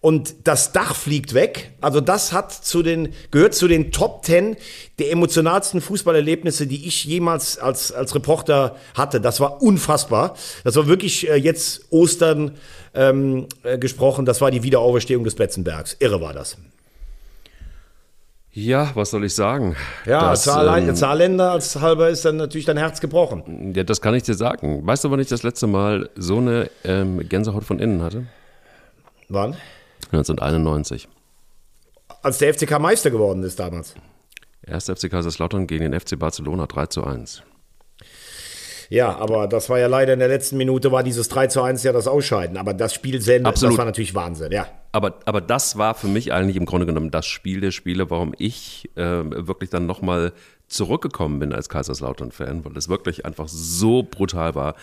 und 0.00 0.34
das 0.44 0.72
Dach 0.72 0.94
fliegt 0.94 1.34
weg. 1.34 1.72
Also 1.80 2.00
das 2.00 2.32
hat 2.32 2.52
zu 2.52 2.82
den, 2.82 3.08
gehört 3.30 3.54
zu 3.54 3.66
den 3.66 3.90
Top 3.90 4.22
Ten 4.22 4.56
der 4.98 5.10
emotionalsten 5.10 5.80
Fußballerlebnisse, 5.80 6.66
die 6.66 6.86
ich 6.86 7.04
jemals 7.04 7.58
als, 7.58 7.90
als 7.90 8.14
Reporter 8.14 8.76
hatte. 8.94 9.20
Das 9.20 9.40
war 9.40 9.62
unfassbar. 9.62 10.36
Das 10.62 10.76
war 10.76 10.86
wirklich 10.86 11.28
äh, 11.28 11.34
jetzt 11.34 11.86
Ostern 11.90 12.52
ähm, 12.94 13.46
äh, 13.62 13.78
gesprochen. 13.78 14.26
Das 14.26 14.40
war 14.40 14.50
die 14.50 14.62
Wiederauferstehung 14.62 15.24
des 15.24 15.34
Betzenbergs. 15.34 15.96
Irre 15.98 16.20
war 16.20 16.34
das. 16.34 16.56
Ja, 18.56 18.90
was 18.94 19.10
soll 19.10 19.22
ich 19.26 19.34
sagen? 19.34 19.76
Ja, 20.06 20.30
das, 20.30 20.44
Zahl, 20.44 20.78
ähm, 20.78 20.96
Zahlländer 20.96 21.50
als 21.50 21.78
halber 21.78 22.08
ist 22.08 22.24
dann 22.24 22.38
natürlich 22.38 22.64
dein 22.64 22.78
Herz 22.78 23.02
gebrochen. 23.02 23.74
Ja, 23.76 23.84
das 23.84 24.00
kann 24.00 24.14
ich 24.14 24.22
dir 24.22 24.32
sagen. 24.32 24.86
Weißt 24.86 25.04
du, 25.04 25.10
wann 25.10 25.20
ich 25.20 25.28
das 25.28 25.42
letzte 25.42 25.66
Mal 25.66 26.08
so 26.16 26.38
eine 26.38 26.70
ähm, 26.82 27.28
Gänsehaut 27.28 27.64
von 27.64 27.78
innen 27.78 28.02
hatte? 28.02 28.28
Wann? 29.28 29.56
1991. 30.10 31.06
Als 32.22 32.38
der 32.38 32.54
FCK 32.54 32.78
Meister 32.78 33.10
geworden 33.10 33.42
ist 33.42 33.60
damals. 33.60 33.94
Erst 34.62 34.90
FC 34.90 35.10
Kaiserslautern 35.10 35.66
gegen 35.66 35.90
den 35.90 36.00
FC 36.00 36.18
Barcelona 36.18 36.66
3 36.66 36.86
zu 36.86 37.04
1. 37.04 37.42
Ja, 38.88 39.16
aber 39.16 39.48
das 39.48 39.68
war 39.68 39.78
ja 39.78 39.86
leider 39.86 40.12
in 40.12 40.18
der 40.18 40.28
letzten 40.28 40.56
Minute 40.56 40.92
war 40.92 41.02
dieses 41.02 41.28
3 41.28 41.48
zu 41.48 41.62
1 41.62 41.82
ja 41.82 41.92
das 41.92 42.06
Ausscheiden. 42.06 42.56
Aber 42.56 42.74
das 42.74 42.94
Spiel 42.94 43.20
selber, 43.20 43.50
das 43.50 43.62
war 43.62 43.84
natürlich 43.84 44.14
Wahnsinn, 44.14 44.52
ja. 44.52 44.66
Aber, 44.92 45.18
aber 45.24 45.40
das 45.40 45.76
war 45.76 45.94
für 45.94 46.08
mich 46.08 46.32
eigentlich 46.32 46.56
im 46.56 46.64
Grunde 46.64 46.86
genommen 46.86 47.10
das 47.10 47.26
Spiel 47.26 47.60
der 47.60 47.70
Spiele, 47.70 48.10
warum 48.10 48.34
ich 48.38 48.90
äh, 48.96 49.02
wirklich 49.02 49.70
dann 49.70 49.86
nochmal 49.86 50.32
zurückgekommen 50.68 51.38
bin 51.38 51.52
als 51.52 51.68
Kaiserslautern-Fan, 51.68 52.64
weil 52.64 52.76
es 52.76 52.88
wirklich 52.88 53.26
einfach 53.26 53.48
so 53.48 54.02
brutal 54.02 54.54
war. 54.54 54.74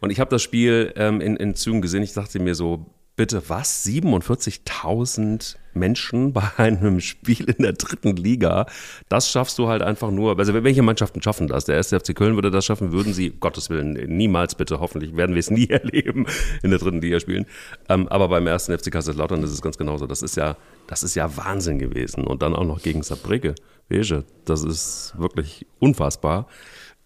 Und 0.00 0.10
ich 0.10 0.18
habe 0.18 0.30
das 0.30 0.42
Spiel 0.42 0.92
ähm, 0.96 1.20
in, 1.20 1.36
in 1.36 1.54
Zügen 1.54 1.80
gesehen. 1.80 2.02
Ich 2.02 2.12
dachte 2.12 2.40
mir 2.40 2.54
so, 2.54 2.86
bitte 3.16 3.48
was? 3.48 3.84
47.000 3.84 5.56
Menschen 5.74 6.32
bei 6.34 6.42
einem 6.56 7.00
Spiel 7.00 7.44
in 7.50 7.62
der 7.62 7.72
dritten 7.74 8.16
Liga? 8.16 8.66
Das 9.08 9.30
schaffst 9.30 9.58
du 9.58 9.68
halt 9.68 9.82
einfach 9.82 10.10
nur. 10.10 10.38
Also 10.38 10.54
welche 10.54 10.82
Mannschaften 10.82 11.22
schaffen 11.22 11.48
das? 11.48 11.64
Der 11.64 11.76
erste 11.76 11.98
FC 11.98 12.14
Köln 12.14 12.34
würde 12.34 12.50
das 12.50 12.64
schaffen, 12.64 12.92
würden 12.92 13.12
sie, 13.12 13.30
Gottes 13.30 13.70
Willen, 13.70 13.92
niemals 14.16 14.54
bitte, 14.54 14.80
hoffentlich 14.80 15.16
werden 15.16 15.34
wir 15.34 15.40
es 15.40 15.50
nie 15.52 15.68
erleben, 15.68 16.26
in 16.62 16.70
der 16.70 16.78
dritten 16.78 17.00
Liga 17.00 17.20
spielen. 17.20 17.46
Ähm, 17.88 18.08
aber 18.08 18.28
beim 18.28 18.46
ersten 18.46 18.76
FC 18.76 18.90
Kaiserslautern 18.90 19.42
ist 19.42 19.50
es 19.50 19.62
ganz 19.62 19.76
genauso. 19.78 20.06
Das 20.06 20.22
ist 20.22 20.36
ja, 20.36 20.56
das 20.86 21.02
ist 21.02 21.14
ja 21.14 21.36
Wahnsinn 21.36 21.78
gewesen. 21.78 22.24
Und 22.24 22.42
dann 22.42 22.54
auch 22.54 22.64
noch 22.64 22.82
gegen 22.82 23.02
Saarbrücke. 23.02 23.54
Wege, 23.88 24.24
das 24.44 24.64
ist 24.64 25.14
wirklich 25.18 25.66
unfassbar. 25.78 26.46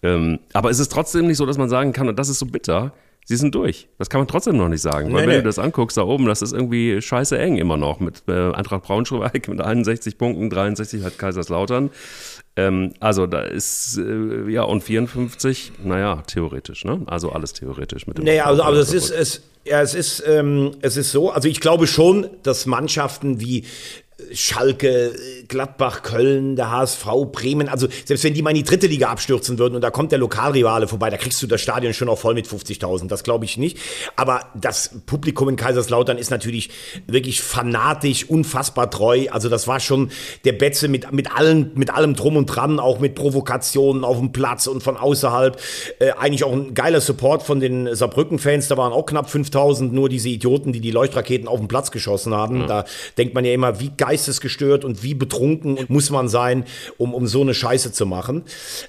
Ähm, 0.03 0.39
aber 0.53 0.71
es 0.71 0.79
ist 0.79 0.93
trotzdem 0.93 1.27
nicht 1.27 1.39
so, 1.39 1.47
dass 1.47 1.59
man 1.59 1.69
sagen 1.69 1.93
kann, 1.93 2.09
und 2.09 2.19
das 2.19 2.29
ist 2.29 2.39
so 2.39 2.47
bitter, 2.47 2.93
sie 3.27 3.37
sind 3.37 3.55
durch. 3.55 3.89
Das 3.99 4.09
kann 4.09 4.21
man 4.21 4.29
trotzdem 4.29 4.57
noch 4.57 4.69
nicht 4.69 4.81
sagen. 4.81 5.13
Weil 5.13 5.23
nee, 5.23 5.29
wenn 5.29 5.37
nee. 5.37 5.43
du 5.43 5.49
das 5.49 5.59
anguckst 5.59 5.97
da 5.97 6.03
oben, 6.03 6.27
das 6.27 6.43
ist 6.43 6.53
irgendwie 6.53 7.03
scheiße 7.03 7.37
eng 7.37 7.57
immer 7.59 7.77
noch. 7.77 8.01
Mit 8.01 8.23
äh, 8.29 8.53
Eintracht 8.53 8.85
Braunschweig 8.85 9.49
mit 9.49 9.61
61 9.61 10.17
Punkten, 10.17 10.49
63 10.49 11.05
hat 11.05 11.19
Kaiserslautern. 11.19 11.91
Ähm, 12.55 12.95
also 13.01 13.27
da 13.27 13.41
ist, 13.41 13.99
äh, 13.99 14.49
ja, 14.49 14.63
und 14.63 14.83
54, 14.83 15.73
naja, 15.85 16.23
theoretisch, 16.27 16.85
ne? 16.85 17.03
Also 17.07 17.33
alles 17.33 17.53
theoretisch 17.53 18.07
mit 18.07 18.17
dem. 18.17 18.25
Naja, 18.25 18.45
also, 18.47 18.63
aber 18.63 18.77
es 18.77 18.95
ist, 18.95 19.11
es, 19.11 19.43
ja, 19.65 19.83
es 19.83 19.95
ist, 19.95 20.23
ähm, 20.27 20.77
es 20.81 20.97
ist 20.97 21.11
so, 21.11 21.31
also 21.31 21.49
ich 21.49 21.61
glaube 21.61 21.89
schon, 21.89 22.31
dass 22.45 22.65
Mannschaften 22.65 23.41
wie 23.41 23.65
Schalke, 24.33 25.13
Gladbach, 25.47 26.03
Köln, 26.03 26.57
der 26.57 26.71
HSV, 26.71 27.07
Bremen, 27.33 27.69
also 27.69 27.87
selbst 28.07 28.25
wenn 28.25 28.33
die 28.33 28.41
mal 28.41 28.49
in 28.51 28.57
die 28.57 28.63
dritte 28.63 28.87
Liga 28.87 29.09
abstürzen 29.09 29.59
würden 29.59 29.75
und 29.75 29.83
da 29.83 29.91
kommt 29.91 30.11
der 30.11 30.19
Lokalrivale 30.19 30.89
vorbei, 30.89 31.11
da 31.11 31.19
kriegst 31.19 31.43
du 31.43 31.47
das 31.47 31.61
Stadion 31.61 31.93
schon 31.93 32.09
auch 32.09 32.19
voll 32.19 32.33
mit 32.33 32.47
50.000, 32.47 33.09
das 33.09 33.25
glaube 33.25 33.45
ich 33.45 33.59
nicht. 33.59 33.79
Aber 34.17 34.47
das 34.55 34.91
Publikum 35.05 35.51
in 35.51 35.57
Kaiserslautern 35.57 36.17
ist 36.17 36.31
natürlich 36.31 36.71
wirklich 37.07 37.43
fanatisch, 37.43 38.25
unfassbar 38.25 38.91
treu. 38.91 39.27
Also 39.31 39.51
das 39.51 39.69
war 39.69 39.81
schon 39.81 40.11
der 40.47 40.53
Betze 40.53 40.89
mit, 40.89 41.13
mit, 41.13 41.37
allen, 41.37 41.73
mit 41.75 41.91
allem 41.91 42.15
drum 42.15 42.39
und 42.39 42.47
dran, 42.47 42.81
auch 42.81 42.99
mit 43.01 43.17
Provokationen 43.17 44.03
auf 44.03 44.19
dem 44.19 44.33
Platz 44.33 44.67
und 44.67 44.83
von 44.83 44.97
außerhalb. 44.97 45.61
Äh, 45.99 46.13
eigentlich 46.13 46.45
auch 46.45 46.53
ein 46.53 46.73
geiler 46.73 47.03
Support 47.03 47.43
von 47.43 47.61
den 47.61 47.95
Saarbrücken-Fans, 47.95 48.69
da 48.69 48.79
waren 48.79 48.95
auch 48.95 49.05
knapp 49.05 49.29
5.000, 49.29 49.93
nur 49.93 50.09
diese 50.09 50.31
Idioten, 50.31 50.73
die 50.73 50.81
die 50.81 50.91
Leuchtraketen 50.91 51.49
auf 51.49 51.59
den 51.59 51.69
Platz 51.69 51.91
geschossen 51.91 52.35
haben. 52.35 52.63
Mhm. 52.63 52.67
Da 52.67 52.85
denkt 53.19 53.35
man 53.35 53.45
ja 53.45 53.53
immer, 53.53 53.79
wie 53.79 53.91
geil 53.91 54.06
geistesgestört 54.07 54.85
und 54.85 55.03
wie 55.03 55.15
betrunken 55.15 55.79
muss 55.89 56.11
man 56.11 56.29
sein, 56.29 56.65
um, 56.97 57.13
um 57.13 57.27
so 57.27 57.41
eine 57.41 57.55
Scheiße 57.55 57.93
zu 57.93 58.07
machen. 58.07 58.45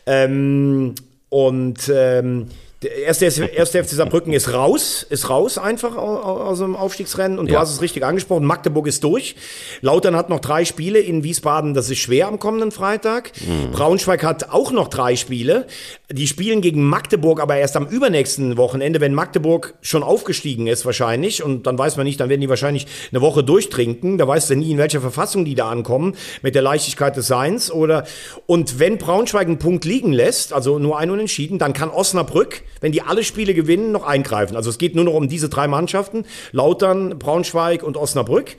Ähm, 0.05 0.93
und 1.29 1.91
ähm, 1.93 2.47
der 2.83 2.95
erste, 2.95 3.25
erste 3.25 3.83
FC 3.83 3.89
Saarbrücken 3.89 4.33
ist 4.33 4.53
raus, 4.53 5.03
ist 5.09 5.31
raus 5.31 5.57
einfach 5.57 5.95
aus 5.95 6.59
dem 6.59 6.75
Aufstiegsrennen. 6.75 7.39
Und 7.39 7.47
du 7.49 7.53
ja. 7.53 7.61
hast 7.61 7.71
es 7.71 7.81
richtig 7.81 8.05
angesprochen, 8.05 8.45
Magdeburg 8.45 8.85
ist 8.85 9.03
durch. 9.03 9.35
Lautern 9.81 10.15
hat 10.15 10.29
noch 10.29 10.39
drei 10.39 10.63
Spiele 10.63 10.99
in 10.99 11.23
Wiesbaden, 11.23 11.73
das 11.73 11.89
ist 11.89 11.97
schwer 11.97 12.27
am 12.27 12.37
kommenden 12.37 12.71
Freitag. 12.71 13.31
Mhm. 13.47 13.71
Braunschweig 13.71 14.23
hat 14.23 14.51
auch 14.51 14.71
noch 14.71 14.89
drei 14.89 15.15
Spiele. 15.15 15.65
Die 16.11 16.27
spielen 16.27 16.61
gegen 16.61 16.83
Magdeburg 16.83 17.41
aber 17.41 17.57
erst 17.57 17.75
am 17.75 17.87
übernächsten 17.87 18.57
Wochenende, 18.57 19.01
wenn 19.01 19.15
Magdeburg 19.15 19.73
schon 19.81 20.03
aufgestiegen 20.03 20.67
ist 20.67 20.85
wahrscheinlich. 20.85 21.41
Und 21.41 21.65
dann 21.65 21.79
weiß 21.79 21.97
man 21.97 22.05
nicht, 22.05 22.19
dann 22.19 22.29
werden 22.29 22.41
die 22.41 22.49
wahrscheinlich 22.49 22.85
eine 23.11 23.21
Woche 23.21 23.43
durchtrinken. 23.43 24.19
Da 24.19 24.27
weißt 24.27 24.51
du 24.51 24.55
nie, 24.55 24.69
in 24.69 24.77
welcher 24.77 25.01
Verfassung 25.01 25.45
die 25.45 25.55
da 25.55 25.69
ankommen, 25.71 26.15
mit 26.43 26.53
der 26.53 26.61
Leichtigkeit 26.61 27.17
des 27.17 27.25
Seins. 27.25 27.71
Oder, 27.71 28.05
und 28.45 28.77
wenn 28.77 28.99
Braunschweig 28.99 29.47
einen 29.47 29.57
Punkt 29.57 29.83
liegen 29.83 30.13
lässt, 30.13 30.53
also 30.53 30.77
nur 30.77 30.99
ein 30.99 31.09
Unentschieden, 31.09 31.57
dann 31.57 31.73
kann 31.73 31.89
Osnabrück 31.89 32.61
wenn 32.81 32.91
die 32.91 33.01
alle 33.01 33.23
Spiele 33.23 33.53
gewinnen, 33.53 33.91
noch 33.91 34.03
eingreifen. 34.03 34.55
Also 34.55 34.69
es 34.69 34.77
geht 34.77 34.95
nur 34.95 35.05
noch 35.05 35.13
um 35.13 35.27
diese 35.27 35.49
drei 35.49 35.67
Mannschaften, 35.67 36.25
Lautern, 36.51 37.17
Braunschweig 37.17 37.83
und 37.83 37.97
Osnabrück. 37.97 38.55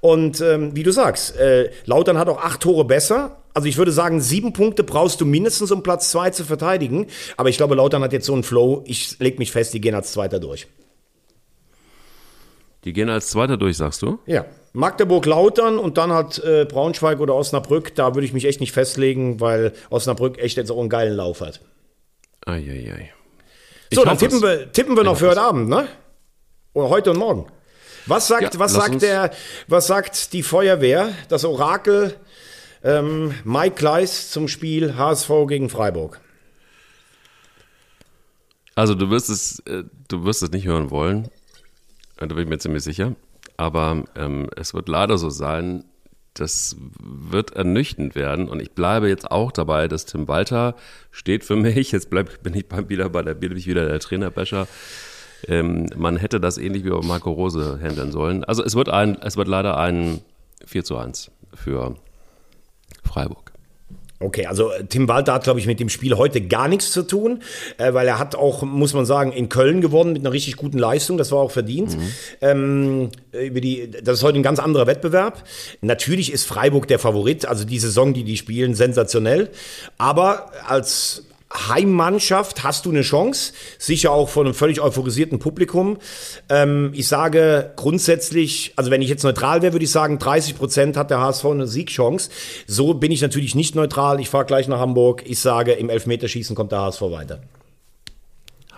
Und 0.00 0.40
ähm, 0.40 0.74
wie 0.74 0.82
du 0.82 0.92
sagst, 0.92 1.36
äh, 1.36 1.70
Lautern 1.84 2.18
hat 2.18 2.28
auch 2.28 2.42
acht 2.42 2.60
Tore 2.60 2.84
besser. 2.84 3.36
Also 3.54 3.68
ich 3.68 3.76
würde 3.76 3.92
sagen, 3.92 4.20
sieben 4.20 4.52
Punkte 4.52 4.84
brauchst 4.84 5.20
du 5.20 5.26
mindestens, 5.26 5.70
um 5.70 5.82
Platz 5.82 6.10
zwei 6.10 6.30
zu 6.30 6.44
verteidigen. 6.44 7.06
Aber 7.36 7.48
ich 7.48 7.56
glaube, 7.56 7.74
Lautern 7.74 8.02
hat 8.02 8.12
jetzt 8.12 8.26
so 8.26 8.32
einen 8.32 8.44
Flow. 8.44 8.84
Ich 8.86 9.18
leg 9.18 9.38
mich 9.38 9.52
fest, 9.52 9.74
die 9.74 9.80
gehen 9.80 9.94
als 9.94 10.12
Zweiter 10.12 10.38
durch. 10.38 10.68
Die 12.84 12.92
gehen 12.92 13.10
als 13.10 13.28
Zweiter 13.28 13.56
durch, 13.56 13.76
sagst 13.76 14.02
du? 14.02 14.18
Ja. 14.26 14.46
Magdeburg 14.72 15.26
Lautern 15.26 15.78
und 15.78 15.98
dann 15.98 16.12
hat 16.12 16.38
äh, 16.38 16.64
Braunschweig 16.64 17.18
oder 17.20 17.34
Osnabrück, 17.34 17.94
da 17.96 18.14
würde 18.14 18.24
ich 18.24 18.32
mich 18.32 18.44
echt 18.44 18.60
nicht 18.60 18.72
festlegen, 18.72 19.40
weil 19.40 19.72
Osnabrück 19.90 20.38
echt 20.38 20.56
jetzt 20.56 20.70
auch 20.70 20.78
einen 20.78 20.88
geilen 20.88 21.16
Lauf 21.16 21.40
hat. 21.40 21.60
Eieiei. 22.46 22.88
Ei, 22.88 22.92
ei. 22.92 23.19
So, 23.92 24.04
dann 24.04 24.18
tippen 24.18 24.40
wir, 24.40 24.72
tippen 24.72 24.96
wir 24.96 25.04
noch 25.04 25.16
für 25.16 25.30
heute 25.30 25.42
Abend, 25.42 25.68
ne? 25.68 25.88
Oder 26.72 26.88
heute 26.88 27.10
und 27.10 27.18
morgen. 27.18 27.46
Was 28.06 28.28
sagt, 28.28 28.54
ja, 28.54 28.60
was 28.60 28.72
sagt 28.72 29.02
der, 29.02 29.30
was 29.66 29.86
sagt 29.86 30.32
die 30.32 30.42
Feuerwehr, 30.42 31.12
das 31.28 31.44
Orakel 31.44 32.16
ähm, 32.82 33.34
Mike 33.44 33.74
Kleiss 33.76 34.30
zum 34.30 34.48
Spiel 34.48 34.96
HSV 34.96 35.30
gegen 35.48 35.68
Freiburg? 35.68 36.20
Also 38.74 38.94
du 38.94 39.10
wirst 39.10 39.28
es, 39.28 39.58
äh, 39.66 39.84
du 40.08 40.24
wirst 40.24 40.42
es 40.42 40.50
nicht 40.52 40.66
hören 40.66 40.90
wollen, 40.90 41.28
da 42.16 42.26
bin 42.26 42.38
ich 42.38 42.48
mir 42.48 42.58
ziemlich 42.58 42.84
sicher. 42.84 43.14
Aber 43.56 44.04
ähm, 44.16 44.48
es 44.56 44.72
wird 44.72 44.88
leider 44.88 45.18
so 45.18 45.28
sein, 45.28 45.84
das 46.34 46.76
wird 47.00 47.52
ernüchternd 47.52 48.14
werden. 48.14 48.48
Und 48.48 48.60
ich 48.60 48.72
bleibe 48.72 49.08
jetzt 49.08 49.30
auch 49.30 49.52
dabei, 49.52 49.88
dass 49.88 50.06
Tim 50.06 50.28
Walter 50.28 50.74
steht 51.10 51.44
für 51.44 51.56
mich. 51.56 51.92
Jetzt 51.92 52.10
bleib, 52.10 52.42
bin 52.42 52.54
ich 52.54 52.66
wieder 52.88 53.08
bei 53.08 53.22
der, 53.22 53.34
bin 53.34 53.56
ich 53.56 53.66
wieder 53.66 53.86
der 53.86 54.00
Trainerbecher. 54.00 54.66
Ähm, 55.48 55.86
man 55.96 56.16
hätte 56.16 56.40
das 56.40 56.58
ähnlich 56.58 56.84
wie 56.84 56.90
bei 56.90 57.00
Marco 57.02 57.30
Rose 57.30 57.78
handeln 57.82 58.12
sollen. 58.12 58.44
Also 58.44 58.62
es 58.62 58.74
wird 58.74 58.88
ein, 58.88 59.20
es 59.22 59.36
wird 59.36 59.48
leider 59.48 59.78
ein 59.78 60.20
4 60.66 60.84
zu 60.84 60.96
1 60.96 61.30
für 61.54 61.96
Freiburg. 63.04 63.49
Okay, 64.22 64.44
also 64.44 64.70
äh, 64.70 64.84
Tim 64.84 65.08
Walter 65.08 65.32
hat, 65.32 65.44
glaube 65.44 65.60
ich, 65.60 65.66
mit 65.66 65.80
dem 65.80 65.88
Spiel 65.88 66.14
heute 66.18 66.42
gar 66.42 66.68
nichts 66.68 66.92
zu 66.92 67.02
tun, 67.02 67.40
äh, 67.78 67.94
weil 67.94 68.06
er 68.06 68.18
hat 68.18 68.34
auch, 68.34 68.62
muss 68.62 68.92
man 68.92 69.06
sagen, 69.06 69.32
in 69.32 69.48
Köln 69.48 69.80
gewonnen 69.80 70.12
mit 70.12 70.20
einer 70.20 70.32
richtig 70.32 70.56
guten 70.56 70.76
Leistung. 70.76 71.16
Das 71.16 71.32
war 71.32 71.38
auch 71.38 71.50
verdient. 71.50 71.96
Mhm. 71.96 72.12
Ähm, 72.42 73.10
über 73.32 73.62
die, 73.62 73.90
das 73.90 74.18
ist 74.18 74.22
heute 74.22 74.38
ein 74.38 74.42
ganz 74.42 74.58
anderer 74.58 74.86
Wettbewerb. 74.86 75.42
Natürlich 75.80 76.30
ist 76.32 76.44
Freiburg 76.44 76.86
der 76.86 76.98
Favorit, 76.98 77.46
also 77.46 77.64
die 77.64 77.78
Saison, 77.78 78.12
die 78.12 78.24
die 78.24 78.36
spielen, 78.36 78.74
sensationell. 78.74 79.48
Aber 79.96 80.50
als 80.68 81.24
Heimmannschaft 81.52 82.62
hast 82.62 82.86
du 82.86 82.90
eine 82.90 83.02
Chance, 83.02 83.52
sicher 83.78 84.12
auch 84.12 84.28
von 84.28 84.46
einem 84.46 84.54
völlig 84.54 84.80
euphorisierten 84.80 85.40
Publikum. 85.40 85.98
Ähm, 86.48 86.92
ich 86.94 87.08
sage 87.08 87.72
grundsätzlich, 87.74 88.72
also 88.76 88.90
wenn 88.90 89.02
ich 89.02 89.08
jetzt 89.08 89.24
neutral 89.24 89.60
wäre, 89.62 89.72
würde 89.72 89.84
ich 89.84 89.90
sagen, 89.90 90.18
30 90.18 90.56
Prozent 90.56 90.96
hat 90.96 91.10
der 91.10 91.20
HSV 91.20 91.44
eine 91.46 91.66
Siegchance. 91.66 92.30
So 92.66 92.94
bin 92.94 93.10
ich 93.10 93.20
natürlich 93.20 93.54
nicht 93.54 93.74
neutral. 93.74 94.20
Ich 94.20 94.28
fahre 94.28 94.44
gleich 94.44 94.68
nach 94.68 94.78
Hamburg. 94.78 95.24
Ich 95.26 95.40
sage, 95.40 95.72
im 95.72 95.90
Elfmeterschießen 95.90 96.54
kommt 96.54 96.70
der 96.70 96.82
HSV 96.82 97.02
weiter. 97.02 97.40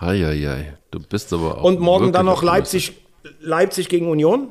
Heieiei, 0.01 0.73
du 0.89 0.99
bist 0.99 1.31
aber 1.31 1.59
auch. 1.59 1.63
Und 1.63 1.79
morgen 1.79 2.11
dann 2.11 2.25
noch 2.25 2.41
Leipzig, 2.41 2.93
Leipzig 3.39 3.87
gegen 3.87 4.09
Union? 4.09 4.49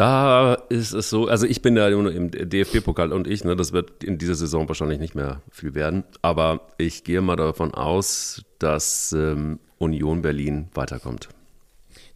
Da 0.00 0.54
ist 0.70 0.94
es 0.94 1.10
so, 1.10 1.28
also 1.28 1.44
ich 1.44 1.60
bin 1.60 1.76
ja 1.76 1.86
im 1.86 2.30
DFB-Pokal 2.30 3.12
und 3.12 3.26
ich, 3.26 3.44
ne, 3.44 3.54
das 3.54 3.74
wird 3.74 4.02
in 4.02 4.16
dieser 4.16 4.34
Saison 4.34 4.66
wahrscheinlich 4.66 4.98
nicht 4.98 5.14
mehr 5.14 5.42
viel 5.50 5.74
werden, 5.74 6.04
aber 6.22 6.68
ich 6.78 7.04
gehe 7.04 7.20
mal 7.20 7.36
davon 7.36 7.74
aus, 7.74 8.42
dass 8.58 9.12
ähm, 9.12 9.58
Union 9.76 10.22
Berlin 10.22 10.68
weiterkommt. 10.72 11.28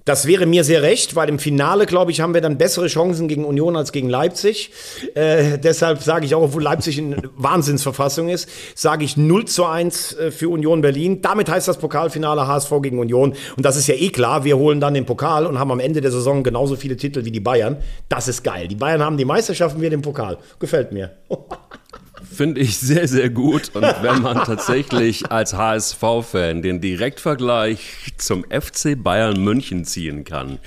Das 0.05 0.27
wäre 0.27 0.45
mir 0.45 0.65
sehr 0.65 0.83
recht, 0.83 1.17
weil 1.17 1.31
im 1.31 1.39
Finale, 1.39 1.87
glaube 1.87 2.11
ich, 2.11 2.21
haben 2.21 2.35
wir 2.35 2.43
dann 2.43 2.59
bessere 2.59 2.89
Chancen 2.89 3.27
gegen 3.27 3.47
Union 3.47 3.75
als 3.75 3.91
gegen 3.91 4.11
Leipzig. 4.11 4.71
Äh, 5.15 5.59
deshalb 5.59 6.03
sage 6.03 6.27
ich 6.27 6.35
auch, 6.35 6.43
obwohl 6.43 6.63
Leipzig 6.63 6.99
in 6.99 7.17
Wahnsinnsverfassung 7.37 8.29
ist, 8.29 8.51
sage 8.75 9.05
ich 9.05 9.17
0 9.17 9.47
zu 9.47 9.65
1 9.65 10.13
äh, 10.13 10.31
für 10.31 10.51
Union 10.51 10.83
Berlin. 10.83 11.23
Damit 11.23 11.49
heißt 11.49 11.69
das 11.69 11.79
Pokalfinale 11.79 12.47
HSV 12.47 12.71
gegen 12.83 12.99
Union. 12.99 13.35
Und 13.57 13.65
das 13.65 13.77
ist 13.77 13.87
ja 13.87 13.95
eh 13.95 14.11
klar, 14.11 14.45
wir 14.45 14.59
holen 14.59 14.79
dann 14.79 14.93
den 14.93 15.07
Pokal 15.07 15.47
und 15.47 15.59
haben 15.59 15.71
am 15.71 15.81
Ende 15.81 16.03
der 16.03 16.11
Saison 16.11 16.43
genauso 16.43 16.77
viele 16.77 16.99
Titel 16.99 17.25
wie 17.25 17.33
die 17.33 17.41
Bayern. 17.41 17.79
Das 18.11 18.29
ist 18.29 18.45
geil. 18.45 18.69
Die 18.69 18.77
Bayern 18.77 19.03
haben 19.03 19.17
die 19.17 19.25
Meisterschaften, 19.25 19.81
wir 19.81 19.89
den 19.89 20.03
Pokal. 20.03 20.37
Gefällt 20.59 20.93
mir. 20.93 21.13
Finde 22.25 22.61
ich 22.61 22.79
sehr, 22.79 23.09
sehr 23.09 23.31
gut. 23.31 23.71
Und 23.75 23.83
wenn 24.03 24.23
man 24.23 24.37
tatsächlich 24.45 25.31
als 25.31 25.55
HSV-Fan 25.55 26.63
den 26.63 26.81
Direktvergleich 26.81 28.15
zum 28.19 28.45
FC 28.45 29.03
Bayern 29.03 29.43
München 29.43 29.85
ziehen 29.85 30.25
kann 30.25 30.59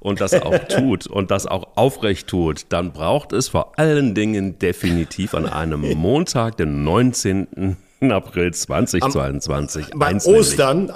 und 0.00 0.20
das 0.20 0.34
auch 0.34 0.58
tut 0.68 1.06
und 1.06 1.30
das 1.30 1.46
auch 1.46 1.76
aufrecht 1.76 2.28
tut, 2.28 2.66
dann 2.68 2.92
braucht 2.92 3.32
es 3.32 3.48
vor 3.48 3.78
allen 3.78 4.14
Dingen 4.14 4.58
definitiv 4.58 5.34
an 5.34 5.46
einem 5.46 5.80
Montag, 5.96 6.56
den 6.56 6.84
19. 6.84 7.76
April 8.00 8.52
2022. 8.52 9.92
Am, 9.92 9.98
bei 9.98 10.16
Ostern. 10.16 10.92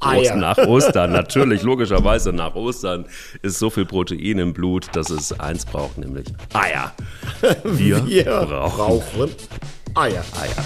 Eier. 0.00 0.36
Nach 0.36 0.58
Ostern, 0.58 1.12
natürlich, 1.12 1.62
logischerweise 1.62 2.32
nach 2.32 2.54
Ostern 2.54 3.06
ist 3.42 3.58
so 3.58 3.70
viel 3.70 3.84
Protein 3.86 4.38
im 4.38 4.52
Blut, 4.52 4.88
dass 4.92 5.10
es 5.10 5.38
eins 5.38 5.64
braucht, 5.66 5.98
nämlich 5.98 6.26
Eier. 6.52 6.92
Wir, 7.64 8.06
Wir 8.06 8.24
brauchen, 8.24 8.76
brauchen 8.76 9.30
Eier. 9.94 10.24
Eier. 10.40 10.64